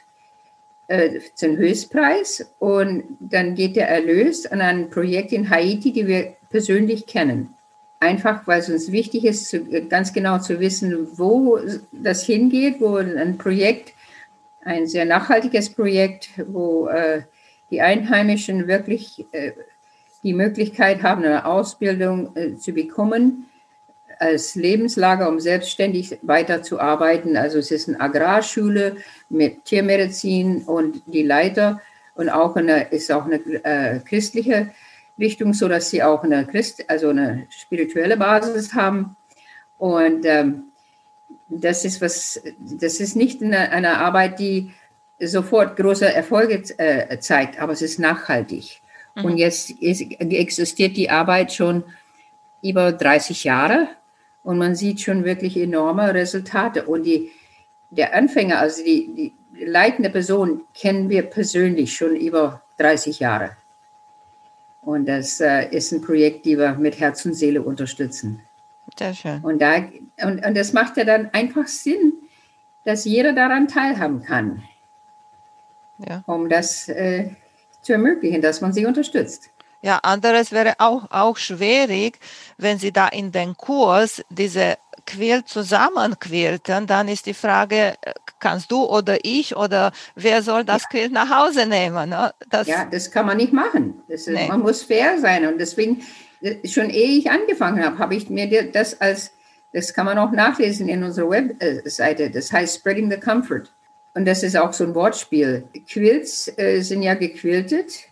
äh, 0.87 1.21
zum 1.35 1.57
Höchstpreis 1.59 2.51
und 2.59 3.05
dann 3.21 3.55
geht 3.55 3.77
der 3.77 3.89
Erlös 3.91 4.47
an 4.47 4.63
ein 4.63 4.89
Projekt 4.89 5.33
in 5.33 5.51
Haiti, 5.51 5.93
die 5.93 6.07
wir 6.07 6.37
persönlich 6.49 7.07
kennen. 7.07 7.55
Einfach, 8.01 8.47
weil 8.47 8.61
es 8.61 8.71
uns 8.71 8.91
wichtig 8.91 9.25
ist, 9.25 9.49
zu, 9.49 9.65
ganz 9.89 10.13
genau 10.13 10.39
zu 10.39 10.61
wissen, 10.61 11.09
wo 11.19 11.61
das 11.93 12.25
hingeht, 12.25 12.81
wo 12.81 12.97
ein 12.97 13.37
Projekt, 13.37 13.93
ein 14.63 14.87
sehr 14.87 15.05
nachhaltiges 15.05 15.69
Projekt, 15.69 16.31
wo 16.47 16.89
äh, 16.89 17.23
die 17.71 17.83
Einheimischen 17.83 18.67
wirklich 18.67 19.27
äh, 19.33 19.53
die 20.23 20.35
Möglichkeit 20.35 21.03
haben, 21.03 21.25
eine 21.25 21.45
Ausbildung 21.45 22.37
äh, 22.37 22.57
zu 22.57 22.73
bekommen 22.73 23.49
als 24.19 24.55
Lebenslager, 24.55 25.29
um 25.29 25.39
selbstständig 25.39 26.19
weiterzuarbeiten. 26.23 27.37
Also 27.37 27.59
es 27.59 27.71
ist 27.71 27.89
eine 27.89 28.01
Agrarschule 28.01 28.97
mit 29.29 29.65
Tiermedizin 29.65 30.63
und 30.63 31.03
die 31.07 31.23
Leiter 31.23 31.81
und 32.15 32.29
auch 32.29 32.57
eine, 32.57 32.89
ist 32.91 33.13
auch 33.13 33.27
eine 33.27 33.37
äh, 33.37 34.01
christliche 34.01 34.71
Richtung, 35.19 35.55
so 35.55 35.69
dass 35.69 35.91
sie 35.91 36.03
auch 36.03 36.25
eine 36.25 36.47
Christ, 36.47 36.85
also 36.89 37.11
eine 37.11 37.47
spirituelle 37.51 38.17
Basis 38.17 38.75
haben. 38.75 39.17
Und 39.79 40.25
ähm, 40.25 40.65
das 41.49 41.85
ist 41.85 42.01
was, 42.01 42.41
das 42.59 43.01
ist 43.01 43.15
nicht 43.15 43.43
eine, 43.43 43.71
eine 43.71 43.99
Arbeit, 43.99 44.39
die 44.41 44.73
sofort 45.21 45.77
große 45.77 46.13
Erfolge 46.13 46.63
äh, 46.79 47.19
zeigt, 47.19 47.61
aber 47.61 47.73
es 47.73 47.83
ist 47.83 47.99
nachhaltig. 47.99 48.81
Mhm. 49.19 49.25
Und 49.25 49.37
jetzt 49.39 49.71
ist, 49.71 50.01
existiert 50.21 50.97
die 50.97 51.11
Arbeit 51.11 51.53
schon 51.53 51.85
über 52.63 52.93
30 52.93 53.45
Jahre 53.45 53.89
und 54.43 54.59
man 54.59 54.75
sieht 54.75 55.01
schon 55.01 55.25
wirklich 55.25 55.57
enorme 55.57 56.15
Resultate. 56.15 56.87
Und 56.87 57.05
die, 57.05 57.31
der 57.91 58.15
Anfänger, 58.15 58.59
also 58.59 58.83
die, 58.83 59.35
die 59.55 59.65
leitende 59.65 60.11
Person, 60.11 60.63
kennen 60.75 61.09
wir 61.09 61.23
persönlich 61.23 61.95
schon 61.95 62.17
über 62.17 62.63
30 62.79 63.21
Jahre. 63.21 63.57
Und 64.83 65.07
das 65.07 65.41
äh, 65.41 65.69
ist 65.71 65.93
ein 65.93 66.01
Projekt, 66.01 66.47
die 66.47 66.57
wir 66.57 66.73
mit 66.75 66.99
Herz 66.99 67.25
und 67.27 67.35
Seele 67.35 67.63
unterstützen. 67.63 68.41
Sehr 68.99 69.15
schön. 69.15 69.41
Und, 69.43 69.61
da, 69.61 69.85
und, 70.23 70.45
und 70.45 70.57
das 70.57 70.73
macht 70.73 70.97
ja 70.97 71.05
dann 71.05 71.29
einfach 71.33 71.67
Sinn, 71.67 72.15
dass 72.85 73.05
jeder 73.05 73.35
daran 73.35 73.69
teilhaben 73.69 74.23
kann, 74.23 74.63
Ja. 75.99 76.23
um 76.27 76.49
das 76.49 76.89
äh, 76.89 77.31
zu 77.83 77.93
ermöglichen, 77.93 78.43
dass 78.43 78.61
man 78.61 78.73
sie 78.73 78.87
unterstützt. 78.87 79.51
Ja, 79.81 79.99
anderes 80.03 80.51
wäre 80.51 80.75
auch, 80.79 81.11
auch 81.11 81.37
schwierig, 81.37 82.19
wenn 82.57 82.79
Sie 82.79 82.93
da 82.93 83.07
in 83.09 83.31
den 83.31 83.57
Kurs 83.57 84.25
diese 84.29 84.77
Quilt 85.07 85.49
zusammenquilten, 85.49 86.87
dann 86.87 87.09
ist 87.09 87.27
die 87.27 87.35
Frage, 87.35 87.95
äh, 88.03 88.13
kannst 88.41 88.73
du 88.73 88.85
oder 88.85 89.19
ich 89.23 89.57
oder 89.57 89.93
wer 90.17 90.43
soll 90.43 90.65
das 90.65 90.89
Quilt 90.89 91.13
nach 91.13 91.31
Hause 91.31 91.65
nehmen? 91.67 92.11
Ne? 92.11 92.35
Das, 92.51 92.67
Ja, 92.67 92.85
das 92.85 93.11
kann 93.11 93.25
man 93.25 93.37
nicht 93.37 93.53
machen. 93.53 94.03
Ist, 94.09 94.29
Nee. 94.29 94.49
Man 94.49 94.61
muss 94.61 94.83
fair 94.83 95.19
sein. 95.21 95.47
Und 95.47 95.59
deswegen, 95.59 96.03
äh, 96.41 96.67
schon 96.69 96.91
ehe 96.91 97.17
ich 97.17 97.31
angefangen 97.31 97.83
habe, 97.83 97.99
habe 97.99 98.17
ich 98.17 98.29
mir 98.29 98.71
das 98.73 99.01
als, 99.01 99.31
das 99.73 99.95
kann 99.95 100.07
man 100.07 100.19
auch 100.19 100.33
nachlesen 100.33 100.89
in 100.89 101.05
unserer 101.05 101.31
Webseite, 101.31 102.31
das 102.31 102.53
heißt 102.53 102.81
Spreading 102.81 103.11
the 103.11 103.19
Comfort. 103.19 103.71
Und 104.15 104.25
das 104.27 104.43
ist 104.43 104.57
auch 104.57 104.73
so 104.73 104.85
ein 104.85 104.95
Wortspiel. 104.95 105.65
Quilts 105.89 106.53
äh, 106.59 106.81
sind 106.81 107.03
ja 107.03 107.15
gequiltet 107.15 108.09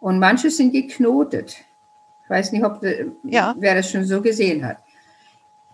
und 0.00 0.18
manche 0.18 0.50
sind 0.50 0.72
geknotet. 0.72 1.56
Ich 2.24 2.30
weiß 2.30 2.52
nicht, 2.52 2.64
ob 2.64 2.82
äh, 2.82 3.06
Ja. 3.22 3.54
wer 3.58 3.74
das 3.74 3.90
schon 3.90 4.04
so 4.04 4.20
gesehen 4.20 4.64
hat. 4.64 4.78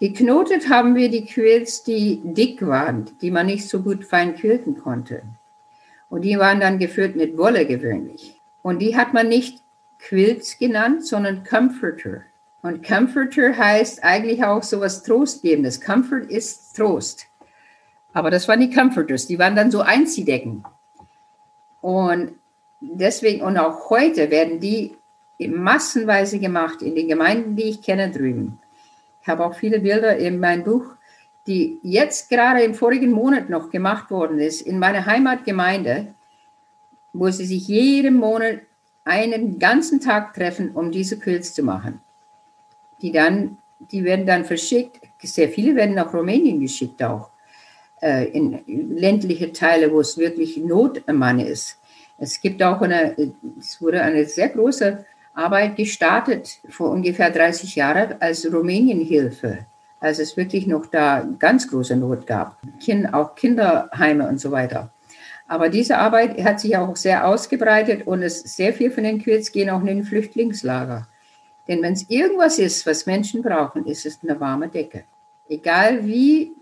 Geknotet 0.01 0.69
haben 0.69 0.95
wir 0.97 1.09
die 1.11 1.25
Quilts, 1.25 1.85
die 1.85 2.21
dick 2.25 2.65
waren, 2.67 3.11
die 3.21 3.31
man 3.31 3.47
nicht 3.47 3.69
so 3.69 3.81
gut 3.81 4.05
fein 4.05 4.35
quilten 4.35 4.77
konnte. 4.77 5.23
Und 6.09 6.23
die 6.23 6.39
waren 6.39 6.61
dann 6.61 6.79
gefüllt 6.79 7.17
mit 7.17 7.39
Wolle 7.39 7.67
gewöhnlich. 7.67 8.41
Und 8.63 8.81
die 8.81 8.97
hat 8.97 9.15
man 9.15 9.29
nicht 9.29 9.63
Quilts 9.99 10.59
genannt, 10.59 11.07
sondern 11.07 11.45
Comforter. 11.45 12.23
Und 12.63 12.87
Comforter 12.87 13.57
heißt 13.57 14.05
eigentlich 14.05 14.45
auch 14.45 14.63
sowas 14.63 15.03
Trostgebendes. 15.03 15.81
Comfort 15.81 16.27
ist 16.29 16.77
Trost. 16.77 17.27
Aber 18.13 18.31
das 18.31 18.47
waren 18.49 18.61
die 18.61 18.71
Comforters, 18.71 19.27
die 19.27 19.39
waren 19.39 19.57
dann 19.57 19.71
so 19.71 19.81
Einziehdecken. 19.81 20.65
Und 21.81 22.33
deswegen, 22.81 23.43
und 23.43 23.59
auch 23.59 23.91
heute 23.91 24.31
werden 24.31 24.61
die 24.61 24.97
massenweise 25.39 26.39
gemacht 26.39 26.83
in 26.83 26.95
den 26.95 27.09
Gemeinden, 27.09 27.57
die 27.57 27.65
ich 27.65 27.83
kenne 27.83 28.11
drüben. 28.11 28.59
Ich 29.23 29.29
habe 29.29 29.45
auch 29.45 29.55
viele 29.55 29.81
Bilder 29.81 30.17
in 30.17 30.39
meinem 30.39 30.65
Buch, 30.65 30.85
die 31.47 31.79
jetzt 31.83 32.29
gerade 32.31 32.63
im 32.63 32.75
vorigen 32.75 33.11
Monat 33.11 33.51
noch 33.51 33.71
gemacht 33.71 34.11
worden 34.11 34.39
ist, 34.39 34.61
in 34.61 34.79
meiner 34.79 35.07
Heimatgemeinde, 35.07 36.15
wo 37.13 37.29
sie 37.31 37.45
sich 37.45 37.67
jeden 37.67 38.15
Monat 38.15 38.61
einen 39.05 39.59
ganzen 39.59 40.01
Tag 40.01 40.35
treffen, 40.35 40.71
um 40.73 40.93
diese 40.93 41.19
Quilts 41.19 41.55
zu 41.55 41.63
machen. 41.63 42.01
Die 43.01 43.11
dann, 43.11 43.59
die 43.91 44.05
werden 44.05 44.27
dann 44.27 44.45
verschickt. 44.45 45.01
Sehr 45.21 45.49
viele 45.49 45.75
werden 45.75 45.97
nach 45.97 46.15
Rumänien 46.15 46.61
geschickt 46.61 47.03
auch, 47.03 47.31
äh, 48.03 48.25
in 48.25 48.61
ländliche 48.67 49.53
Teile, 49.53 49.93
wo 49.93 50.01
es 50.01 50.19
wirklich 50.19 50.57
Not 50.57 51.03
am 51.07 51.17
Mann 51.17 51.39
ist. 51.39 51.79
Es 52.19 52.41
gibt 52.41 52.63
auch 52.63 52.81
eine, 52.81 53.17
es 53.59 53.81
wurde 53.81 54.03
eine 54.03 54.25
sehr 54.27 54.49
große 54.49 55.05
Arbeit 55.35 55.77
gestartet 55.77 56.59
vor 56.69 56.91
ungefähr 56.91 57.31
30 57.31 57.75
Jahren 57.77 58.17
als 58.21 58.51
Rumänienhilfe, 58.53 59.67
als 60.01 60.19
es 60.19 60.37
wirklich 60.37 60.67
noch 60.67 60.87
da 60.87 61.27
ganz 61.39 61.69
große 61.69 61.97
Not 61.97 62.27
gab, 62.27 62.59
kind, 62.81 63.15
auch 63.15 63.35
Kinderheime 63.35 64.29
und 64.29 64.41
so 64.41 64.51
weiter. 64.51 64.93
Aber 65.49 65.69
diese 65.69 65.99
Arbeit 65.99 66.43
hat 66.43 66.61
sich 66.61 66.77
auch 66.77 66.97
sehr 66.97 67.27
ausgebreitet 67.27 68.07
und 68.07 68.23
es, 68.23 68.41
sehr 68.41 68.73
viel 68.73 68.91
von 68.91 69.05
den 69.05 69.23
Quilts 69.23 69.53
gehen 69.53 69.71
auch 69.71 69.81
in 69.81 69.87
den 69.87 70.05
Flüchtlingslager. 70.05 71.07
Denn 71.69 71.83
wenn 71.83 71.93
es 71.93 72.09
irgendwas 72.09 72.59
ist, 72.59 72.87
was 72.87 73.07
Menschen 73.07 73.43
brauchen, 73.43 73.87
ist 73.87 74.07
es 74.07 74.19
eine 74.23 74.39
warme 74.41 74.69
Decke. 74.69 75.05
Egal 75.49 76.07
wie, 76.07 76.53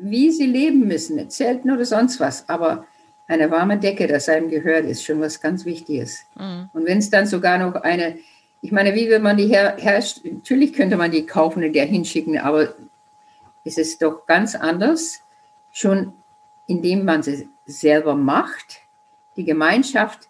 wie 0.00 0.30
sie 0.30 0.46
leben 0.46 0.86
müssen, 0.86 1.28
Zelten 1.28 1.70
oder 1.70 1.84
sonst 1.84 2.20
was, 2.20 2.48
aber 2.48 2.86
eine 3.26 3.50
warme 3.50 3.78
Decke, 3.78 4.06
das 4.06 4.28
einem 4.28 4.48
gehört, 4.48 4.86
ist 4.86 5.04
schon 5.04 5.20
was 5.20 5.40
ganz 5.40 5.64
Wichtiges. 5.64 6.24
Mhm. 6.36 6.70
Und 6.72 6.86
wenn 6.86 6.98
es 6.98 7.10
dann 7.10 7.26
sogar 7.26 7.58
noch 7.58 7.74
eine, 7.82 8.18
ich 8.60 8.72
meine, 8.72 8.94
wie 8.94 9.08
will 9.08 9.20
man 9.20 9.36
die 9.36 9.46
her, 9.46 9.76
herrscht? 9.78 10.24
Natürlich 10.24 10.72
könnte 10.72 10.96
man 10.96 11.10
die 11.10 11.26
kaufen 11.26 11.62
und 11.62 11.72
der 11.72 11.86
hinschicken, 11.86 12.38
aber 12.38 12.74
es 13.64 13.78
ist 13.78 14.02
doch 14.02 14.26
ganz 14.26 14.54
anders, 14.54 15.22
schon 15.70 16.12
indem 16.66 17.04
man 17.04 17.22
sie 17.22 17.48
selber 17.66 18.14
macht, 18.14 18.80
die 19.36 19.44
Gemeinschaft, 19.44 20.28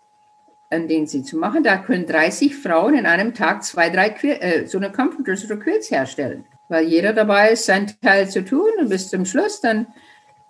an 0.71 0.89
denen 0.89 1.07
sie 1.07 1.23
zu 1.23 1.37
machen, 1.37 1.63
da 1.63 1.79
können 1.79 2.07
30 2.07 2.57
Frauen 2.57 2.95
in 2.95 3.07
einem 3.07 3.35
Tag 3.35 3.65
zwei, 3.65 3.91
drei 3.91 4.09
äh, 4.09 4.67
so 4.67 4.79
eine 4.79 4.93
Comforters 4.93 5.45
oder 5.45 5.57
Quilts 5.57 5.91
herstellen, 5.91 6.45
weil 6.71 6.87
jeder 6.87 7.13
dabei 7.13 7.51
ist, 7.51 7.67
sein 7.67 7.93
Teil 8.01 8.31
zu 8.31 8.45
tun 8.45 8.71
und 8.79 8.89
bis 8.89 9.09
zum 9.11 9.27
Schluss 9.27 9.61
dann 9.61 9.87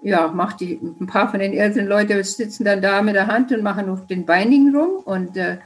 ja, 0.03 0.29
macht 0.29 0.61
die, 0.61 0.75
ein 0.83 1.07
paar 1.07 1.31
von 1.31 1.41
den 1.41 1.53
älteren 1.53 1.87
Leuten 1.87 2.23
sitzen 2.23 2.65
dann 2.65 2.81
da 2.81 3.03
mit 3.03 3.15
der 3.17 3.27
Hand 3.27 3.53
und 3.53 3.63
machen 3.63 3.87
noch 3.87 4.07
den 4.07 4.25
Binding 4.25 4.75
rum 4.75 5.03
und 5.05 5.37
äh, 5.37 5.59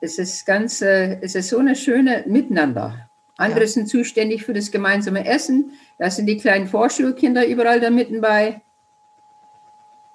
es 0.00 0.18
ist 0.18 0.46
ganz, 0.46 0.80
äh, 0.80 1.18
es 1.20 1.34
ist 1.34 1.48
so 1.48 1.58
eine 1.58 1.74
schöne 1.76 2.24
Miteinander. 2.26 3.08
Andere 3.36 3.60
Ja. 3.62 3.66
sind 3.68 3.88
zuständig 3.88 4.44
für 4.44 4.52
das 4.52 4.70
gemeinsame 4.70 5.26
Essen. 5.26 5.72
Da 5.98 6.10
sind 6.10 6.26
die 6.26 6.38
kleinen 6.38 6.68
Vorschulkinder 6.68 7.46
überall 7.46 7.80
da 7.80 7.90
mitten 7.90 8.20
bei. 8.20 8.62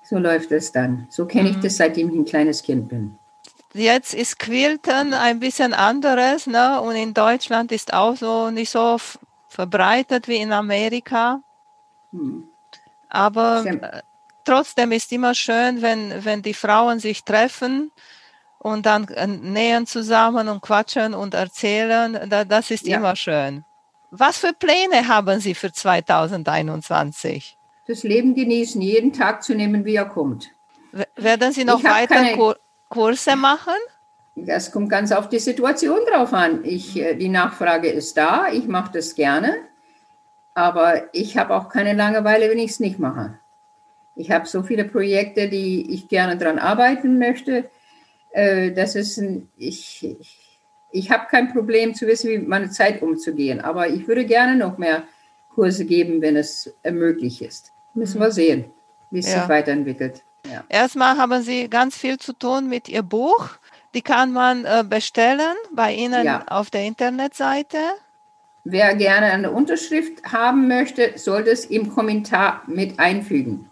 So 0.04 0.18
läuft 0.18 0.52
es 0.52 0.72
dann. 0.72 1.08
So 1.10 1.26
kenne 1.26 1.50
ich 1.50 1.58
Mhm. 1.58 1.62
das, 1.62 1.78
seitdem 1.78 2.10
ich 2.10 2.16
ein 2.16 2.26
kleines 2.26 2.64
Kind 2.64 2.90
bin. 2.90 3.18
Jetzt 3.74 4.14
ist 4.14 4.38
Quilten 4.40 5.14
ein 5.14 5.40
bisschen 5.40 5.74
anderes, 5.74 6.46
ne? 6.48 6.80
Und 6.82 6.96
in 6.96 7.14
Deutschland 7.14 7.72
ist 7.72 7.94
auch 7.94 8.16
so 8.16 8.52
nicht 8.52 8.70
so 8.70 8.98
verbreitet 9.50 10.28
wie 10.28 10.38
in 10.38 10.52
Amerika. 10.52 11.42
Hm. 12.12 12.48
Aber 13.10 13.64
äh, 13.66 14.02
trotzdem 14.46 14.92
ist 14.92 15.12
immer 15.12 15.34
schön, 15.36 15.82
wenn, 15.82 16.24
wenn 16.26 16.42
die 16.42 16.54
Frauen 16.54 17.00
sich 17.00 17.24
treffen 17.24 17.92
und 18.60 18.86
dann 18.86 19.08
äh, 19.10 19.26
nähen 19.28 19.86
zusammen 19.88 20.48
und 20.50 20.62
quatschen 20.62 21.14
und 21.14 21.34
erzählen. 21.34 22.30
Da, 22.30 22.44
das 22.46 22.70
ist 22.72 22.86
Ja. 22.88 22.98
immer 22.98 23.16
schön. 23.16 23.66
Was 24.12 24.38
für 24.38 24.54
Pläne 24.54 25.08
haben 25.08 25.40
Sie 25.40 25.56
für 25.56 25.72
2021? 25.72 27.58
Das 27.88 28.04
Leben 28.04 28.36
genießen, 28.36 28.82
jeden 28.82 29.12
Tag 29.14 29.44
zu 29.44 29.56
nehmen, 29.56 29.84
wie 29.86 29.96
er 29.96 30.06
kommt. 30.06 30.52
W- 30.92 31.04
Werden 31.16 31.52
Sie 31.52 31.66
noch 31.66 31.84
weiter 31.84 32.16
keine- 32.16 32.56
Kurse 32.90 33.36
machen? 33.36 33.74
Das 34.36 34.72
kommt 34.72 34.90
ganz 34.90 35.12
auf 35.12 35.30
die 35.30 35.40
Situation 35.40 36.00
drauf 36.12 36.34
an. 36.34 36.64
Ich, 36.66 36.98
äh, 36.98 37.16
die 37.16 37.30
Nachfrage 37.30 37.90
ist 37.90 38.18
da, 38.18 38.48
ich 38.52 38.68
mache 38.68 38.92
das 38.94 39.14
gerne, 39.16 39.56
aber 40.56 41.14
ich 41.14 41.38
habe 41.38 41.54
auch 41.56 41.70
keine 41.70 41.94
Langeweile, 41.94 42.50
wenn 42.50 42.60
ich 42.60 42.72
es 42.72 42.80
nicht 42.80 43.00
mache. 43.00 43.38
Ich 44.16 44.32
habe 44.32 44.48
so 44.48 44.64
viele 44.64 44.86
Projekte, 44.86 45.50
die 45.50 45.92
ich 45.94 46.08
gerne 46.08 46.38
daran 46.38 46.60
arbeiten 46.60 47.18
möchte. 47.20 47.70
Äh, 48.32 48.72
Das 48.72 48.96
ist 48.96 49.18
ein, 49.18 49.50
ich, 49.58 50.04
ich, 50.20 50.60
ich 50.92 51.12
habe 51.12 51.28
kein 51.30 51.52
Problem 51.52 51.94
zu 51.96 52.06
wissen, 52.08 52.30
wie 52.30 52.38
mit 52.40 52.48
meiner 52.48 52.70
Zeit 52.72 53.02
umzugehen, 53.02 53.62
aber 53.62 53.88
ich 53.90 54.08
würde 54.08 54.26
gerne 54.26 54.56
noch 54.56 54.78
mehr 54.78 55.04
Kurse 55.54 55.86
geben, 55.86 56.22
wenn 56.22 56.36
es 56.36 56.74
äh, 56.84 56.92
möglich 56.92 57.42
ist. 57.44 57.72
Müssen 57.94 58.20
wir 58.20 58.32
sehen, 58.32 58.66
wie 59.12 59.20
es 59.20 59.32
Ja. 59.32 59.42
sich 59.42 59.50
weiterentwickelt. 59.50 60.24
Ja. 60.46 60.64
Erstmal 60.70 61.18
haben 61.18 61.42
Sie 61.42 61.70
ganz 61.70 61.98
viel 61.98 62.18
zu 62.18 62.34
tun 62.34 62.68
mit 62.68 62.90
Ihr 62.90 63.04
Buch. 63.04 63.50
Die 63.94 64.02
kann 64.02 64.32
man 64.32 64.66
äh, 64.66 64.84
bestellen 64.88 65.56
bei 65.72 65.94
Ihnen 65.94 66.26
Ja. 66.26 66.44
auf 66.48 66.70
der 66.70 66.84
Internetseite. 66.86 67.78
Wer 68.66 68.96
gerne 68.96 69.28
eine 69.28 69.52
Unterschrift 69.52 70.24
haben 70.32 70.68
möchte, 70.68 71.18
sollte 71.18 71.52
es 71.52 71.66
im 71.66 71.94
Kommentar 71.94 72.64
mit 72.68 72.98
einfügen. 73.00 73.70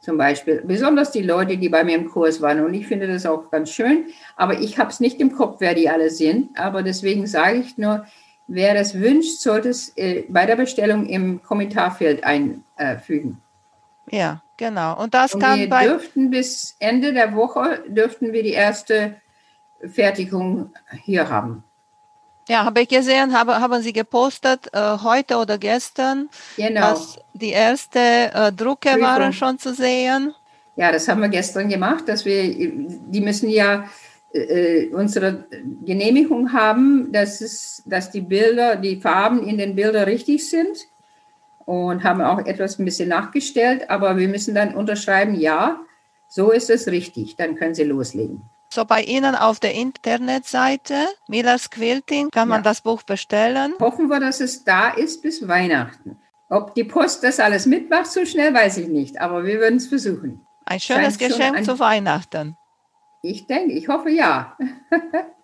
Zum 0.00 0.16
Beispiel, 0.16 0.62
besonders 0.64 1.10
die 1.10 1.22
Leute, 1.22 1.58
die 1.58 1.68
bei 1.68 1.84
mir 1.84 1.94
im 1.96 2.08
Kurs 2.08 2.40
waren. 2.40 2.64
Und 2.64 2.72
ich 2.72 2.86
finde 2.86 3.06
das 3.06 3.26
auch 3.26 3.50
ganz 3.50 3.70
schön. 3.70 4.06
Aber 4.36 4.58
ich 4.58 4.78
habe 4.78 4.90
es 4.90 5.00
nicht 5.00 5.20
im 5.20 5.32
Kopf, 5.32 5.56
wer 5.60 5.74
die 5.74 5.90
alle 5.90 6.10
sind. 6.10 6.58
Aber 6.58 6.82
deswegen 6.82 7.26
sage 7.26 7.58
ich 7.58 7.76
nur, 7.76 8.06
wer 8.46 8.74
das 8.74 8.94
wünscht, 8.94 9.40
sollte 9.40 9.68
es 9.68 9.94
äh, 9.96 10.24
bei 10.28 10.46
der 10.46 10.56
Bestellung 10.56 11.06
im 11.06 11.42
Kommentarfeld 11.42 12.24
einfügen. 12.24 13.42
Ja, 14.10 14.42
genau. 14.60 15.02
Und 15.02 15.12
das 15.14 15.34
Und 15.34 15.40
kann 15.42 15.58
wir 15.58 15.68
bei 15.68 15.84
dürften 15.88 16.30
bis 16.30 16.76
Ende 16.78 17.12
der 17.12 17.34
Woche, 17.34 17.82
dürften 17.88 18.32
wir 18.32 18.42
die 18.44 18.52
erste 18.52 19.16
Fertigung 19.82 20.72
hier 21.04 21.28
haben. 21.28 21.64
ja, 22.48 22.64
habe 22.64 22.80
ich 22.82 22.88
gesehen, 22.88 23.32
habe, 23.32 23.60
haben 23.60 23.80
Sie 23.82 23.92
gepostet 23.92 24.68
äh, 24.72 24.98
heute 25.02 25.36
oder 25.38 25.56
gestern, 25.58 26.28
Genau. 26.56 26.80
dass 26.80 27.18
die 27.32 27.50
erste 27.50 27.98
äh, 28.00 28.52
Drucke 28.52 28.90
Prüfung. 28.90 29.02
waren 29.08 29.32
schon 29.32 29.58
zu 29.58 29.72
sehen. 29.74 30.34
Ja, 30.76 30.92
das 30.92 31.06
haben 31.08 31.20
wir 31.22 31.28
gestern 31.28 31.68
gemacht, 31.68 32.04
dass 32.08 32.24
wir, 32.24 32.42
die 33.12 33.20
müssen 33.20 33.50
ja 33.50 33.84
äh, 34.32 34.88
unsere 34.92 35.44
Genehmigung 35.84 36.52
haben, 36.52 37.12
dass, 37.12 37.40
es, 37.40 37.82
dass 37.86 38.10
die 38.10 38.20
Bilder, 38.22 38.76
die 38.76 39.00
Farben 39.00 39.46
in 39.46 39.58
den 39.58 39.74
Bildern 39.74 40.04
richtig 40.04 40.48
sind 40.48 40.76
und 41.66 42.02
haben 42.04 42.20
auch 42.22 42.38
etwas 42.46 42.78
ein 42.78 42.84
bisschen 42.84 43.08
nachgestellt, 43.08 43.88
aber 43.90 44.16
wir 44.16 44.28
müssen 44.28 44.54
dann 44.54 44.74
unterschreiben, 44.74 45.34
ja, 45.34 45.80
so 46.28 46.50
ist 46.50 46.70
es 46.70 46.86
richtig, 46.86 47.36
dann 47.36 47.56
können 47.56 47.74
Sie 47.74 47.84
loslegen. 47.84 48.42
So 48.72 48.84
bei 48.84 49.02
Ihnen 49.02 49.34
auf 49.34 49.58
der 49.58 49.74
Internetseite 49.74 50.94
Millers 51.28 51.70
Quilting 51.70 52.30
kann 52.30 52.46
man 52.48 52.58
Ja. 52.58 52.62
das 52.62 52.82
Buch 52.82 53.02
bestellen. 53.02 53.74
Hoffen 53.80 54.06
wir, 54.08 54.20
dass 54.20 54.40
es 54.40 54.62
da 54.64 54.90
ist 54.90 55.22
bis 55.22 55.46
Weihnachten. 55.48 56.16
Ob 56.48 56.74
die 56.74 56.84
Post 56.84 57.24
das 57.24 57.40
alles 57.40 57.66
mitmacht, 57.66 58.06
so 58.06 58.24
schnell 58.24 58.54
weiß 58.54 58.76
ich 58.78 58.88
nicht, 58.88 59.20
aber 59.20 59.44
wir 59.44 59.58
würden 59.58 59.76
es 59.76 59.86
versuchen. 59.88 60.46
Ein 60.66 60.78
schönes 60.80 61.18
Scheint 61.18 61.32
Geschenk 61.32 61.56
ein, 61.58 61.64
zu 61.64 61.78
Weihnachten. 61.80 62.56
Ich 63.22 63.46
denke, 63.48 63.72
ich 63.72 63.88
hoffe 63.88 64.10
ja. 64.10 64.56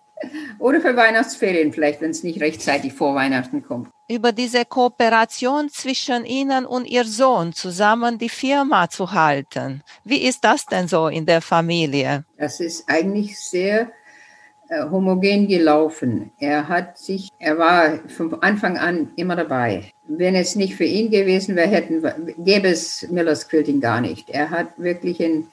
Oder 0.59 0.81
für 0.81 0.95
Weihnachtsferien 0.95 1.71
vielleicht, 1.71 2.01
wenn 2.01 2.11
es 2.11 2.23
nicht 2.23 2.41
rechtzeitig 2.41 2.93
vor 2.93 3.15
Weihnachten 3.15 3.63
kommt. 3.63 3.89
Über 4.09 4.31
diese 4.31 4.65
Kooperation 4.65 5.69
zwischen 5.69 6.25
Ihnen 6.25 6.65
und 6.65 6.85
Ihr 6.85 7.05
Sohn 7.05 7.53
zusammen 7.53 8.17
die 8.17 8.29
Firma 8.29 8.89
zu 8.89 9.11
halten. 9.11 9.83
Wie 10.03 10.23
ist 10.23 10.43
das 10.43 10.65
denn 10.65 10.87
so 10.87 11.07
in 11.07 11.25
der 11.25 11.41
Familie? 11.41 12.23
Das 12.37 12.59
ist 12.59 12.85
eigentlich 12.87 13.39
sehr 13.39 13.91
äh, 14.69 14.83
homogen 14.89 15.47
gelaufen. 15.47 16.31
Er 16.39 16.67
hat 16.67 16.97
sich, 16.97 17.29
er 17.39 17.57
war 17.57 17.99
von 18.09 18.41
Anfang 18.41 18.77
an 18.77 19.11
immer 19.15 19.35
dabei. 19.35 19.91
Wenn 20.07 20.35
es 20.35 20.55
nicht 20.55 20.75
für 20.75 20.83
ihn 20.83 21.09
gewesen 21.09 21.55
wäre, 21.55 21.69
hätten, 21.69 22.01
gäbe 22.43 22.67
es 22.67 23.07
Millers 23.09 23.47
Quilting 23.47 23.79
gar 23.79 24.01
nicht. 24.01 24.29
Er 24.29 24.49
hat 24.49 24.67
wirklich 24.77 25.21
ein 25.21 25.47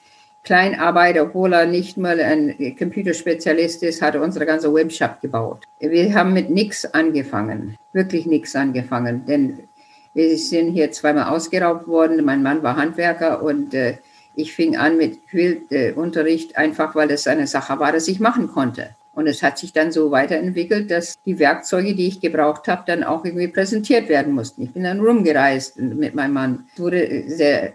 Kleinarbeiter, 0.45 1.23
obwohl 1.23 1.53
er 1.53 1.65
nicht 1.65 1.97
mal 1.97 2.19
ein 2.19 2.75
Computerspezialist 2.77 3.83
ist, 3.83 4.01
hat 4.01 4.15
er 4.15 4.21
unsere 4.21 4.45
ganze 4.45 4.73
Webshop 4.73 5.19
gebaut. 5.21 5.63
Wir 5.79 6.13
haben 6.13 6.33
mit 6.33 6.49
nichts 6.49 6.85
angefangen, 6.93 7.75
wirklich 7.93 8.25
nichts 8.27 8.55
angefangen, 8.55 9.25
denn 9.25 9.67
wir 10.13 10.37
sind 10.37 10.71
hier 10.71 10.91
zweimal 10.91 11.25
ausgeraubt 11.35 11.87
worden. 11.87 12.23
Mein 12.23 12.41
Mann 12.41 12.63
war 12.63 12.77
Handwerker 12.77 13.43
und 13.43 13.73
äh, 13.73 13.97
ich 14.35 14.53
fing 14.53 14.77
an 14.77 14.97
mit 14.97 15.27
Quiltunterricht, 15.27 16.53
äh, 16.53 16.55
einfach 16.55 16.95
weil 16.95 17.07
das 17.07 17.27
eine 17.27 17.47
Sache 17.47 17.79
war, 17.79 17.91
das 17.91 18.07
ich 18.07 18.19
machen 18.19 18.47
konnte. 18.47 18.95
Und 19.13 19.27
es 19.27 19.41
hat 19.41 19.57
sich 19.57 19.73
dann 19.73 19.91
so 19.91 20.11
weiterentwickelt, 20.11 20.91
dass 20.91 21.15
die 21.25 21.39
Werkzeuge, 21.39 21.95
die 21.95 22.07
ich 22.07 22.19
gebraucht 22.19 22.67
habe, 22.67 22.83
dann 22.85 23.03
auch 23.03 23.23
irgendwie 23.23 23.47
präsentiert 23.47 24.09
werden 24.09 24.33
mussten. 24.33 24.63
Ich 24.63 24.73
bin 24.73 24.83
dann 24.83 24.99
rumgereist 24.99 25.79
mit 25.79 26.15
meinem 26.15 26.33
Mann. 26.33 26.67
Es 26.73 26.79
wurde 26.79 27.23
sehr 27.27 27.73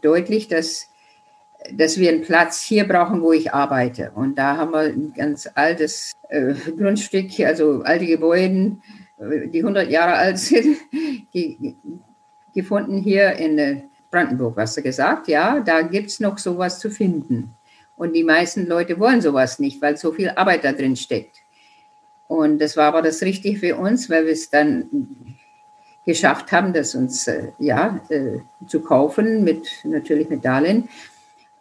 deutlich, 0.00 0.48
dass 0.48 0.88
dass 1.72 1.98
wir 1.98 2.10
einen 2.10 2.22
Platz 2.22 2.62
hier 2.62 2.86
brauchen, 2.86 3.22
wo 3.22 3.32
ich 3.32 3.52
arbeite. 3.52 4.12
Und 4.14 4.36
da 4.36 4.56
haben 4.56 4.72
wir 4.72 4.80
ein 4.80 5.12
ganz 5.14 5.48
altes 5.54 6.12
äh, 6.28 6.54
Grundstück, 6.76 7.40
also 7.40 7.82
alte 7.82 8.06
Gebäude, 8.06 8.76
äh, 9.18 9.48
die 9.48 9.60
100 9.60 9.90
Jahre 9.90 10.14
alt 10.14 10.38
sind, 10.38 10.76
die, 11.34 11.76
gefunden 12.54 12.98
hier 12.98 13.32
in 13.32 13.58
äh, 13.58 13.82
Brandenburg, 14.10 14.56
hast 14.58 14.76
du 14.76 14.82
gesagt. 14.82 15.28
Ja, 15.28 15.60
da 15.60 15.82
gibt 15.82 16.10
es 16.10 16.20
noch 16.20 16.38
sowas 16.38 16.78
zu 16.78 16.90
finden. 16.90 17.54
Und 17.96 18.14
die 18.14 18.24
meisten 18.24 18.66
Leute 18.66 18.98
wollen 18.98 19.20
sowas 19.20 19.58
nicht, 19.58 19.82
weil 19.82 19.96
so 19.96 20.12
viel 20.12 20.30
Arbeit 20.30 20.64
da 20.64 20.72
drin 20.72 20.96
steckt. 20.96 21.38
Und 22.28 22.58
das 22.60 22.76
war 22.76 22.86
aber 22.86 23.02
das 23.02 23.22
Richtige 23.22 23.58
für 23.58 23.76
uns, 23.76 24.08
weil 24.08 24.26
wir 24.26 24.32
es 24.32 24.50
dann 24.50 24.88
geschafft 26.06 26.52
haben, 26.52 26.72
das 26.72 26.94
uns 26.94 27.26
äh, 27.26 27.48
ja 27.58 28.00
zu 28.66 28.80
kaufen, 28.80 29.44
mit 29.44 29.68
natürlich 29.84 30.28
mit 30.30 30.44
Darlehen 30.44 30.88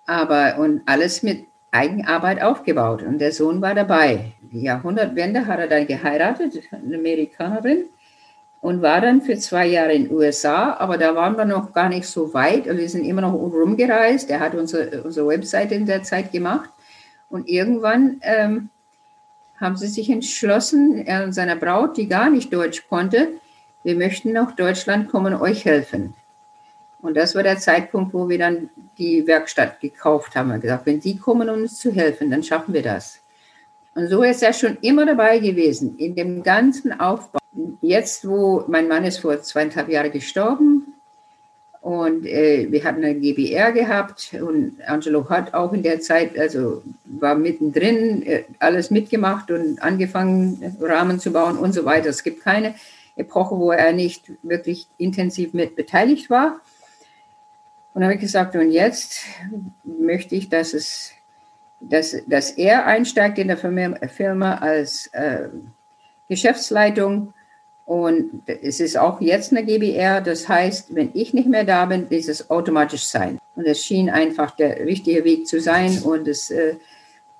aber 0.07 0.57
und 0.57 0.81
alles 0.85 1.21
mit 1.21 1.45
Eigenarbeit 1.71 2.41
aufgebaut. 2.41 3.03
Und 3.03 3.19
der 3.19 3.31
Sohn 3.31 3.61
war 3.61 3.75
dabei. 3.75 4.33
Die 4.41 4.61
Jahrhundertwende 4.61 5.45
hat 5.45 5.59
er 5.59 5.67
dann 5.67 5.85
geheiratet, 5.85 6.59
eine 6.71 6.97
Amerikanerin, 6.97 7.85
und 8.61 8.81
war 8.81 9.01
dann 9.01 9.21
für 9.21 9.37
zwei 9.37 9.67
Jahre 9.67 9.93
in 9.93 10.05
den 10.05 10.13
USA. 10.15 10.73
Aber 10.77 10.97
da 10.97 11.13
waren 11.13 11.37
wir 11.37 11.45
noch 11.45 11.73
gar 11.73 11.89
nicht 11.89 12.07
so 12.07 12.33
weit 12.33 12.67
und 12.67 12.77
wir 12.77 12.89
sind 12.89 13.05
immer 13.05 13.21
noch 13.21 13.33
rumgereist. 13.33 14.29
Er 14.31 14.39
hat 14.39 14.55
unsere, 14.55 15.03
unsere 15.03 15.27
Webseite 15.27 15.75
in 15.75 15.85
der 15.85 16.03
Zeit 16.03 16.31
gemacht. 16.31 16.69
Und 17.29 17.47
irgendwann 17.47 18.17
ähm, 18.21 18.69
haben 19.59 19.75
sie 19.75 19.87
sich 19.87 20.09
entschlossen, 20.09 21.05
er 21.05 21.25
und 21.25 21.33
seine 21.33 21.55
Braut, 21.55 21.97
die 21.97 22.07
gar 22.07 22.29
nicht 22.29 22.51
Deutsch 22.51 22.87
konnte, 22.89 23.29
wir 23.83 23.95
möchten 23.95 24.33
nach 24.33 24.55
Deutschland 24.55 25.09
kommen 25.09 25.33
euch 25.33 25.65
helfen. 25.65 26.13
Und 27.01 27.15
das 27.15 27.35
war 27.35 27.43
der 27.43 27.57
Zeitpunkt, 27.57 28.13
wo 28.13 28.27
wir 28.27 28.39
dann 28.39 28.69
die 28.97 29.25
Werkstatt 29.27 29.79
gekauft 29.79 30.35
haben. 30.35 30.49
Wir 30.49 30.59
gesagt, 30.59 30.85
wenn 30.85 31.01
Sie 31.01 31.17
kommen, 31.17 31.49
um 31.49 31.61
uns 31.61 31.79
zu 31.79 31.91
helfen, 31.91 32.31
dann 32.31 32.43
schaffen 32.43 32.73
wir 32.73 32.81
das. 32.81 33.19
Und 33.93 34.09
so 34.09 34.23
ist 34.23 34.43
er 34.43 34.53
schon 34.53 34.77
immer 34.81 35.05
dabei 35.05 35.39
gewesen, 35.39 35.97
in 35.97 36.15
dem 36.15 36.43
ganzen 36.43 36.99
Aufbau. 36.99 37.39
Jetzt, 37.81 38.27
wo 38.27 38.63
mein 38.67 38.87
Mann 38.87 39.03
ist 39.03 39.19
vor 39.19 39.41
zweieinhalb 39.41 39.89
Jahren 39.89 40.11
gestorben 40.11 40.93
und 41.87 42.25
äh, 42.25 42.67
wir 42.69 42.83
hatten 42.83 43.03
eine 43.03 43.15
GBR 43.15 43.71
gehabt 43.71 44.35
und 44.39 44.81
Angelo 44.85 45.29
hat 45.29 45.53
auch 45.53 45.71
in 45.73 45.83
der 45.83 46.01
Zeit, 46.01 46.37
also 46.37 46.83
war 47.05 47.35
mittendrin, 47.35 48.23
äh, 48.23 48.43
alles 48.59 48.91
mitgemacht 48.91 49.51
und 49.51 49.81
angefangen, 49.81 50.75
Rahmen 50.81 51.19
zu 51.19 51.31
bauen 51.31 51.57
und 51.57 51.73
so 51.73 51.85
weiter. 51.85 52.09
Es 52.09 52.23
gibt 52.23 52.43
keine 52.43 52.75
Epoche, 53.15 53.57
wo 53.57 53.71
er 53.71 53.93
nicht 53.93 54.31
wirklich 54.43 54.87
intensiv 54.97 55.53
mit 55.53 55.75
beteiligt 55.75 56.29
war. 56.29 56.59
Und 57.97 58.03
habe 58.03 58.13
ich 58.13 58.21
gesagt, 58.21 58.55
und 58.55 58.69
jetzt 58.69 59.21
möchte 59.83 60.35
ich, 60.35 60.49
dass, 60.49 60.75
es, 60.75 61.13
dass, 61.79 62.15
dass 62.27 62.51
er 62.51 62.85
einsteigt 62.85 63.39
in 63.39 63.47
der 63.47 63.57
Firma 63.57 64.53
als 64.53 65.07
äh, 65.13 65.49
Geschäftsleitung. 66.29 67.33
Und 67.85 68.43
es 68.45 68.79
ist 68.81 68.99
auch 68.99 69.19
jetzt 69.19 69.51
eine 69.51 69.65
GBR. 69.65 70.21
Das 70.21 70.47
heißt, 70.47 70.93
wenn 70.93 71.09
ich 71.15 71.33
nicht 71.33 71.49
mehr 71.49 71.63
da 71.63 71.85
bin, 71.85 72.05
ist 72.09 72.29
es 72.29 72.51
automatisch 72.51 73.05
sein. 73.05 73.39
Und 73.55 73.65
es 73.65 73.83
schien 73.83 74.11
einfach 74.11 74.51
der 74.51 74.85
richtige 74.85 75.23
Weg 75.23 75.47
zu 75.47 75.59
sein. 75.59 75.97
Und 76.03 76.27
es 76.27 76.51
äh, 76.51 76.75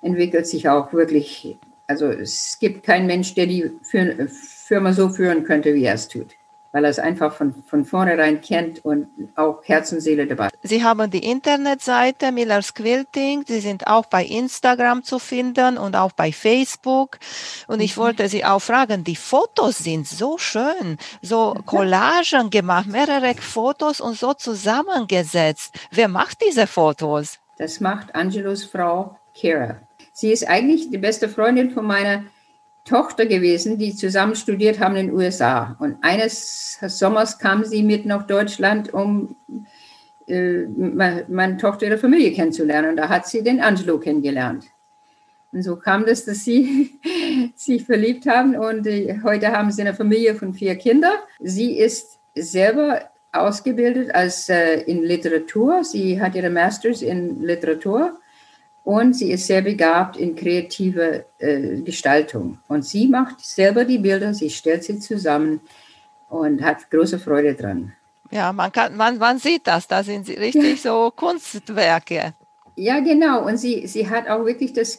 entwickelt 0.02 0.48
sich 0.48 0.68
auch 0.68 0.92
wirklich. 0.92 1.56
Also 1.86 2.06
es 2.06 2.58
gibt 2.58 2.82
keinen 2.82 3.06
Mensch, 3.06 3.32
der 3.32 3.46
die 3.46 3.70
Firma 3.84 4.92
so 4.92 5.08
führen 5.08 5.44
könnte, 5.44 5.72
wie 5.72 5.84
er 5.84 5.94
es 5.94 6.08
tut 6.08 6.37
weil 6.72 6.84
er 6.84 6.90
es 6.90 6.98
einfach 6.98 7.32
von, 7.34 7.54
von 7.66 7.84
vornherein 7.84 8.40
kennt 8.40 8.84
und 8.84 9.08
auch 9.36 9.62
Herz 9.64 9.92
und 9.92 10.00
Seele 10.00 10.26
dabei. 10.26 10.48
Sie 10.62 10.84
haben 10.84 11.10
die 11.10 11.24
Internetseite 11.24 12.32
Millers 12.32 12.74
Quilting, 12.74 13.44
Sie 13.46 13.60
sind 13.60 13.86
auch 13.86 14.06
bei 14.06 14.24
Instagram 14.24 15.02
zu 15.02 15.18
finden 15.18 15.78
und 15.78 15.96
auch 15.96 16.12
bei 16.12 16.32
Facebook. 16.32 17.18
Und 17.66 17.80
ich 17.80 17.96
mhm. 17.96 18.00
wollte 18.02 18.28
Sie 18.28 18.44
auch 18.44 18.60
fragen, 18.60 19.04
die 19.04 19.16
Fotos 19.16 19.78
sind 19.78 20.06
so 20.06 20.38
schön, 20.38 20.98
so 21.22 21.54
Collagen 21.64 22.50
gemacht, 22.50 22.86
mehrere 22.86 23.34
Fotos 23.34 24.00
und 24.00 24.18
so 24.18 24.34
zusammengesetzt. 24.34 25.74
Wer 25.90 26.08
macht 26.08 26.38
diese 26.46 26.66
Fotos? 26.66 27.38
Das 27.56 27.80
macht 27.80 28.14
Angelos 28.14 28.64
Frau 28.64 29.16
Kira. 29.34 29.80
Sie 30.12 30.32
ist 30.32 30.48
eigentlich 30.48 30.90
die 30.90 30.98
beste 30.98 31.28
Freundin 31.28 31.70
von 31.70 31.86
meiner 31.86 32.24
Tochter 32.88 33.26
gewesen, 33.26 33.78
die 33.78 33.94
zusammen 33.94 34.34
studiert 34.34 34.80
haben 34.80 34.96
in 34.96 35.08
den 35.08 35.16
USA. 35.16 35.76
Und 35.78 35.96
eines 36.02 36.78
Sommers 36.80 37.38
kam 37.38 37.64
sie 37.64 37.82
mit 37.82 38.06
nach 38.06 38.26
Deutschland, 38.26 38.94
um 38.94 39.36
äh, 40.26 40.64
meine 40.66 41.56
Tochter 41.58 41.86
ihre 41.86 41.98
Familie 41.98 42.32
kennenzulernen. 42.32 42.90
Und 42.90 42.96
da 42.96 43.08
hat 43.08 43.26
sie 43.26 43.42
den 43.42 43.60
Angelo 43.60 43.98
kennengelernt. 43.98 44.66
Und 45.52 45.62
so 45.62 45.76
kam 45.76 46.06
das, 46.06 46.24
dass 46.24 46.44
sie 46.44 46.98
sich 47.54 47.84
verliebt 47.84 48.26
haben. 48.26 48.56
Und 48.56 48.86
äh, 48.86 49.18
heute 49.22 49.52
haben 49.52 49.70
sie 49.70 49.82
eine 49.82 49.94
Familie 49.94 50.34
von 50.34 50.54
vier 50.54 50.76
Kindern. 50.76 51.18
Sie 51.40 51.78
ist 51.78 52.18
selber 52.34 53.02
ausgebildet 53.32 54.14
als 54.14 54.48
äh, 54.48 54.80
in 54.82 55.02
Literatur. 55.02 55.84
Sie 55.84 56.20
hat 56.20 56.34
ihre 56.34 56.50
Masters 56.50 57.02
in 57.02 57.42
Literatur 57.42 58.18
und 58.88 59.12
sie 59.12 59.32
ist 59.32 59.46
sehr 59.46 59.60
begabt 59.60 60.16
in 60.16 60.34
kreative 60.34 61.26
äh, 61.36 61.82
Gestaltung. 61.82 62.58
Und 62.68 62.86
sie 62.86 63.06
macht 63.06 63.38
selber 63.44 63.84
die 63.84 63.98
Bilder, 63.98 64.32
sie 64.32 64.48
stellt 64.48 64.82
sie 64.82 64.98
zusammen 64.98 65.60
und 66.30 66.62
hat 66.62 66.90
große 66.90 67.18
Freude 67.18 67.52
dran. 67.52 67.92
Ja, 68.30 68.50
man, 68.50 68.72
kann, 68.72 68.96
man, 68.96 69.18
man 69.18 69.38
sieht 69.38 69.66
das, 69.66 69.88
da 69.88 70.02
sind 70.02 70.24
sie 70.24 70.36
richtig 70.36 70.80
so 70.86 71.12
Kunstwerke. 71.14 72.32
Ja, 72.76 73.00
genau. 73.00 73.46
Und 73.46 73.58
sie, 73.58 73.86
sie 73.86 74.08
hat 74.08 74.26
auch 74.26 74.46
wirklich 74.46 74.72
das, 74.72 74.98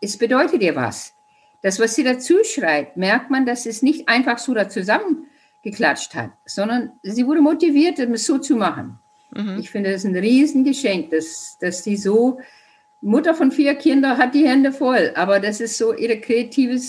es 0.00 0.16
bedeutet 0.16 0.62
ihr 0.62 0.76
was. 0.76 1.12
Das, 1.60 1.80
was 1.80 1.96
sie 1.96 2.04
dazu 2.04 2.44
schreibt, 2.44 2.96
merkt 2.96 3.30
man, 3.30 3.44
dass 3.44 3.66
es 3.66 3.82
nicht 3.82 4.08
einfach 4.08 4.38
so 4.38 4.54
da 4.54 4.68
zusammengeklatscht 4.68 6.14
hat, 6.14 6.30
sondern 6.44 6.92
sie 7.02 7.26
wurde 7.26 7.40
motiviert, 7.40 7.98
es 7.98 8.26
so 8.26 8.38
zu 8.38 8.54
machen. 8.54 9.00
Mhm. 9.34 9.58
Ich 9.58 9.70
finde 9.70 9.90
das 9.90 10.04
ein 10.04 10.14
Riesengeschenk, 10.14 11.10
dass, 11.10 11.58
dass 11.60 11.82
sie 11.82 11.96
so 11.96 12.38
Mutter 13.02 13.34
von 13.34 13.50
vier 13.50 13.74
Kindern 13.74 14.16
hat 14.16 14.34
die 14.34 14.46
Hände 14.46 14.72
voll, 14.72 15.12
aber 15.16 15.40
das 15.40 15.60
ist 15.60 15.76
so 15.76 15.92
ihre 15.92 16.20
kreative 16.20 16.80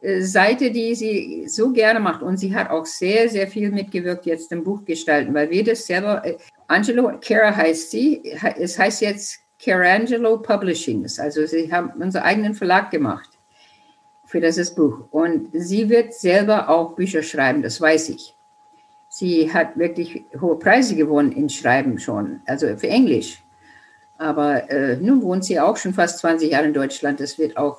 äh, 0.00 0.20
Seite, 0.20 0.70
die 0.70 0.94
sie 0.94 1.48
so 1.48 1.72
gerne 1.72 2.00
macht. 2.00 2.22
Und 2.22 2.38
sie 2.38 2.54
hat 2.54 2.70
auch 2.70 2.86
sehr, 2.86 3.28
sehr 3.28 3.48
viel 3.48 3.70
mitgewirkt 3.70 4.26
jetzt 4.26 4.52
im 4.52 4.62
Buch 4.62 4.84
gestalten, 4.84 5.34
weil 5.34 5.50
wir 5.50 5.64
das 5.64 5.86
selber, 5.86 6.24
äh, 6.24 6.36
Angelo, 6.68 7.12
Kara 7.20 7.54
heißt 7.54 7.90
sie, 7.90 8.22
es 8.58 8.78
heißt 8.78 9.02
jetzt 9.02 9.40
Carangelo 9.62 10.38
Publishings. 10.38 11.18
Also 11.18 11.44
sie 11.46 11.70
haben 11.72 11.90
unseren 12.00 12.22
eigenen 12.22 12.54
Verlag 12.54 12.92
gemacht 12.92 13.28
für 14.26 14.40
dieses 14.40 14.72
Buch. 14.72 15.00
Und 15.10 15.48
sie 15.52 15.88
wird 15.88 16.14
selber 16.14 16.68
auch 16.68 16.94
Bücher 16.94 17.22
schreiben, 17.24 17.60
das 17.62 17.80
weiß 17.80 18.10
ich. 18.10 18.36
Sie 19.08 19.52
hat 19.52 19.76
wirklich 19.76 20.24
hohe 20.40 20.56
Preise 20.56 20.94
gewonnen 20.94 21.32
in 21.32 21.48
Schreiben 21.48 21.98
schon, 21.98 22.40
also 22.46 22.68
für 22.76 22.88
Englisch. 22.88 23.42
Aber 24.20 24.70
äh, 24.70 24.98
nun 24.98 25.22
wohnt 25.22 25.46
sie 25.46 25.58
auch 25.58 25.78
schon 25.78 25.94
fast 25.94 26.18
20 26.18 26.52
Jahre 26.52 26.66
in 26.66 26.74
Deutschland. 26.74 27.20
Das 27.20 27.38
wird 27.38 27.56
auch 27.56 27.78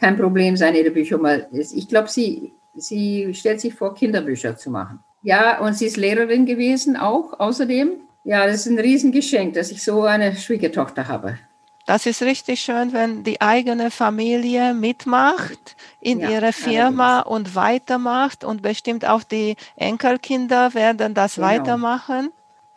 kein 0.00 0.16
Problem 0.16 0.56
sein, 0.56 0.74
ihre 0.74 0.90
Bücher 0.90 1.18
mal. 1.18 1.46
Ich 1.52 1.88
glaube, 1.88 2.08
sie, 2.08 2.54
sie 2.74 3.34
stellt 3.34 3.60
sich 3.60 3.74
vor, 3.74 3.94
Kinderbücher 3.94 4.56
zu 4.56 4.70
machen. 4.70 5.00
Ja, 5.22 5.60
und 5.60 5.74
sie 5.74 5.84
ist 5.84 5.98
Lehrerin 5.98 6.46
gewesen 6.46 6.96
auch 6.96 7.38
außerdem. 7.38 8.00
Ja, 8.24 8.46
das 8.46 8.64
ist 8.64 8.66
ein 8.66 8.78
Riesengeschenk, 8.78 9.52
dass 9.52 9.70
ich 9.70 9.84
so 9.84 10.04
eine 10.04 10.34
Schwiegertochter 10.36 11.06
habe. 11.06 11.38
Das 11.84 12.06
ist 12.06 12.22
richtig 12.22 12.60
schön, 12.60 12.94
wenn 12.94 13.22
die 13.22 13.42
eigene 13.42 13.90
Familie 13.90 14.72
mitmacht 14.72 15.76
in 16.00 16.20
ja, 16.20 16.30
ihrer 16.30 16.52
Firma 16.54 17.20
allerdings. 17.20 17.48
und 17.48 17.54
weitermacht 17.54 18.42
und 18.42 18.62
bestimmt 18.62 19.06
auch 19.06 19.22
die 19.22 19.56
Enkelkinder 19.76 20.72
werden 20.72 21.12
das 21.12 21.34
genau. 21.34 21.48
weitermachen. 21.48 22.30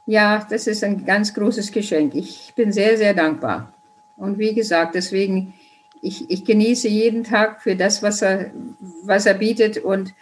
Ja, 0.05 0.45
das 0.49 0.67
ist 0.67 0.83
ein 0.83 1.05
ganz 1.05 1.33
großes 1.33 1.71
Geschenk. 1.71 2.15
Ich 2.15 2.53
bin 2.55 2.71
sehr, 2.71 2.97
sehr 2.97 3.13
dankbar. 3.13 3.71
Und 4.17 4.37
wie 4.39 4.53
gesagt, 4.53 4.95
deswegen, 4.95 5.53
ich, 6.01 6.29
ich 6.29 6.45
genieße 6.45 6.87
jeden 6.87 7.23
Tag 7.23 7.61
für 7.61 7.75
das, 7.75 8.01
was 8.03 8.21
er, 8.21 8.51
was 9.03 9.25
er 9.25 9.35
bietet. 9.35 9.77
Und 9.77 10.13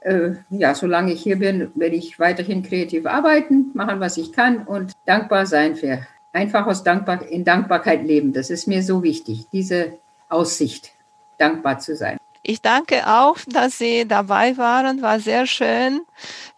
äh, 0.00 0.32
ja, 0.50 0.74
solange 0.74 1.12
ich 1.12 1.22
hier 1.22 1.38
bin, 1.38 1.70
werde 1.74 1.96
ich 1.96 2.18
weiterhin 2.18 2.62
kreativ 2.62 3.06
arbeiten, 3.06 3.70
machen, 3.74 4.00
was 4.00 4.16
ich 4.16 4.32
kann 4.32 4.66
und 4.66 4.92
dankbar 5.04 5.46
sein 5.46 5.76
für 5.76 6.06
einfach 6.32 6.66
aus 6.66 6.84
Dankbar 6.84 7.26
in 7.26 7.44
Dankbarkeit 7.44 8.04
leben. 8.04 8.32
Das 8.32 8.50
ist 8.50 8.68
mir 8.68 8.82
so 8.82 9.02
wichtig, 9.02 9.46
diese 9.52 9.98
Aussicht, 10.28 10.92
dankbar 11.38 11.78
zu 11.78 11.96
sein. 11.96 12.18
Ich 12.48 12.62
danke 12.62 13.08
auch, 13.08 13.38
dass 13.48 13.76
Sie 13.76 14.06
dabei 14.06 14.56
waren. 14.56 15.02
War 15.02 15.18
sehr 15.18 15.48
schön, 15.48 16.02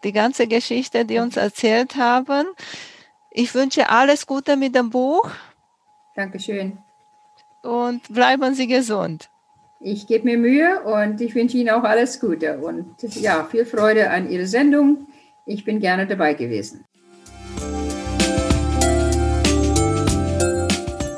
die 0.03 0.11
ganze 0.11 0.45
Geschichte, 0.45 1.03
die 1.03 1.17
uns 1.17 1.35
erzählt 1.35 1.95
haben. 1.95 2.45
Ich 3.31 3.55
wünsche 3.55 3.89
alles 3.89 4.27
Gute 4.27 4.55
mit 4.55 4.75
dem 4.75 4.91
Buch. 4.91 5.27
Dankeschön. 6.15 6.77
Und 7.63 8.01
bleiben 8.13 8.53
Sie 8.53 8.67
gesund. 8.67 9.31
Ich 9.79 10.05
gebe 10.05 10.25
mir 10.25 10.37
Mühe 10.37 10.79
und 10.83 11.21
ich 11.21 11.33
wünsche 11.33 11.57
Ihnen 11.57 11.71
auch 11.71 11.83
alles 11.83 12.19
Gute 12.19 12.59
und 12.59 13.01
ja, 13.15 13.45
viel 13.45 13.65
Freude 13.65 14.11
an 14.11 14.29
Ihrer 14.29 14.45
Sendung. 14.45 15.07
Ich 15.47 15.65
bin 15.65 15.79
gerne 15.79 16.05
dabei 16.05 16.35
gewesen. 16.35 16.85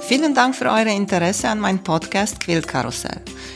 Vielen 0.04 0.34
Dank 0.34 0.56
für 0.56 0.66
euer 0.66 0.88
Interesse 0.88 1.50
an 1.50 1.60
meinem 1.60 1.84
Podcast 1.84 2.40
Quiltkarussell. 2.40 3.22